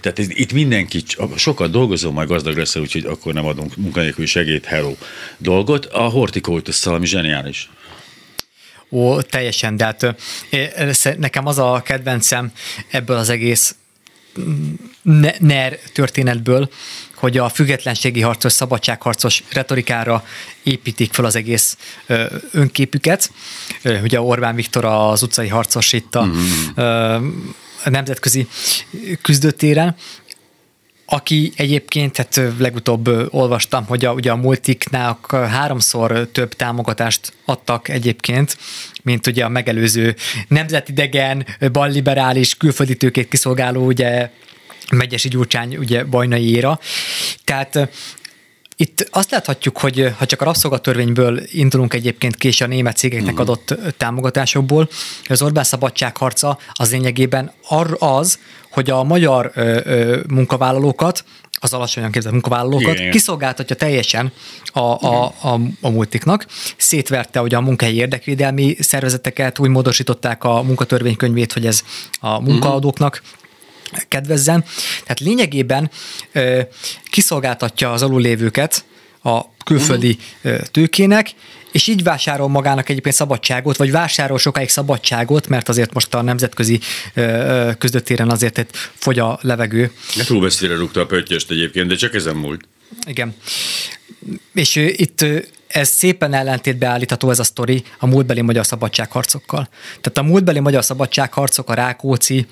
tehát 0.00 0.18
itt 0.18 0.52
mindenki, 0.52 1.02
sokat 1.36 1.70
dolgozó, 1.70 2.10
majd 2.10 2.28
gazdag 2.28 2.56
lesz, 2.56 2.76
úgyhogy 2.76 3.04
akkor 3.04 3.32
nem 3.32 3.46
adunk 3.46 3.76
munkanélküli 3.76 4.26
segélyt, 4.26 4.64
hello 4.64 4.94
dolgot, 5.38 5.84
a 5.84 6.02
hortikultusszal, 6.02 6.94
ami 6.94 7.06
zseniális. 7.06 7.68
Ó, 8.90 9.20
teljesen, 9.20 9.76
de 9.76 9.84
hát 9.84 10.14
nekem 11.18 11.46
az 11.46 11.58
a 11.58 11.82
kedvencem 11.84 12.52
ebből 12.90 13.16
az 13.16 13.28
egész 13.28 13.74
mm, 14.40 14.72
ne- 15.02 15.34
NER 15.38 15.78
történetből, 15.92 16.70
hogy 17.14 17.38
a 17.38 17.48
függetlenségi 17.48 18.20
harcos, 18.20 18.52
szabadságharcos 18.52 19.42
retorikára 19.52 20.24
építik 20.62 21.12
fel 21.12 21.24
az 21.24 21.36
egész 21.36 21.76
önképüket. 22.52 23.30
Ugye 24.02 24.20
Orbán 24.20 24.54
Viktor 24.54 24.84
az 24.84 25.22
utcai 25.22 25.48
harcos 25.48 25.92
itt 25.92 26.14
a, 26.14 26.30
a 27.84 27.90
nemzetközi 27.90 28.48
küzdőtéren, 29.22 29.96
aki 31.10 31.52
egyébként, 31.56 32.16
hát 32.16 32.36
ö, 32.36 32.48
legutóbb 32.58 33.34
olvastam, 33.34 33.86
hogy 33.86 34.04
a, 34.04 34.12
ugye 34.12 34.30
a 34.30 34.36
multiknál 34.36 35.18
háromszor 35.30 36.28
több 36.32 36.54
támogatást 36.54 37.32
adtak 37.44 37.88
egyébként, 37.88 38.56
mint 39.02 39.26
ugye 39.26 39.44
a 39.44 39.48
megelőző 39.48 40.16
nemzetidegen, 40.48 41.46
balliberális, 41.72 42.56
külföldi 42.56 42.96
tőkét 42.96 43.28
kiszolgáló 43.28 43.86
ugye 43.86 44.30
Megyesi 44.90 45.28
Gyurcsány 45.28 45.76
ugye 45.76 46.04
bajnai 46.04 46.50
éra. 46.50 46.80
Tehát 47.44 47.88
itt 48.80 49.08
azt 49.10 49.30
láthatjuk, 49.30 49.78
hogy 49.78 50.12
ha 50.18 50.26
csak 50.26 50.40
a 50.40 50.44
rabszolgatörvényből 50.44 51.40
indulunk 51.46 51.94
egyébként 51.94 52.36
ki, 52.36 52.48
és 52.48 52.60
a 52.60 52.66
német 52.66 52.96
cégeknek 52.96 53.38
adott 53.38 53.70
ö, 53.70 53.90
támogatásokból, 53.96 54.88
az 55.28 55.42
Orbán 55.42 55.64
szabadságharca 55.64 56.58
az 56.72 56.90
lényegében 56.90 57.52
az, 57.98 58.38
hogy 58.70 58.90
a 58.90 59.02
magyar 59.02 59.50
ö, 59.54 59.80
ö, 59.84 60.20
munkavállalókat 60.28 61.24
az 61.60 61.72
alacsonyan 61.72 62.10
képzett 62.10 62.32
munkavállalókat 62.32 62.98
Igen. 62.98 63.10
kiszolgáltatja 63.10 63.76
teljesen 63.76 64.32
a, 64.66 64.78
a, 64.80 65.32
a, 65.42 65.60
a 65.80 65.88
multiknak. 65.88 66.46
Szétverte 66.76 67.42
ugye 67.42 67.56
a 67.56 67.60
munkahelyi 67.60 67.96
érdekvédelmi 67.96 68.76
szervezeteket, 68.80 69.58
úgy 69.58 69.68
módosították 69.68 70.44
a 70.44 70.62
munkatörvénykönyvét, 70.62 71.52
hogy 71.52 71.66
ez 71.66 71.82
a 72.20 72.40
munkaadóknak 72.40 73.22
kedvezzen. 74.08 74.64
Tehát 75.02 75.20
lényegében 75.20 75.90
kiszolgáltatja 77.10 77.92
az 77.92 78.02
alullévőket 78.02 78.84
a 79.22 79.40
külföldi 79.64 80.18
ö, 80.42 80.58
tőkének, 80.70 81.34
és 81.72 81.86
így 81.86 82.02
vásárol 82.02 82.48
magának 82.48 82.88
egyébként 82.88 83.14
szabadságot, 83.14 83.76
vagy 83.76 83.90
vásárol 83.90 84.38
sokáig 84.38 84.68
szabadságot, 84.68 85.48
mert 85.48 85.68
azért 85.68 85.92
most 85.92 86.14
a 86.14 86.22
nemzetközi 86.22 86.80
küzdöttéren 87.78 88.30
azért 88.30 88.58
egy 88.58 88.68
fogy 88.94 89.18
a 89.18 89.38
levegő. 89.42 89.92
De 90.16 90.24
túl 90.24 90.42
messzire 90.42 90.74
rúgta 90.74 91.00
a 91.00 91.06
pöttyöst 91.06 91.50
egyébként, 91.50 91.88
de 91.88 91.94
csak 91.94 92.14
ezen 92.14 92.36
múlt. 92.36 92.60
Igen. 93.06 93.34
És 94.54 94.76
itt 94.76 95.24
ez 95.66 95.88
szépen 95.88 96.34
ellentétbe 96.34 96.86
állítható 96.86 97.30
ez 97.30 97.38
a 97.38 97.44
sztori 97.44 97.84
a 97.98 98.06
múltbeli 98.06 98.40
magyar 98.40 98.66
szabadságharcokkal. 98.66 99.68
Tehát 100.00 100.18
a 100.18 100.22
múltbeli 100.22 100.60
magyar 100.60 100.84
szabadságharcok, 100.84 101.70
a 101.70 101.74
Rákóczi, 101.74 102.46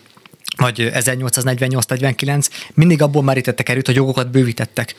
vagy 0.57 0.91
1848-49, 0.95 2.47
mindig 2.75 3.03
abból 3.03 3.23
merítettek 3.23 3.69
erőt, 3.69 3.87
hogy 3.87 3.95
jogokat 3.95 4.31
bővítettek. 4.31 4.95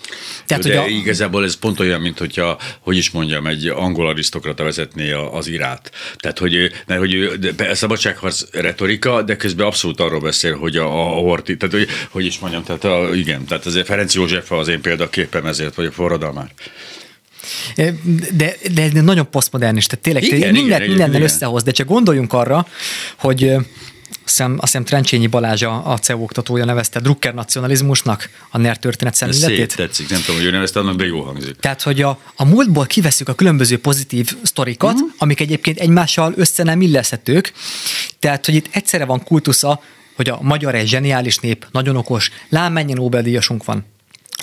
Tehát, 0.45 0.63
De 0.63 0.79
hogy 0.79 0.93
a, 0.93 0.95
igazából 0.95 1.43
ez 1.43 1.55
pont 1.55 1.79
olyan, 1.79 2.01
mint 2.01 2.19
hogyha, 2.19 2.57
hogy 2.79 2.97
is 2.97 3.09
mondjam, 3.09 3.47
egy 3.47 3.67
angol 3.67 4.07
arisztokrata 4.07 4.63
vezetné 4.63 5.11
az 5.11 5.47
irát. 5.47 5.91
Tehát, 6.17 6.39
hogy, 6.39 6.71
mert 6.87 6.99
hogy 6.99 7.39
de 7.55 7.73
szabadságharc 7.73 8.41
retorika, 8.51 9.21
de 9.21 9.35
közben 9.35 9.65
abszolút 9.65 9.99
arról 9.99 10.19
beszél, 10.19 10.57
hogy 10.57 10.77
a, 10.77 10.85
a, 10.85 11.17
a 11.17 11.19
horti, 11.19 11.57
tehát 11.57 11.75
hogy, 11.75 11.87
hogy 12.09 12.25
is 12.25 12.39
mondjam, 12.39 12.63
tehát 12.63 12.83
a, 12.83 13.15
igen, 13.15 13.45
tehát 13.45 13.65
azért 13.65 13.85
Ferenc 13.85 14.13
József 14.13 14.51
az 14.51 14.67
én 14.67 14.81
példaképem 14.81 15.45
ezért, 15.45 15.75
vagy 15.75 15.85
a 15.85 15.91
forradalmár. 15.91 16.51
de, 18.33 18.55
de 18.73 19.01
nagyon 19.01 19.29
posztmodern 19.29 19.77
is, 19.77 19.85
tehát 19.85 20.03
tényleg 20.03 20.23
igen, 20.23 20.51
mindent 20.51 20.65
igen, 20.67 20.81
mindennel 20.81 21.09
igen. 21.09 21.21
összehoz, 21.21 21.63
de 21.63 21.71
csak 21.71 21.87
gondoljunk 21.87 22.33
arra, 22.33 22.67
hogy 23.15 23.55
ö, 24.09 24.17
hiszem, 24.37 24.53
azt 24.53 24.61
hiszem 24.61 24.83
Trencsényi 24.83 25.27
Balázs 25.27 25.61
a, 25.61 25.91
a 25.91 25.97
CEU 25.97 26.21
oktatója 26.21 26.65
nevezte 26.65 26.99
Drucker 26.99 27.33
nacionalizmusnak 27.33 28.29
a 28.49 28.57
NER 28.57 28.77
történet 28.77 29.13
szemléletét. 29.13 29.75
tetszik, 29.75 30.09
nem 30.09 30.19
tudom, 30.19 30.35
hogy 30.35 30.45
ő 30.45 30.51
nevezte, 30.51 30.79
annak 30.79 30.95
de 30.95 31.05
jó 31.05 31.21
hangzik. 31.21 31.55
Tehát, 31.55 31.81
hogy 31.81 32.01
a, 32.01 32.19
a 32.35 32.45
múltból 32.45 32.85
kiveszük 32.85 33.29
a 33.29 33.33
különböző 33.33 33.79
pozitív 33.79 34.37
sztorikat, 34.43 34.93
uh-huh. 34.93 35.09
amik 35.17 35.39
egyébként 35.39 35.79
egymással 35.79 36.33
össze 36.35 36.63
nem 36.63 36.81
illeszhetők. 36.81 37.53
Tehát, 38.19 38.45
hogy 38.45 38.55
itt 38.55 38.67
egyszerre 38.71 39.05
van 39.05 39.23
kultusza, 39.23 39.81
hogy 40.15 40.29
a 40.29 40.39
magyar 40.41 40.75
egy 40.75 40.87
zseniális 40.87 41.37
nép, 41.37 41.67
nagyon 41.71 41.95
okos, 41.95 42.31
lám 42.49 42.73
mennyi 42.73 42.93
Nobel-díjasunk 42.93 43.65
van. 43.65 43.85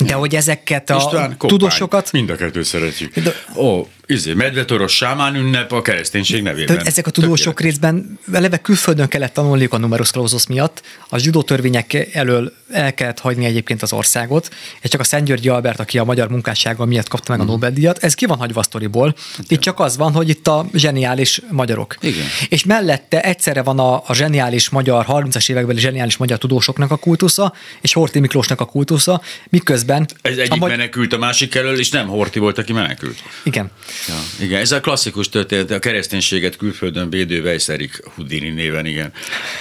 De 0.05 0.15
hogy 0.15 0.35
ezeket 0.35 0.91
a 0.91 0.97
István, 0.97 1.31
Koppány. 1.31 1.49
tudósokat, 1.59 2.13
Mind 2.13 2.31
a 2.31 2.37
kettőt 2.37 2.65
szeretjük. 2.65 3.19
De- 3.19 3.35
Ó, 3.57 3.89
izé, 4.07 4.33
medvetoros 4.33 4.97
sámán 4.97 5.35
ünnep 5.35 5.73
a 5.73 5.83
kereszténység 5.83 6.43
nevében. 6.43 6.67
tehát 6.67 6.87
ezek 6.87 7.07
a 7.07 7.11
tudósok 7.11 7.61
részben 7.61 8.19
eleve 8.33 8.57
külföldön 8.59 9.09
kellett 9.09 9.33
tanulniuk 9.33 9.73
a 9.73 9.79
numerus 9.79 10.11
clausus 10.11 10.47
miatt, 10.47 10.83
a 11.09 11.19
zsidó 11.19 11.43
törvények 11.43 12.09
elől 12.13 12.53
el 12.71 12.95
kellett 12.95 13.19
hagyni 13.19 13.45
egyébként 13.45 13.83
az 13.83 13.93
országot, 13.93 14.49
és 14.81 14.91
csak 14.91 15.01
a 15.01 15.05
Szent 15.05 15.25
Györgyi 15.27 15.49
Albert, 15.49 15.81
aki 15.81 15.99
a 15.99 16.05
magyar 16.05 16.29
munkássága 16.29 16.85
miatt 16.85 17.09
kapta 17.09 17.33
meg 17.33 17.41
a 17.41 17.45
Nobel-díjat, 17.45 17.99
ez 18.05 18.15
ki 18.15 18.27
van 18.27 18.39
hagyva 18.39 18.61
a 18.61 18.63
sztoriból. 18.63 19.15
Itt 19.49 19.61
csak 19.61 19.81
az 19.81 19.97
van, 19.97 20.13
hogy 20.13 20.29
itt 20.29 20.49
a 20.49 20.67
zseniális 20.75 21.41
magyarok. 21.51 21.97
Igen. 22.01 22.25
És 22.49 22.65
mellette 22.65 23.23
egyszerre 23.23 23.63
van 23.63 23.79
a, 23.79 24.03
a 24.07 24.15
zseniális 24.15 24.69
magyar, 24.69 25.05
30-as 25.09 25.51
évekbeli 25.51 25.79
zseniális 25.79 26.17
magyar 26.17 26.39
tudósoknak 26.39 26.91
a 26.91 26.97
kultusza, 26.97 27.53
és 27.81 27.93
Horthy 27.93 28.19
Miklósnak 28.21 28.61
a 28.61 28.65
kultusza, 28.65 29.23
miközben 29.49 30.07
Ez 30.23 30.37
egyik 30.37 30.53
a 30.53 30.57
magy- 30.57 30.71
menekült 30.71 31.13
a 31.13 31.19
másik 31.19 31.55
elől, 31.55 31.79
és 31.79 31.91
nem 31.91 32.07
Horti 32.07 32.39
volt, 32.39 32.59
aki 32.59 32.73
menekült. 32.73 33.19
Igen. 33.43 33.71
Ja, 34.09 34.45
igen, 34.45 34.61
ez 34.61 34.73
a 34.73 34.81
klasszikus 34.81 35.29
történet, 35.29 35.71
a 35.71 35.79
kereszténységet 35.79 36.57
külföldön 36.57 37.11
védő 37.11 37.43
Weiserik 37.43 38.03
Houdini 38.15 38.49
néven, 38.49 38.87
igen. 38.87 39.13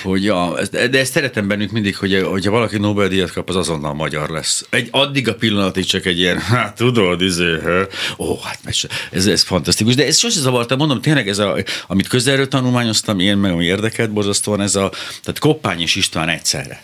Hogy 0.03 0.23
ja, 0.23 0.57
de 0.71 0.99
ezt 0.99 1.11
szeretem 1.11 1.47
bennük 1.47 1.71
mindig, 1.71 1.97
hogy 1.97 2.21
hogyha 2.21 2.51
valaki 2.51 2.77
Nobel-díjat 2.77 3.31
kap, 3.31 3.49
az 3.49 3.55
azonnal 3.55 3.93
magyar 3.93 4.29
lesz. 4.29 4.65
Egy, 4.69 4.87
addig 4.91 5.27
a 5.27 5.35
pillanatig 5.35 5.85
csak 5.85 6.05
egy 6.05 6.19
ilyen, 6.19 6.39
hát 6.39 6.75
tudod, 6.75 7.21
izé, 7.21 7.55
ó, 8.17 8.39
hát 8.39 8.59
mese. 8.63 8.87
ez, 9.11 9.25
ez 9.25 9.43
fantasztikus. 9.43 9.95
De 9.95 10.05
ez 10.05 10.17
sose 10.17 10.39
zavarta, 10.39 10.75
mondom, 10.75 11.01
tényleg 11.01 11.27
ez 11.27 11.37
a, 11.37 11.55
amit 11.87 12.07
közelről 12.07 12.47
tanulmányoztam, 12.47 13.19
én 13.19 13.37
meg 13.37 13.51
ami 13.51 13.65
érdekelt 13.65 14.11
borzasztóan, 14.11 14.61
ez 14.61 14.75
a, 14.75 14.89
tehát 15.23 15.39
Koppány 15.39 15.81
és 15.81 15.95
István 15.95 16.29
egyszerre. 16.29 16.83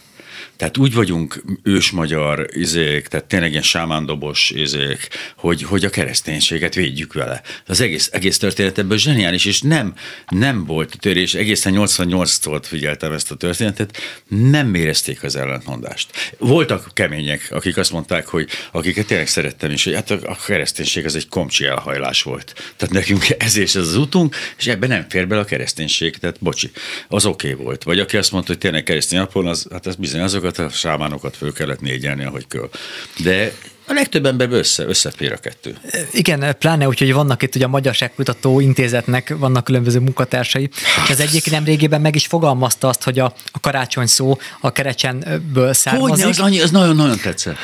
Tehát 0.60 0.78
úgy 0.78 0.94
vagyunk 0.94 1.44
ősmagyar 1.64 2.48
izék, 2.52 3.08
tehát 3.08 3.26
tényleg 3.26 3.52
ilyen 3.52 3.64
sámándobos 3.64 4.50
izék, 4.50 5.08
hogy, 5.36 5.64
hogy 5.64 5.86
a 5.86 5.90
kereszténységet 5.90 6.76
védjük 6.76 7.14
vele. 7.14 7.42
Az 7.68 7.82
egész, 7.82 8.10
egész 8.12 8.38
történet 8.38 8.78
ebből 8.78 8.98
zseniális, 8.98 9.46
és 9.46 9.62
nem, 9.62 9.94
nem 10.28 10.66
volt 10.66 10.96
törés, 11.00 11.34
egészen 11.34 11.74
88-tól 11.78 12.60
figyeltem 12.64 13.12
ezt 13.12 13.32
a 13.32 13.36
történetet, 13.36 13.98
nem 14.28 14.76
érezték 14.76 15.24
az 15.24 15.36
ellentmondást. 15.36 16.36
Voltak 16.38 16.90
kemények, 16.94 17.48
akik 17.50 17.78
azt 17.78 17.92
mondták, 17.92 18.28
hogy 18.28 18.50
akiket 18.72 19.08
tényleg 19.08 19.28
szerettem 19.28 19.72
is, 19.72 19.84
hogy 19.84 19.94
hát 19.94 20.12
a, 20.12 20.20
a 20.24 20.38
kereszténység 20.46 21.06
az 21.06 21.16
egy 21.16 21.28
komcsi 21.28 21.66
elhajlás 21.66 22.24
volt. 22.24 22.74
Tehát 22.76 22.94
nekünk 22.94 23.26
ez 23.38 23.58
és 23.58 23.76
ez 23.76 23.88
az 23.88 23.96
utunk, 23.96 24.36
és 24.58 24.68
ebben 24.68 24.90
nem 24.90 25.06
fér 25.10 25.28
bele 25.28 25.42
a 25.42 25.46
kereszténység, 25.46 26.18
tehát 26.18 26.38
bocsi, 26.40 26.72
az 27.08 27.26
oké 27.26 27.52
okay 27.52 27.64
volt. 27.64 27.84
Vagy 27.84 28.00
aki 28.00 28.18
azt 28.18 28.32
mondta, 28.32 28.52
hogy 28.52 28.62
tényleg 28.62 28.84
keresztény 28.84 29.20
napon, 29.20 29.48
az, 29.48 29.68
hát 29.72 29.88
ez 29.88 29.96
bizony 29.96 30.22
azokat 30.50 30.74
a 30.74 30.78
sámánokat 30.78 31.38
föl 31.38 31.54
kellett 31.54 31.82
négyelni, 31.82 32.26
ahogy 32.26 32.48
kell. 32.48 32.70
De 33.18 33.52
a 33.88 33.94
legtöbb 33.94 34.26
emberben 34.26 34.58
össze, 34.58 34.86
összefér 34.86 35.32
a 35.32 35.38
kettő. 35.38 35.78
Igen, 36.12 36.56
pláne 36.60 36.88
úgy, 36.88 37.00
hogy 37.00 37.14
vannak 37.14 37.42
itt 37.42 37.56
ugye 37.56 37.66
a 37.66 37.68
Magyarságkutató 37.68 38.60
Intézetnek 38.60 39.36
vannak 39.38 39.64
különböző 39.64 40.00
munkatársai, 40.00 40.70
és 41.04 41.10
az 41.10 41.20
egyik 41.20 41.52
nem 41.52 41.64
régében 41.64 42.02
meg 42.02 42.16
is 42.16 42.26
fogalmazta 42.26 42.88
azt, 42.88 43.04
hogy 43.04 43.20
a, 43.20 43.34
a 43.52 43.60
karácsony 43.60 44.06
szó 44.06 44.38
a 44.62 44.72
kerecsenből 44.72 45.74
származik, 45.74 46.26
az, 46.26 46.40
annyi, 46.40 46.60
az 46.60 46.72
nagyon-nagyon 46.72 47.18
tetszett. 47.18 47.58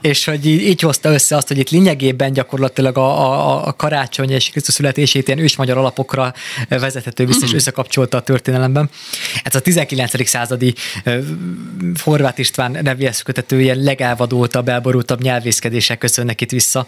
És 0.00 0.24
hogy 0.24 0.46
így, 0.46 0.62
így 0.62 0.80
hozta 0.80 1.12
össze 1.12 1.36
azt, 1.36 1.48
hogy 1.48 1.58
itt 1.58 1.70
lényegében 1.70 2.32
gyakorlatilag 2.32 2.96
a, 2.98 3.32
a, 3.32 3.66
a 3.66 3.72
karácsony 3.72 4.30
és 4.30 4.50
Krisztus 4.50 4.74
születését 4.74 5.26
ilyen 5.26 5.38
ősmagyar 5.40 5.78
alapokra 5.78 6.34
vezethető 6.68 7.26
vissza, 7.26 7.46
és 7.46 7.52
összekapcsolta 7.52 8.16
a 8.16 8.22
történelemben. 8.22 8.90
Ez 9.42 9.54
a 9.54 9.60
19. 9.60 10.28
századi 10.28 10.74
Horváth 12.02 12.38
István 12.38 12.78
nevéhez 12.82 13.22
kötető 13.22 13.60
ilyen 13.60 13.78
legelvadultabb, 13.82 14.68
elborultabb 14.68 15.22
nyelvészkedések 15.22 15.98
köszönnek 15.98 16.40
itt 16.40 16.50
vissza, 16.50 16.86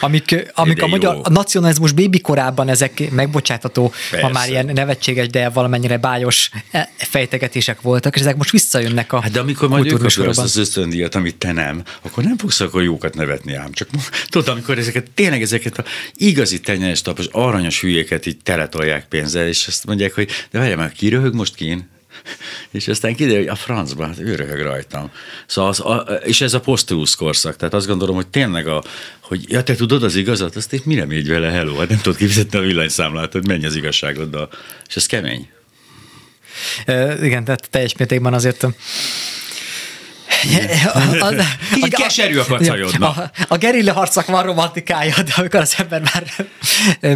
amik, 0.00 0.50
amik 0.54 0.76
De 0.76 0.84
a 0.84 0.86
magyar 0.86 1.14
jó. 1.14 1.20
a 1.24 1.30
nacionalizmus 1.30 1.92
bébi 1.92 2.20
korában 2.20 2.68
ezek 2.68 3.10
megbocsátható, 3.10 3.82
ha 3.82 4.16
Persze. 4.16 4.28
már 4.28 4.48
ilyen 4.48 4.70
nevetséges, 4.74 5.28
de 5.28 5.48
valamennyire 5.48 5.96
bájos 5.98 6.50
e- 6.70 6.88
fejtegetések 6.96 7.80
voltak, 7.80 8.14
és 8.14 8.20
ezek 8.20 8.36
most 8.36 8.50
visszajönnek 8.50 9.12
a 9.12 9.20
Hát 9.20 9.30
de 9.30 9.40
amikor 9.40 9.68
majd 9.68 9.86
ő 9.86 9.88
kapja 9.90 10.06
azt 10.06 10.14
kultúrműsorokban. 10.14 10.44
az 10.44 10.56
ösztöndíjat, 10.56 11.14
amit 11.14 11.36
te 11.36 11.52
nem, 11.52 11.82
akkor 12.02 12.19
nem 12.22 12.38
fogsz 12.38 12.60
akkor 12.60 12.82
jókat 12.82 13.14
nevetni 13.14 13.54
ám. 13.54 13.72
Csak 13.72 13.88
tudod, 14.28 14.48
amikor 14.48 14.78
ezeket, 14.78 15.10
tényleg 15.14 15.42
ezeket 15.42 15.78
a 15.78 15.84
igazi 16.14 16.60
tenyeres 16.60 17.02
tapos, 17.02 17.26
aranyos 17.30 17.80
hülyéket 17.80 18.26
így 18.26 18.38
teletolják 18.42 19.08
pénzzel, 19.08 19.46
és 19.46 19.66
azt 19.66 19.86
mondják, 19.86 20.14
hogy 20.14 20.30
de 20.50 20.58
várjál 20.58 20.76
már, 20.76 20.92
ki 20.92 21.08
röhög 21.08 21.34
most 21.34 21.54
kín? 21.54 21.88
És 22.70 22.88
aztán 22.88 23.14
kiderül, 23.14 23.38
hogy 23.38 23.48
a 23.48 23.54
francban, 23.54 24.08
hát 24.08 24.18
ő 24.18 24.34
röhög 24.34 24.60
rajtam. 24.60 25.10
Szóval 25.46 25.70
az, 25.70 25.80
a, 25.80 25.94
és 26.24 26.40
ez 26.40 26.54
a 26.54 26.60
posztulusz 26.60 27.14
korszak, 27.14 27.56
tehát 27.56 27.74
azt 27.74 27.86
gondolom, 27.86 28.14
hogy 28.14 28.26
tényleg 28.26 28.66
a, 28.66 28.84
hogy 29.20 29.50
ja, 29.50 29.62
te 29.62 29.74
tudod 29.74 30.02
az 30.02 30.14
igazat, 30.14 30.56
azt 30.56 30.72
itt 30.72 30.84
mire 30.84 31.04
mégy 31.04 31.28
vele, 31.28 31.50
hello, 31.50 31.76
hát 31.76 31.88
nem 31.88 32.00
tudod 32.00 32.18
kifizetni 32.18 32.58
a 32.58 32.62
villanyszámlát, 32.62 33.32
hogy 33.32 33.46
menj 33.46 33.66
az 33.66 33.76
igazságoddal. 33.76 34.48
És 34.88 34.96
ez 34.96 35.06
kemény. 35.06 35.48
Ö, 36.86 37.24
igen, 37.24 37.44
tehát 37.44 37.70
teljes 37.70 37.96
mértékben 37.96 38.34
azért 38.34 38.66
az, 41.20 41.34
Kicsit 41.72 41.94
keserű 41.94 42.38
a 42.38 42.44
kacajod. 42.44 42.94
A, 43.00 43.30
a 43.48 43.56
gerilla 43.56 43.92
harcnak 43.92 44.26
van 44.26 44.42
romantikája, 44.42 45.14
de 45.16 45.32
amikor 45.36 45.60
az 45.60 45.74
ember 45.78 46.02
már 46.12 46.46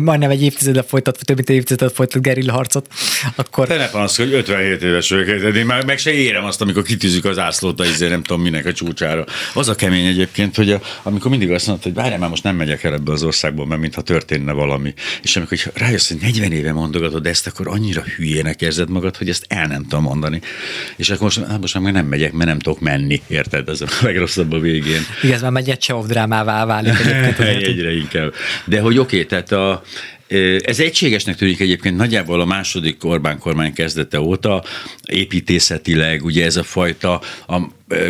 majdnem 0.00 0.30
egy 0.30 0.42
évtizedre 0.42 0.82
folytat, 0.82 1.14
vagy 1.14 1.24
több 1.24 1.36
mint 1.36 1.50
egy 1.50 1.56
évtizedet 1.56 1.94
folytat 1.94 2.22
gerilla 2.22 2.52
harcot, 2.52 2.86
akkor 3.34 3.66
Te 3.66 3.76
ne 3.76 3.88
panaszkodj, 3.88 4.30
hogy 4.30 4.38
57 4.38 4.82
éves 4.82 5.10
vagyok, 5.10 5.26
de 5.26 5.58
én 5.58 5.66
már 5.66 5.84
meg 5.84 5.98
se 5.98 6.10
érem 6.10 6.44
azt, 6.44 6.60
amikor 6.60 6.82
kitűzük 6.82 7.24
az 7.24 7.38
ászlót, 7.38 7.80
a 7.80 7.84
izé, 7.84 8.08
nem 8.08 8.22
tudom 8.22 8.42
minek 8.42 8.66
a 8.66 8.72
csúcsára. 8.72 9.24
Az 9.54 9.68
a 9.68 9.74
kemény 9.74 10.06
egyébként, 10.06 10.56
hogy 10.56 10.72
a, 10.72 10.80
amikor 11.02 11.30
mindig 11.30 11.50
azt 11.50 11.66
mondod, 11.66 11.84
hogy 11.84 11.94
várjál 11.94 12.18
már 12.18 12.28
most 12.28 12.42
nem 12.42 12.56
megyek 12.56 12.84
el 12.84 12.92
ebbe 12.92 13.12
az 13.12 13.22
országból, 13.22 13.66
mert 13.66 13.80
mintha 13.80 14.00
történne 14.00 14.52
valami. 14.52 14.94
És 15.22 15.36
amikor 15.36 15.58
rájössz, 15.74 16.08
hogy 16.08 16.20
40 16.20 16.52
éve 16.52 16.72
mondogatod 16.72 17.26
ezt, 17.26 17.46
akkor 17.46 17.68
annyira 17.68 18.02
hülyének 18.16 18.60
érzed 18.60 18.90
magad, 18.90 19.16
hogy 19.16 19.28
ezt 19.28 19.44
el 19.48 19.66
nem 19.66 19.82
tudom 19.82 20.02
mondani. 20.02 20.40
És 20.96 21.10
akkor 21.10 21.22
most, 21.22 21.38
hát 21.38 21.60
most 21.60 21.78
már 21.78 21.92
nem 21.92 22.06
megyek, 22.06 22.32
mert 22.32 22.48
nem 22.48 22.58
tudok 22.58 22.80
menni, 22.80 23.13
érted? 23.26 23.68
Ez 23.68 23.80
a 23.80 23.86
legrosszabb 24.02 24.52
a 24.52 24.58
végén. 24.58 25.00
igaz, 25.22 25.42
már 25.42 25.50
megy 25.50 25.70
egy 25.70 25.78
drámává 26.06 26.64
válik. 26.64 26.92
Egyre 27.38 27.92
inkább. 27.96 28.34
De 28.64 28.80
hogy 28.80 28.98
oké, 28.98 29.16
okay, 29.16 29.26
tehát 29.26 29.52
a, 29.52 29.82
ez 30.64 30.80
egységesnek 30.80 31.36
tűnik 31.36 31.60
egyébként 31.60 31.96
nagyjából 31.96 32.40
a 32.40 32.44
második 32.44 33.04
Orbán 33.04 33.38
kormány 33.38 33.72
kezdete 33.72 34.20
óta, 34.20 34.64
építészetileg, 35.04 36.24
ugye 36.24 36.44
ez 36.44 36.56
a 36.56 36.62
fajta 36.62 37.20
a 37.46 37.60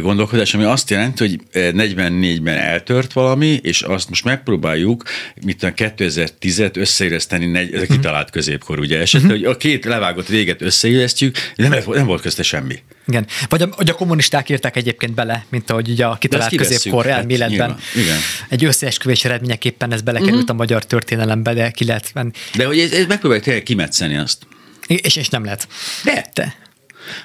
gondolkodás, 0.00 0.54
ami 0.54 0.64
azt 0.64 0.90
jelenti, 0.90 1.28
hogy 1.28 1.40
44-ben 1.52 2.56
eltört 2.56 3.12
valami, 3.12 3.58
és 3.62 3.82
azt 3.82 4.08
most 4.08 4.24
megpróbáljuk, 4.24 5.02
mint 5.44 5.62
a 5.62 5.72
2010-et 5.72 6.76
összeéreszteni, 6.76 7.68
ez 7.72 7.82
a 7.82 7.86
kitalált 7.86 8.30
középkor, 8.30 8.78
ugye 8.78 8.98
esete, 8.98 9.26
hogy 9.26 9.44
a 9.44 9.56
két 9.56 9.84
levágott 9.84 10.26
véget 10.26 10.62
összeéresztjük, 10.62 11.36
nem, 11.56 11.74
nem 11.86 12.06
volt 12.06 12.20
közte 12.20 12.42
semmi. 12.42 12.74
Igen. 13.06 13.26
Vagy 13.48 13.62
a, 13.62 13.68
vagy 13.76 13.90
a 13.90 13.94
kommunisták 13.94 14.48
írták 14.48 14.76
egyébként 14.76 15.14
bele, 15.14 15.44
mint 15.48 15.70
ahogy 15.70 15.88
ugye 15.88 16.06
a 16.06 16.14
kitalált 16.14 16.56
középkor 16.56 17.04
hát 17.06 17.18
elméletben. 17.18 17.48
nyilván, 17.56 17.78
igen. 17.94 18.18
Egy 18.48 18.64
összeesküvés 18.64 19.24
eredményeképpen 19.24 19.92
ez 19.92 20.00
belekerült 20.00 20.34
uh-huh. 20.34 20.50
a 20.50 20.58
magyar 20.58 20.84
történelembe, 20.84 21.54
de 21.54 21.70
ki 21.70 21.84
lehet 21.84 22.03
venni. 22.12 22.30
De 22.54 22.64
hogy 22.64 22.78
ez, 22.78 22.92
ez 22.92 23.06
megpróbáljuk 23.06 23.44
tényleg 23.44 23.62
kimetszeni 23.62 24.16
azt. 24.16 24.46
És, 24.86 25.16
és 25.16 25.28
nem 25.28 25.44
lehet. 25.44 25.68
De. 26.04 26.26
De. 26.34 26.56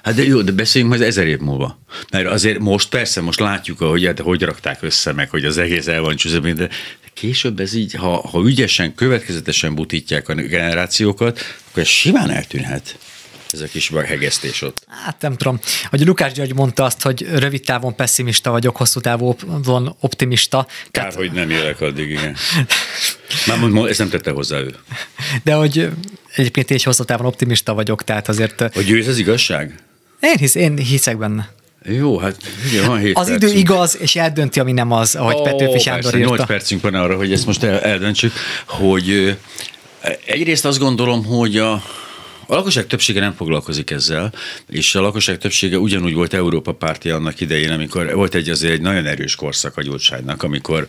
Hát 0.03 0.15
de 0.15 0.23
jó, 0.23 0.41
de 0.41 0.51
beszéljünk 0.51 0.93
majd 0.93 1.07
ezer 1.07 1.27
év 1.27 1.39
múlva. 1.39 1.80
Mert 2.11 2.27
azért 2.27 2.59
most 2.59 2.89
persze, 2.89 3.21
most 3.21 3.39
látjuk, 3.39 3.80
hogy, 3.80 4.05
hát, 4.05 4.19
hogy 4.19 4.41
rakták 4.41 4.82
össze 4.82 5.13
meg, 5.13 5.30
hogy 5.30 5.45
az 5.45 5.57
egész 5.57 5.88
el 5.88 6.01
van 6.01 6.15
csúszva, 6.15 6.53
de 6.53 6.69
később 7.13 7.59
ez 7.59 7.73
így, 7.73 7.93
ha, 7.93 8.27
ha 8.27 8.41
ügyesen, 8.45 8.95
következetesen 8.95 9.75
butítják 9.75 10.30
a 10.30 10.34
generációkat, 10.34 11.39
akkor 11.69 11.82
ez 11.82 11.88
simán 11.88 12.30
eltűnhet. 12.30 12.97
Ez 13.53 13.61
a 13.61 13.65
kis 13.65 13.91
hegesztés 14.05 14.61
ott. 14.61 14.85
Hát 15.05 15.21
nem 15.21 15.35
tudom. 15.35 15.59
Hogy 15.89 16.05
Lukács 16.05 16.31
György 16.33 16.53
mondta 16.53 16.83
azt, 16.83 17.01
hogy 17.01 17.27
rövid 17.35 17.61
távon 17.63 17.95
pessimista 17.95 18.51
vagyok, 18.51 18.77
hosszú 18.77 18.99
távon 18.99 19.95
optimista. 19.99 20.67
Kár, 20.91 21.13
hogy 21.13 21.31
nem 21.31 21.49
élek 21.49 21.81
addig, 21.81 22.09
igen. 22.09 22.35
Már 23.47 23.57
mond, 23.57 23.89
ezt 23.89 23.99
nem 23.99 24.09
tette 24.09 24.31
hozzá 24.31 24.57
ő. 24.57 24.75
De 25.43 25.53
hogy 25.53 25.89
egyébként 26.35 26.69
én 26.69 26.77
is 26.77 26.83
hosszú 26.83 27.03
távon 27.03 27.25
optimista 27.25 27.73
vagyok, 27.73 28.03
tehát 28.03 28.27
azért... 28.27 28.73
Hogy 28.73 28.89
ő 28.89 28.99
ez 28.99 29.07
az 29.07 29.17
igazság? 29.17 29.79
Én, 30.19 30.37
hisz, 30.37 30.55
én 30.55 30.77
hiszek 30.77 31.17
benne. 31.17 31.49
Jó, 31.83 32.17
hát 32.17 32.35
ugye 32.67 32.85
van 32.85 32.99
7 32.99 33.17
Az 33.17 33.27
percünk. 33.27 33.51
idő 33.51 33.59
igaz, 33.59 33.97
és 33.99 34.15
eldönti, 34.15 34.59
ami 34.59 34.71
nem 34.71 34.91
az, 34.91 35.15
ahogy 35.15 35.35
Ó, 35.35 35.41
Petőfi 35.41 35.79
Sándor 35.79 36.15
írta. 36.15 36.29
8 36.29 36.45
percünk 36.45 36.81
van 36.81 36.93
arra, 36.93 37.15
hogy 37.15 37.31
ezt 37.31 37.45
most 37.45 37.63
el, 37.63 37.79
eldöntsük, 37.81 38.33
hogy 38.65 39.37
egyrészt 40.25 40.65
azt 40.65 40.79
gondolom, 40.79 41.25
hogy 41.25 41.57
a, 41.57 41.83
A 42.51 42.55
lakosság 42.55 42.87
többsége 42.87 43.19
nem 43.19 43.33
foglalkozik 43.33 43.91
ezzel, 43.91 44.33
és 44.69 44.95
a 44.95 45.01
lakosság 45.01 45.37
többsége 45.37 45.77
ugyanúgy 45.77 46.13
volt 46.13 46.33
Európa 46.33 46.73
párti 46.73 47.09
annak 47.09 47.39
idején, 47.39 47.71
amikor 47.71 48.13
volt 48.13 48.35
egy 48.35 48.49
azért 48.49 48.73
egy 48.73 48.81
nagyon 48.81 49.05
erős 49.05 49.35
korszak 49.35 49.77
a 49.77 49.81
gyógyságnak, 49.81 50.43
amikor 50.43 50.87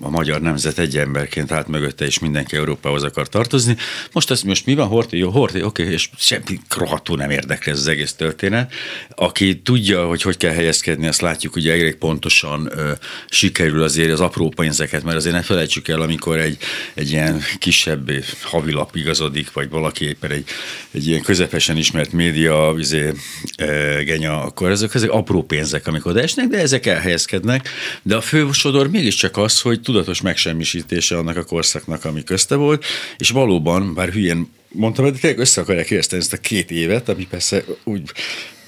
a 0.00 0.10
magyar 0.10 0.40
nemzet 0.40 0.78
egy 0.78 0.96
emberként 0.96 1.52
állt 1.52 1.66
mögötte, 1.66 2.04
és 2.04 2.18
mindenki 2.18 2.56
Európához 2.56 3.02
akar 3.02 3.28
tartozni. 3.28 3.76
Most 4.12 4.30
ez 4.30 4.42
most 4.42 4.66
mi 4.66 4.74
van, 4.74 4.86
Horti? 4.86 5.18
Jó, 5.18 5.30
Horti, 5.30 5.62
oké, 5.62 5.82
okay, 5.82 5.94
és 5.94 6.10
semmi 6.16 6.60
rohadtul 6.76 7.16
nem 7.16 7.30
érdekli 7.30 7.72
ez 7.72 7.78
az 7.78 7.86
egész 7.86 8.12
történet. 8.12 8.72
Aki 9.14 9.60
tudja, 9.60 10.06
hogy 10.06 10.22
hogy 10.22 10.36
kell 10.36 10.52
helyezkedni, 10.52 11.06
azt 11.06 11.20
látjuk, 11.20 11.52
hogy 11.52 11.68
elég 11.68 11.94
pontosan 11.94 12.68
ö, 12.70 12.92
sikerül 13.28 13.82
azért 13.82 14.12
az 14.12 14.20
apró 14.20 14.48
pénzeket, 14.48 15.02
mert 15.02 15.16
azért 15.16 15.34
ne 15.34 15.42
felejtsük 15.42 15.88
el, 15.88 16.00
amikor 16.00 16.38
egy, 16.38 16.58
egy 16.94 17.10
ilyen 17.10 17.40
kisebb 17.58 18.10
havilap 18.42 18.96
igazodik, 18.96 19.52
vagy 19.52 19.68
valaki 19.68 20.04
éppen 20.04 20.30
egy, 20.30 20.48
egy 20.94 21.06
ilyen 21.06 21.22
közepesen 21.22 21.76
ismert 21.76 22.12
média 22.12 22.72
vizé, 22.72 23.12
e, 23.56 24.02
genya, 24.02 24.42
akkor 24.42 24.70
ezek, 24.70 24.94
ezek 24.94 25.10
apró 25.10 25.42
pénzek, 25.42 25.86
amikor 25.86 26.10
odaesnek, 26.10 26.46
de 26.46 26.58
ezek 26.58 26.86
elhelyezkednek. 26.86 27.68
De 28.02 28.16
a 28.16 28.20
fő 28.20 28.48
sodor 28.52 28.90
mégiscsak 28.90 29.36
az, 29.36 29.60
hogy 29.60 29.80
tudatos 29.80 30.20
megsemmisítése 30.20 31.16
annak 31.16 31.36
a 31.36 31.44
korszaknak, 31.44 32.04
ami 32.04 32.22
közte 32.22 32.54
volt, 32.54 32.84
és 33.18 33.30
valóban, 33.30 33.94
bár 33.94 34.08
hülyén 34.08 34.50
mondtam, 34.68 35.04
hogy 35.04 35.20
tényleg 35.20 35.40
össze 35.40 35.60
akarják 35.60 35.90
érteni 35.90 36.22
ezt 36.22 36.32
a 36.32 36.36
két 36.36 36.70
évet, 36.70 37.08
ami 37.08 37.26
persze 37.26 37.64
úgy 37.84 38.02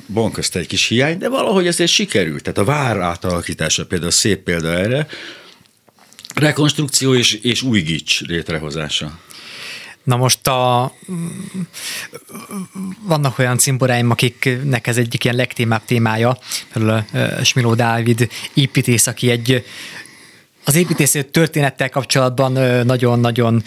van 0.06 0.32
közt 0.32 0.56
egy 0.56 0.66
kis 0.66 0.86
hiány, 0.86 1.18
de 1.18 1.28
valahogy 1.28 1.66
ezért 1.66 1.90
sikerült. 1.90 2.42
Tehát 2.42 2.58
a 2.58 2.64
vár 2.64 2.96
átalakítása 2.96 3.86
például 3.86 4.10
szép 4.10 4.42
példa 4.42 4.68
erre, 4.68 5.06
rekonstrukció 6.34 7.14
és, 7.14 7.32
és 7.32 7.62
új 7.62 7.80
gics 7.80 8.20
létrehozása. 8.20 9.18
Na 10.06 10.16
most 10.16 10.46
a, 10.46 10.92
vannak 13.02 13.38
olyan 13.38 13.58
cimboráim, 13.58 14.10
akiknek 14.10 14.86
ez 14.86 14.96
egyik 14.96 15.24
ilyen 15.24 15.36
legtémább 15.36 15.84
témája, 15.84 16.38
például 16.72 17.04
Smiló 17.42 17.74
Dávid 17.74 18.28
építész, 18.54 19.06
aki 19.06 19.30
egy 19.30 19.64
az 20.64 20.74
építész 20.74 21.16
történettel 21.30 21.90
kapcsolatban 21.90 22.52
nagyon-nagyon 22.86 23.62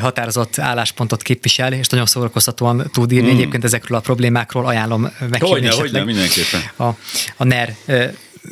határozott 0.00 0.58
álláspontot 0.58 1.22
képvisel, 1.22 1.72
és 1.72 1.86
nagyon 1.86 2.06
szórakoztatóan 2.06 2.90
tud 2.92 3.12
írni 3.12 3.30
mm. 3.30 3.34
egyébként 3.34 3.64
ezekről 3.64 3.98
a 3.98 4.00
problémákról, 4.00 4.66
ajánlom 4.66 5.02
meghívni 5.02 5.48
Hogyne, 5.48 5.70
hogyne, 5.70 6.04
mindenképpen. 6.04 6.60
A, 6.76 6.84
a 7.36 7.44
NER 7.44 7.76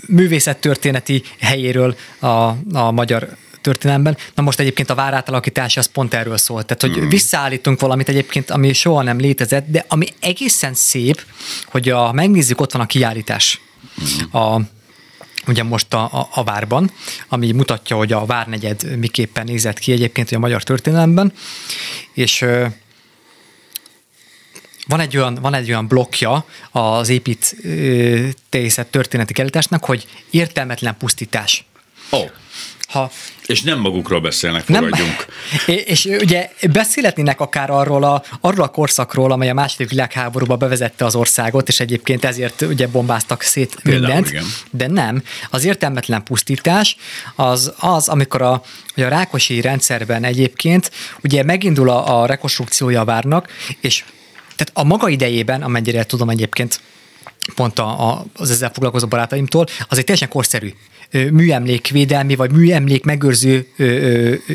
művészettörténeti 0.07 1.23
helyéről 1.39 1.97
a, 2.19 2.27
a 2.73 2.91
magyar 2.91 3.37
történelemben. 3.61 4.17
Na 4.35 4.43
most 4.43 4.61
egyébként 4.61 4.91
a 4.91 4.95
várátalakítás 4.95 5.77
az 5.77 5.87
pont 5.87 6.15
erről 6.15 6.37
szólt. 6.37 6.67
Tehát, 6.67 6.95
hogy 6.95 7.05
mm. 7.05 7.09
visszaállítunk 7.09 7.81
valamit 7.81 8.09
egyébként, 8.09 8.51
ami 8.51 8.73
soha 8.73 9.03
nem 9.03 9.19
létezett, 9.19 9.67
de 9.69 9.85
ami 9.89 10.07
egészen 10.21 10.75
szép, 10.75 11.23
hogy 11.67 11.89
a, 11.89 12.13
megnézzük, 12.13 12.61
ott 12.61 12.73
van 12.73 12.83
a 12.83 12.87
kiállítás. 12.87 13.61
Mm. 14.03 14.41
A, 14.41 14.61
ugye 15.47 15.63
most 15.63 15.95
a, 15.95 16.03
a, 16.03 16.29
a 16.33 16.45
várban, 16.45 16.91
ami 17.29 17.53
mutatja, 17.53 17.97
hogy 17.97 18.13
a 18.13 18.27
várnegyed 18.27 18.99
miképpen 18.99 19.45
nézett 19.45 19.79
ki 19.79 19.93
egyébként 19.93 20.33
a 20.33 20.39
magyar 20.39 20.63
történelemben, 20.63 21.33
és 22.13 22.45
van 24.87 25.01
egy 25.01 25.17
olyan, 25.17 25.35
van 25.35 25.55
egy 25.55 25.69
olyan 25.69 25.87
blokkja 25.87 26.45
az 26.71 27.09
építészet 27.09 28.87
történeti 28.87 29.33
kerítésnek, 29.33 29.85
hogy 29.85 30.07
értelmetlen 30.31 30.97
pusztítás. 30.97 31.65
Oh. 32.11 32.31
Ha 32.91 33.11
és 33.47 33.63
nem 33.63 33.79
magukról 33.79 34.21
beszélnek, 34.21 34.65
fogadjunk. 34.65 35.27
Nem. 35.67 35.77
És 35.85 36.05
ugye 36.05 36.51
beszélhetnének 36.73 37.41
akár 37.41 37.71
arról 37.71 38.05
a, 38.05 38.23
arról 38.41 38.65
a 38.65 38.69
korszakról, 38.69 39.33
amely 39.33 39.49
a 39.49 39.55
második 39.55 39.89
világháborúba 39.89 40.57
bevezette 40.57 41.05
az 41.05 41.15
országot, 41.15 41.69
és 41.69 41.81
egyébként 41.81 42.25
ezért 42.25 42.61
ugye 42.61 42.89
bombáztak 42.89 43.43
szét 43.43 43.77
Például, 43.83 44.05
mindent, 44.05 44.29
igen. 44.29 44.45
de 44.71 44.87
nem. 44.87 45.23
Az 45.51 45.65
értelmetlen 45.65 46.23
pusztítás 46.23 46.97
az 47.35 47.73
az, 47.79 48.09
amikor 48.09 48.43
a, 48.43 48.53
a 48.53 48.63
Rákosi 48.95 49.61
rendszerben 49.61 50.25
egyébként 50.25 50.91
ugye 51.23 51.43
megindul 51.43 51.91
a, 51.91 52.21
a 52.21 52.27
rekonstrukciója 52.27 53.01
a 53.01 53.05
várnak, 53.05 53.53
és 53.81 54.05
tehát 54.57 54.73
a 54.75 54.85
maga 54.85 55.09
idejében, 55.09 55.63
amennyire 55.63 56.05
tudom 56.05 56.31
egyébként, 56.31 56.81
pont 57.55 57.79
a, 57.79 58.09
a, 58.09 58.25
az 58.37 58.51
ezzel 58.51 58.71
foglalkozó 58.73 59.07
barátaimtól, 59.07 59.67
az 59.89 59.99
egy 59.99 60.05
teljesen 60.05 60.29
korszerű 60.29 60.73
műemlékvédelmi 61.13 62.37
vagy 62.37 62.53
műemlék 62.53 63.05
megőrző 63.05 63.67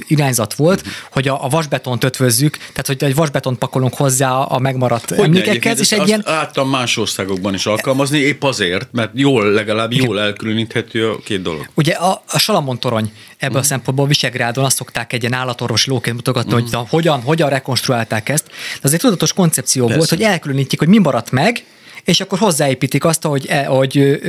irányzat 0.08 0.54
volt, 0.54 0.80
uh-huh. 0.80 0.94
hogy 1.12 1.28
a, 1.28 1.44
a 1.44 1.48
vasbetont 1.48 2.04
ötvözzük, 2.04 2.58
tehát 2.58 2.88
hogy 2.88 3.04
egy 3.04 3.16
vasbetont 3.16 3.58
pakolunk 3.58 3.94
hozzá 3.94 4.32
a 4.32 4.60
megmaradt 4.60 5.10
hogy 5.10 5.20
emlékekhez. 5.26 5.80
És 5.80 5.92
egy 5.92 6.08
ilyen... 6.08 6.24
Láttam 6.26 6.70
más 6.70 6.98
országokban 6.98 7.54
is 7.54 7.66
alkalmazni, 7.66 8.18
épp 8.18 8.44
azért, 8.44 8.88
mert 8.92 9.10
jól, 9.14 9.52
legalább 9.52 9.94
jól 9.94 10.20
elkülöníthető 10.20 11.10
a 11.10 11.20
két 11.24 11.42
dolog. 11.42 11.70
Ugye 11.74 11.94
a, 11.94 12.24
a 12.28 12.40
Salamon 12.40 12.80
torony 12.80 13.12
ebből 13.38 13.48
uh-huh. 13.48 13.58
a 13.58 13.64
szempontból 13.64 14.08
Visegrádon 14.08 14.66
azt 14.66 14.76
szokták 14.76 15.14
egy 15.14 15.22
ilyen 15.22 15.34
állatorvos 15.34 15.86
lóként 15.86 16.16
mutogatni, 16.16 16.54
uh-huh. 16.54 16.70
hogy 16.70 16.80
a, 16.80 16.88
hogyan, 16.90 17.22
hogyan 17.22 17.50
rekonstruálták 17.50 18.30
ezt. 18.30 18.46
De 18.46 18.80
az 18.82 18.94
egy 18.94 19.00
tudatos 19.00 19.34
koncepció 19.34 19.82
Persze. 19.82 19.98
volt, 19.98 20.10
hogy 20.10 20.22
elkülönítjük, 20.22 20.80
hogy 20.80 20.90
mi 20.90 20.98
maradt 20.98 21.32
meg, 21.32 21.64
és 22.04 22.22
akkor 22.22 22.40
hozzáépítik 22.40 23.06
azt, 23.06 23.24
hogy, 23.24 23.46
e, 23.48 23.66
hogy 23.66 24.20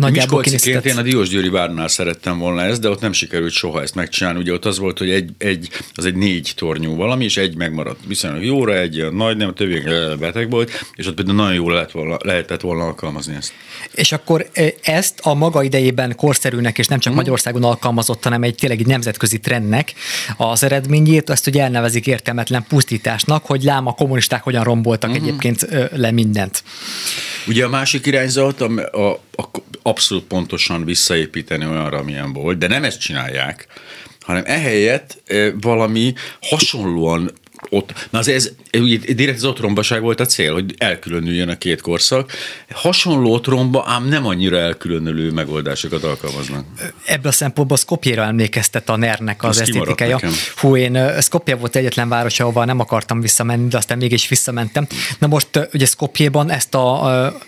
nagyjából 0.00 0.42
kinézített. 0.42 0.84
Én 0.84 0.96
a 0.96 1.02
Diósgyőri 1.02 1.48
várnál 1.48 1.88
szerettem 1.88 2.38
volna 2.38 2.62
ezt, 2.62 2.80
de 2.80 2.88
ott 2.88 3.00
nem 3.00 3.12
sikerült 3.12 3.52
soha 3.52 3.82
ezt 3.82 3.94
megcsinálni. 3.94 4.38
Ugye 4.38 4.52
ott 4.52 4.64
az 4.64 4.78
volt, 4.78 4.98
hogy 4.98 5.10
egy, 5.10 5.30
egy, 5.38 5.68
az 5.94 6.04
egy 6.04 6.14
négy 6.14 6.52
tornyú 6.56 6.96
valami, 6.96 7.24
és 7.24 7.36
egy 7.36 7.56
megmaradt 7.56 8.00
viszonylag 8.06 8.44
jóra, 8.44 8.76
egy 8.78 9.12
nagy, 9.12 9.36
nem, 9.36 9.48
a 9.48 9.52
többiek 9.52 10.18
beteg 10.18 10.50
volt, 10.50 10.84
és 10.94 11.06
ott 11.06 11.14
például 11.14 11.36
nagyon 11.36 11.54
jól 11.54 11.72
lehet 11.72 11.92
volna, 11.92 12.16
lehetett 12.22 12.60
volna 12.60 12.84
alkalmazni 12.84 13.34
ezt. 13.34 13.52
És 13.94 14.12
akkor 14.12 14.50
ezt 14.82 15.20
a 15.22 15.34
maga 15.34 15.62
idejében 15.62 16.16
korszerűnek, 16.16 16.78
és 16.78 16.86
nem 16.86 16.98
csak 16.98 17.12
uh-huh. 17.12 17.16
Magyarországon 17.16 17.64
alkalmazott, 17.64 18.22
hanem 18.24 18.42
egy 18.42 18.54
tényleg 18.54 18.80
egy 18.80 18.86
nemzetközi 18.86 19.38
trendnek 19.38 19.92
az 20.36 20.62
eredményét, 20.62 21.30
ezt 21.30 21.46
ugye 21.46 21.62
elnevezik 21.62 22.06
értelmetlen 22.06 22.64
pusztításnak, 22.68 23.46
hogy 23.46 23.62
lám 23.62 23.86
a 23.86 23.92
kommunisták 23.92 24.42
hogyan 24.42 24.64
romboltak 24.64 25.10
uh-huh. 25.10 25.26
egyébként 25.26 25.66
le 25.92 26.10
mindent. 26.10 26.62
Ugye 27.46 27.64
a 27.64 27.68
másik 27.68 28.06
irányzat, 28.06 28.60
a, 28.60 28.66
a, 29.08 29.20
a 29.40 29.60
abszolút 29.82 30.24
pontosan 30.24 30.84
visszaépíteni 30.84 31.66
olyanra, 31.66 31.98
amilyen 31.98 32.32
volt, 32.32 32.58
de 32.58 32.66
nem 32.66 32.84
ezt 32.84 33.00
csinálják, 33.00 33.66
hanem 34.20 34.42
ehelyett 34.46 35.22
valami 35.60 36.14
hasonlóan 36.40 37.32
ott, 37.68 38.08
na 38.10 38.18
az 38.18 38.28
ez, 38.28 38.50
ugye 38.72 38.98
direkt 39.14 39.36
az 39.36 39.44
otrombaság 39.44 40.02
volt 40.02 40.20
a 40.20 40.26
cél, 40.26 40.52
hogy 40.52 40.74
elkülönüljön 40.78 41.48
a 41.48 41.58
két 41.58 41.80
korszak. 41.80 42.32
Hasonló 42.70 43.32
otromba, 43.32 43.84
ám 43.86 44.08
nem 44.08 44.26
annyira 44.26 44.58
elkülönülő 44.58 45.30
megoldásokat 45.30 46.04
alkalmaznak. 46.04 46.64
Ebből 47.04 47.30
a 47.30 47.34
szempontból 47.34 47.76
Skopjéra 47.76 48.22
emlékeztet 48.22 48.88
a 48.88 48.96
NER-nek 48.96 49.42
az, 49.42 49.60
esztétikája. 49.60 50.20
Hú, 50.56 50.76
én 50.76 51.20
Skopje 51.20 51.54
volt 51.54 51.76
egyetlen 51.76 52.08
város, 52.08 52.40
ahova 52.40 52.64
nem 52.64 52.80
akartam 52.80 53.20
visszamenni, 53.20 53.68
de 53.68 53.76
aztán 53.76 53.98
mégis 53.98 54.28
visszamentem. 54.28 54.86
Na 55.18 55.26
most 55.26 55.68
ugye 55.72 55.86
Skopjéban 55.86 56.50
ezt 56.50 56.74
a, 56.74 57.04
a 57.04 57.38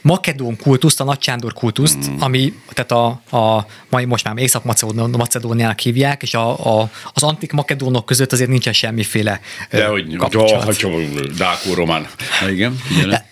makedón 0.00 0.56
kultuszt, 0.56 1.00
a 1.00 1.04
Nagysándor 1.04 1.52
kultuszt, 1.52 2.10
mm. 2.10 2.16
ami 2.18 2.52
tehát 2.68 2.92
a, 2.92 3.36
a 3.36 3.66
mai 3.88 4.04
most 4.04 4.24
már 4.24 4.38
Észak-Macedóniának 4.38 5.78
hívják, 5.78 6.22
és 6.22 6.34
a, 6.34 6.78
a, 6.78 6.90
az 7.12 7.22
antik 7.22 7.52
makedónok 7.52 8.06
között 8.06 8.32
azért 8.32 8.50
nincsen 8.50 8.72
semmiféle 8.72 9.40
de 9.70 9.86
hogy, 9.86 10.16
kapcsolat. 10.16 10.64
hogy 10.64 11.30
Dákó-román. 11.36 12.06
igen. 12.50 12.80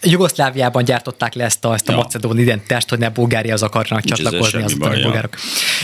Jugoszláviában 0.02 0.84
gyártották 0.84 1.34
le 1.34 1.44
ezt 1.44 1.64
a, 1.64 1.74
ezt 1.74 1.88
a 1.88 1.92
ja. 1.92 1.98
macedón 1.98 2.38
identitást, 2.38 2.88
hogy 2.88 2.98
ne 2.98 3.08
Bulgáriahoz 3.08 3.62
akarnak 3.62 4.04
Nincs 4.04 4.22
csatlakozni 4.22 4.62
az 4.62 4.76
a 4.80 4.88
bulgárok. 4.88 5.36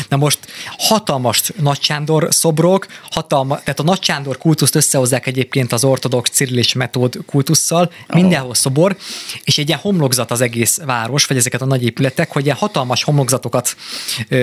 Na 0.08 0.16
most 0.16 0.38
hatalmas 0.78 1.42
Nagy 1.60 1.82
Sándor 1.82 2.28
szobrok, 2.30 2.86
hatalma, 3.10 3.58
tehát 3.58 3.80
a 3.80 3.82
Nagy 3.82 4.02
Sándor 4.02 4.38
kultuszt 4.38 4.74
összehozzák 4.74 5.26
egyébként 5.26 5.72
az 5.72 5.84
ortodox 5.84 6.30
cirilis 6.30 6.72
metód 6.72 7.18
kultusszal, 7.26 7.92
mindenhol 8.08 8.54
szobor, 8.54 8.96
és 9.44 9.58
egy 9.58 9.68
ilyen 9.68 9.80
homlokzat 9.80 10.30
az 10.30 10.40
egész 10.40 10.80
város, 10.84 11.24
vagy 11.24 11.36
ezeket 11.36 11.62
a 11.62 11.66
nagy 11.66 11.84
épületek, 11.84 12.32
hogy 12.32 12.44
ilyen 12.44 12.56
hatalmas 12.56 13.02
homlokzatokat 13.02 13.76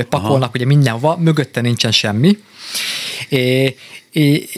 pakolnak 0.10 0.42
Aha. 0.42 0.52
ugye 0.54 0.66
mindenhova, 0.66 1.18
mögötte 1.18 1.62
nincsen 1.62 1.92
semmi, 1.92 2.38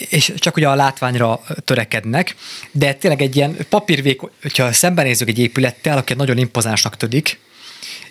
és 0.09 0.33
csak 0.35 0.55
ugye 0.55 0.67
a 0.67 0.75
látványra 0.75 1.41
törekednek, 1.65 2.35
de 2.71 2.93
tényleg 2.93 3.21
egy 3.21 3.35
ilyen 3.35 3.57
papírvékony, 3.69 4.29
hogyha 4.41 4.73
szembenézzük 4.73 5.27
egy 5.27 5.39
épülettel, 5.39 5.97
aki 5.97 6.13
nagyon 6.13 6.37
impozánsnak 6.37 6.97
tűnik, 6.97 7.39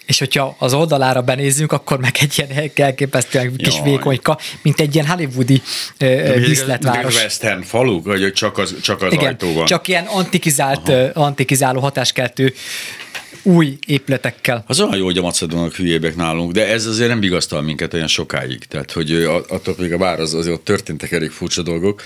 és 0.06 0.18
hogyha 0.18 0.56
az 0.58 0.74
oldalára 0.74 1.22
benézzünk, 1.22 1.72
akkor 1.72 1.98
meg 1.98 2.16
egy 2.20 2.34
ilyen 2.36 2.70
elképesztően 2.74 3.56
kis 3.56 3.74
Jaj. 3.74 3.90
vékonyka, 3.90 4.38
mint 4.62 4.80
egy 4.80 4.94
ilyen 4.94 5.06
hollywoodi 5.06 5.62
díszletváros. 6.46 7.14
Western 7.14 7.62
falu, 7.62 8.02
vagy 8.02 8.32
csak 8.32 8.58
az, 8.58 8.74
csak 8.80 9.02
az 9.02 9.12
Igen, 9.12 9.26
ajtó 9.26 9.52
van? 9.52 9.66
csak 9.66 9.88
ilyen 9.88 10.04
antikizált, 10.04 10.88
Aha. 10.88 11.10
antikizáló 11.14 11.80
hatáskeltő 11.80 12.54
új 13.45 13.78
épületekkel. 13.86 14.64
Az 14.66 14.80
olyan 14.80 14.97
jó, 14.97 15.05
hogy 15.05 15.18
a 15.18 15.22
macedonok 15.22 15.74
hülyébek 15.74 16.16
nálunk, 16.16 16.53
de 16.53 16.68
ez 16.68 16.86
azért 16.86 17.09
nem 17.09 17.20
vigasztal 17.20 17.62
minket 17.62 17.95
olyan 17.95 18.07
sokáig. 18.07 18.64
Tehát, 18.64 18.92
hogy 18.92 19.12
attól 19.49 19.74
még 19.78 19.92
a 19.92 19.99
bár 19.99 20.20
az 20.20 20.34
azért 20.34 20.57
ott 20.57 20.64
történtek 20.64 21.12
elég 21.12 21.30
furcsa 21.30 21.62
dolgok, 21.62 22.03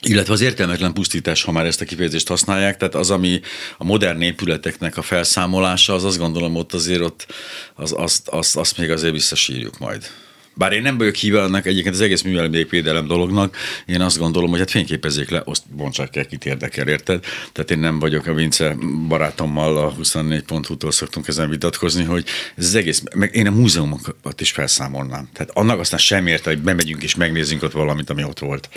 illetve 0.00 0.32
az 0.32 0.40
értelmetlen 0.40 0.92
pusztítás, 0.92 1.42
ha 1.42 1.52
már 1.52 1.66
ezt 1.66 1.80
a 1.80 1.84
kifejezést 1.84 2.28
használják, 2.28 2.76
tehát 2.76 2.94
az, 2.94 3.10
ami 3.10 3.40
a 3.78 3.84
modern 3.84 4.20
épületeknek 4.20 4.96
a 4.96 5.02
felszámolása, 5.02 5.94
az 5.94 6.04
azt 6.04 6.18
gondolom 6.18 6.56
ott 6.56 6.72
azért 6.72 7.00
ott, 7.00 7.26
az, 7.74 7.94
azt, 7.96 8.28
azt, 8.28 8.56
azt 8.56 8.78
még 8.78 8.90
azért 8.90 9.12
visszasírjuk 9.12 9.78
majd. 9.78 10.10
Bár 10.58 10.72
én 10.72 10.82
nem 10.82 10.98
vagyok 10.98 11.14
híve 11.14 11.42
annak 11.42 11.66
egyébként 11.66 11.94
az 11.94 12.00
egész 12.00 12.22
művelmékvédelem 12.22 13.06
dolognak, 13.06 13.56
én 13.86 14.00
azt 14.00 14.18
gondolom, 14.18 14.50
hogy 14.50 14.58
hát 14.58 14.70
fényképezzék 14.70 15.30
le, 15.30 15.42
azt 15.44 15.62
bontsák 15.70 16.16
el, 16.16 16.26
kit 16.26 16.46
érdekel, 16.46 16.88
érted? 16.88 17.24
Tehát 17.52 17.70
én 17.70 17.78
nem 17.78 17.98
vagyok 17.98 18.26
a 18.26 18.34
Vince 18.34 18.76
barátommal 19.08 19.76
a 19.76 19.94
24.hu-tól 20.02 20.90
szoktunk 20.90 21.28
ezen 21.28 21.48
vitatkozni, 21.48 22.04
hogy 22.04 22.24
ez 22.56 22.64
az 22.64 22.74
egész, 22.74 23.02
meg 23.14 23.34
én 23.34 23.46
a 23.46 23.50
múzeumokat 23.50 24.40
is 24.40 24.50
felszámolnám. 24.50 25.28
Tehát 25.32 25.50
annak 25.54 25.80
aztán 25.80 25.98
sem 25.98 26.26
érte, 26.26 26.50
hogy 26.50 26.58
bemegyünk 26.58 27.02
és 27.02 27.14
megnézzünk 27.14 27.62
ott 27.62 27.72
valamit, 27.72 28.10
ami 28.10 28.24
ott 28.24 28.38
volt. 28.38 28.68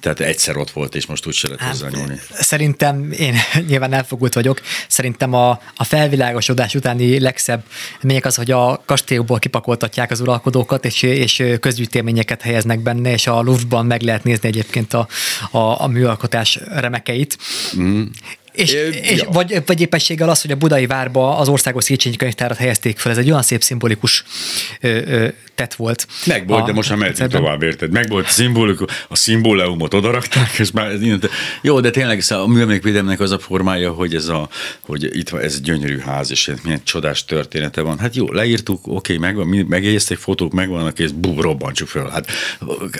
Tehát 0.00 0.20
egyszer 0.20 0.56
ott 0.56 0.70
volt, 0.70 0.94
és 0.94 1.06
most 1.06 1.26
úgy 1.26 1.34
se 1.34 1.48
lehet 1.48 1.62
hozzá 1.62 1.88
nyúlni. 1.88 2.20
Szerintem, 2.32 3.12
én 3.12 3.34
nyilván 3.68 3.92
elfogult 3.92 4.34
vagyok, 4.34 4.60
szerintem 4.88 5.34
a, 5.34 5.50
a 5.76 5.84
felvilágosodás 5.84 6.74
utáni 6.74 7.20
legszebb 7.20 7.64
mények 8.02 8.24
az, 8.24 8.34
hogy 8.34 8.50
a 8.50 8.82
kastélyokból 8.86 9.38
kipakoltatják 9.38 10.10
az 10.10 10.20
uralkodókat, 10.20 10.84
és 10.84 11.02
és 11.18 11.44
közgyűjteményeket 11.60 12.42
helyeznek 12.42 12.80
benne, 12.80 13.12
és 13.12 13.26
a 13.26 13.42
Louvre-ban 13.42 13.86
meg 13.86 14.02
lehet 14.02 14.24
nézni 14.24 14.48
egyébként 14.48 14.94
a, 14.94 15.08
a, 15.50 15.58
a 15.58 15.86
műalkotás 15.86 16.58
remekeit. 16.68 17.38
Mm. 17.78 18.02
És, 18.58 18.72
é, 18.72 18.88
és 19.02 19.20
ja. 19.20 19.28
vagy, 19.30 19.62
vagy 19.66 19.80
épességgel 19.80 20.28
az, 20.28 20.42
hogy 20.42 20.50
a 20.50 20.56
budai 20.56 20.86
várba 20.86 21.36
az 21.36 21.48
országos 21.48 21.84
Széchenyi 21.84 22.16
könyvtárat 22.16 22.56
helyezték 22.56 22.98
fel, 22.98 23.12
ez 23.12 23.18
egy 23.18 23.30
olyan 23.30 23.42
szép 23.42 23.62
szimbolikus 23.62 24.24
ö, 24.80 24.88
ö, 24.88 25.28
tett 25.54 25.74
volt. 25.74 26.06
Megvolt, 26.26 26.66
de 26.66 26.72
most 26.72 26.88
már 26.88 26.98
mehetünk 26.98 27.30
tovább, 27.30 27.62
érted? 27.62 27.90
Megvolt 27.90 28.26
a 28.26 28.30
szimbolikus, 28.30 28.90
a 29.08 29.16
szimbóleumot 29.16 29.94
odarakták, 29.94 30.58
és 30.58 30.70
már 30.70 30.86
ez, 30.86 31.00
jó, 31.62 31.80
de 31.80 31.90
tényleg 31.90 32.22
a 32.28 32.46
műemlékvédelmnek 32.46 33.20
az 33.20 33.30
a 33.30 33.38
formája, 33.38 33.92
hogy 33.92 34.14
ez 34.14 34.28
a, 34.28 34.48
hogy 34.80 35.16
itt 35.16 35.28
van, 35.28 35.40
ez 35.40 35.60
gyönyörű 35.60 35.98
ház, 35.98 36.30
és 36.30 36.50
milyen 36.62 36.80
csodás 36.84 37.24
története 37.24 37.80
van. 37.80 37.98
Hát 37.98 38.16
jó, 38.16 38.32
leírtuk, 38.32 38.86
oké, 38.86 39.16
megvan, 39.16 39.46
megjegyezték, 39.46 40.18
fotók 40.18 40.52
megvannak, 40.52 40.98
és 40.98 41.12
bú, 41.12 41.40
robbantsuk 41.40 41.88
föl. 41.88 42.08
Hát 42.08 42.26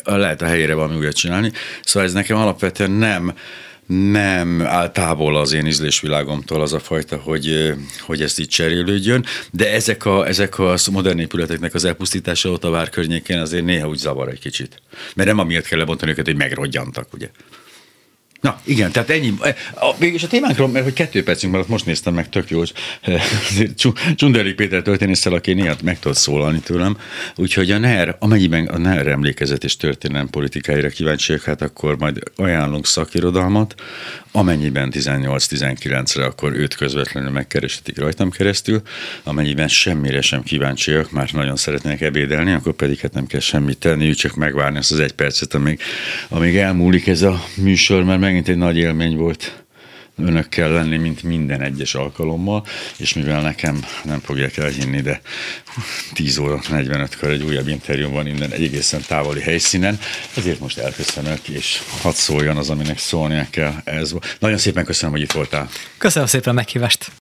lehet 0.04 0.42
a 0.42 0.46
helyére 0.46 0.74
valami 0.74 0.96
újat 0.96 1.16
csinálni. 1.16 1.52
Szóval 1.84 2.08
ez 2.08 2.14
nekem 2.14 2.36
alapvetően 2.36 2.90
nem, 2.90 3.34
nem 3.88 4.62
áll 4.62 4.90
távol 4.90 5.36
az 5.36 5.52
én 5.52 5.66
ízlésvilágomtól 5.66 6.62
az 6.62 6.72
a 6.72 6.78
fajta, 6.78 7.16
hogy, 7.16 7.74
hogy 8.00 8.22
ezt 8.22 8.38
így 8.38 8.48
cserélődjön, 8.48 9.24
de 9.50 9.72
ezek 9.72 10.04
a, 10.04 10.26
ezek 10.26 10.58
a 10.58 10.74
modern 10.90 11.18
épületeknek 11.18 11.74
az 11.74 11.84
elpusztítása 11.84 12.50
ott 12.50 12.64
a 12.64 12.70
vár 12.70 12.88
környékén 12.88 13.38
azért 13.38 13.64
néha 13.64 13.88
úgy 13.88 13.98
zavar 13.98 14.28
egy 14.28 14.38
kicsit. 14.38 14.82
Mert 15.14 15.28
nem 15.28 15.38
amiatt 15.38 15.66
kell 15.66 15.78
lebontani 15.78 16.10
őket, 16.10 16.26
hogy 16.26 16.36
megrodjantak, 16.36 17.08
ugye. 17.14 17.30
Na, 18.40 18.60
igen, 18.64 18.92
tehát 18.92 19.10
ennyi. 19.10 19.34
A, 19.74 19.94
mégis 19.98 20.22
a 20.22 20.26
témánkról, 20.26 20.68
mert 20.68 20.84
hogy 20.84 20.92
kettő 20.92 21.22
percünk 21.22 21.52
maradt, 21.52 21.68
most 21.68 21.86
néztem 21.86 22.14
meg, 22.14 22.28
tök 22.28 22.50
jó. 22.50 22.62
Csunderik 24.14 24.54
Péter 24.54 24.82
történésszel, 24.82 25.32
aki 25.32 25.52
néha 25.52 25.74
meg 25.82 25.98
tudott 25.98 26.16
szólalni 26.16 26.58
tőlem. 26.60 26.96
Úgyhogy 27.36 27.70
a 27.70 27.78
NER, 27.78 28.16
amennyiben 28.18 28.66
a 28.66 28.78
NER 28.78 29.06
emlékezet 29.06 29.64
és 29.64 29.76
történelem 29.76 30.28
politikáira 30.28 30.88
kíváncsiak, 30.88 31.42
hát 31.42 31.62
akkor 31.62 31.98
majd 31.98 32.22
ajánlunk 32.36 32.86
szakirodalmat, 32.86 33.74
amennyiben 34.38 34.92
18-19-re, 34.94 36.24
akkor 36.24 36.52
őt 36.52 36.74
közvetlenül 36.74 37.30
megkereshetik 37.30 37.98
rajtam 37.98 38.30
keresztül, 38.30 38.82
amennyiben 39.22 39.68
semmire 39.68 40.20
sem 40.20 40.42
kíváncsiak, 40.42 41.10
már 41.10 41.28
nagyon 41.32 41.56
szeretnék 41.56 42.00
ebédelni, 42.00 42.52
akkor 42.52 42.72
pedig 42.72 42.98
hát 42.98 43.12
nem 43.12 43.26
kell 43.26 43.40
semmit 43.40 43.78
tenni, 43.78 44.14
csak 44.14 44.34
megvárni 44.34 44.78
azt 44.78 44.92
az 44.92 45.00
egy 45.00 45.12
percet, 45.12 45.54
amíg, 45.54 45.80
amíg 46.28 46.56
elmúlik 46.56 47.06
ez 47.06 47.22
a 47.22 47.40
műsor, 47.54 48.04
mert 48.04 48.20
megint 48.20 48.48
egy 48.48 48.56
nagy 48.56 48.76
élmény 48.76 49.16
volt 49.16 49.64
önökkel 50.18 50.70
lenni, 50.70 50.96
mint 50.96 51.22
minden 51.22 51.62
egyes 51.62 51.94
alkalommal, 51.94 52.66
és 52.96 53.14
mivel 53.14 53.40
nekem 53.40 53.84
nem 54.04 54.20
fogják 54.20 54.56
elhinni, 54.56 55.00
de 55.00 55.20
10 56.12 56.38
óra 56.38 56.60
45-kor 56.70 57.30
egy 57.30 57.42
újabb 57.42 57.68
interjú 57.68 58.10
van 58.10 58.26
innen 58.26 58.52
egy 58.52 58.62
egészen 58.62 59.00
távoli 59.06 59.40
helyszínen, 59.40 59.98
ezért 60.36 60.60
most 60.60 60.78
elköszönök, 60.78 61.48
és 61.48 61.82
hadd 62.00 62.12
szóljon 62.12 62.56
az, 62.56 62.70
aminek 62.70 62.98
szólnia 62.98 63.46
kell. 63.50 63.74
Ez, 63.84 64.12
nagyon 64.38 64.58
szépen 64.58 64.84
köszönöm, 64.84 65.14
hogy 65.14 65.22
itt 65.22 65.32
voltál. 65.32 65.68
Köszönöm 65.98 66.28
szépen 66.28 66.52
a 66.52 66.56
meghívást. 66.56 67.10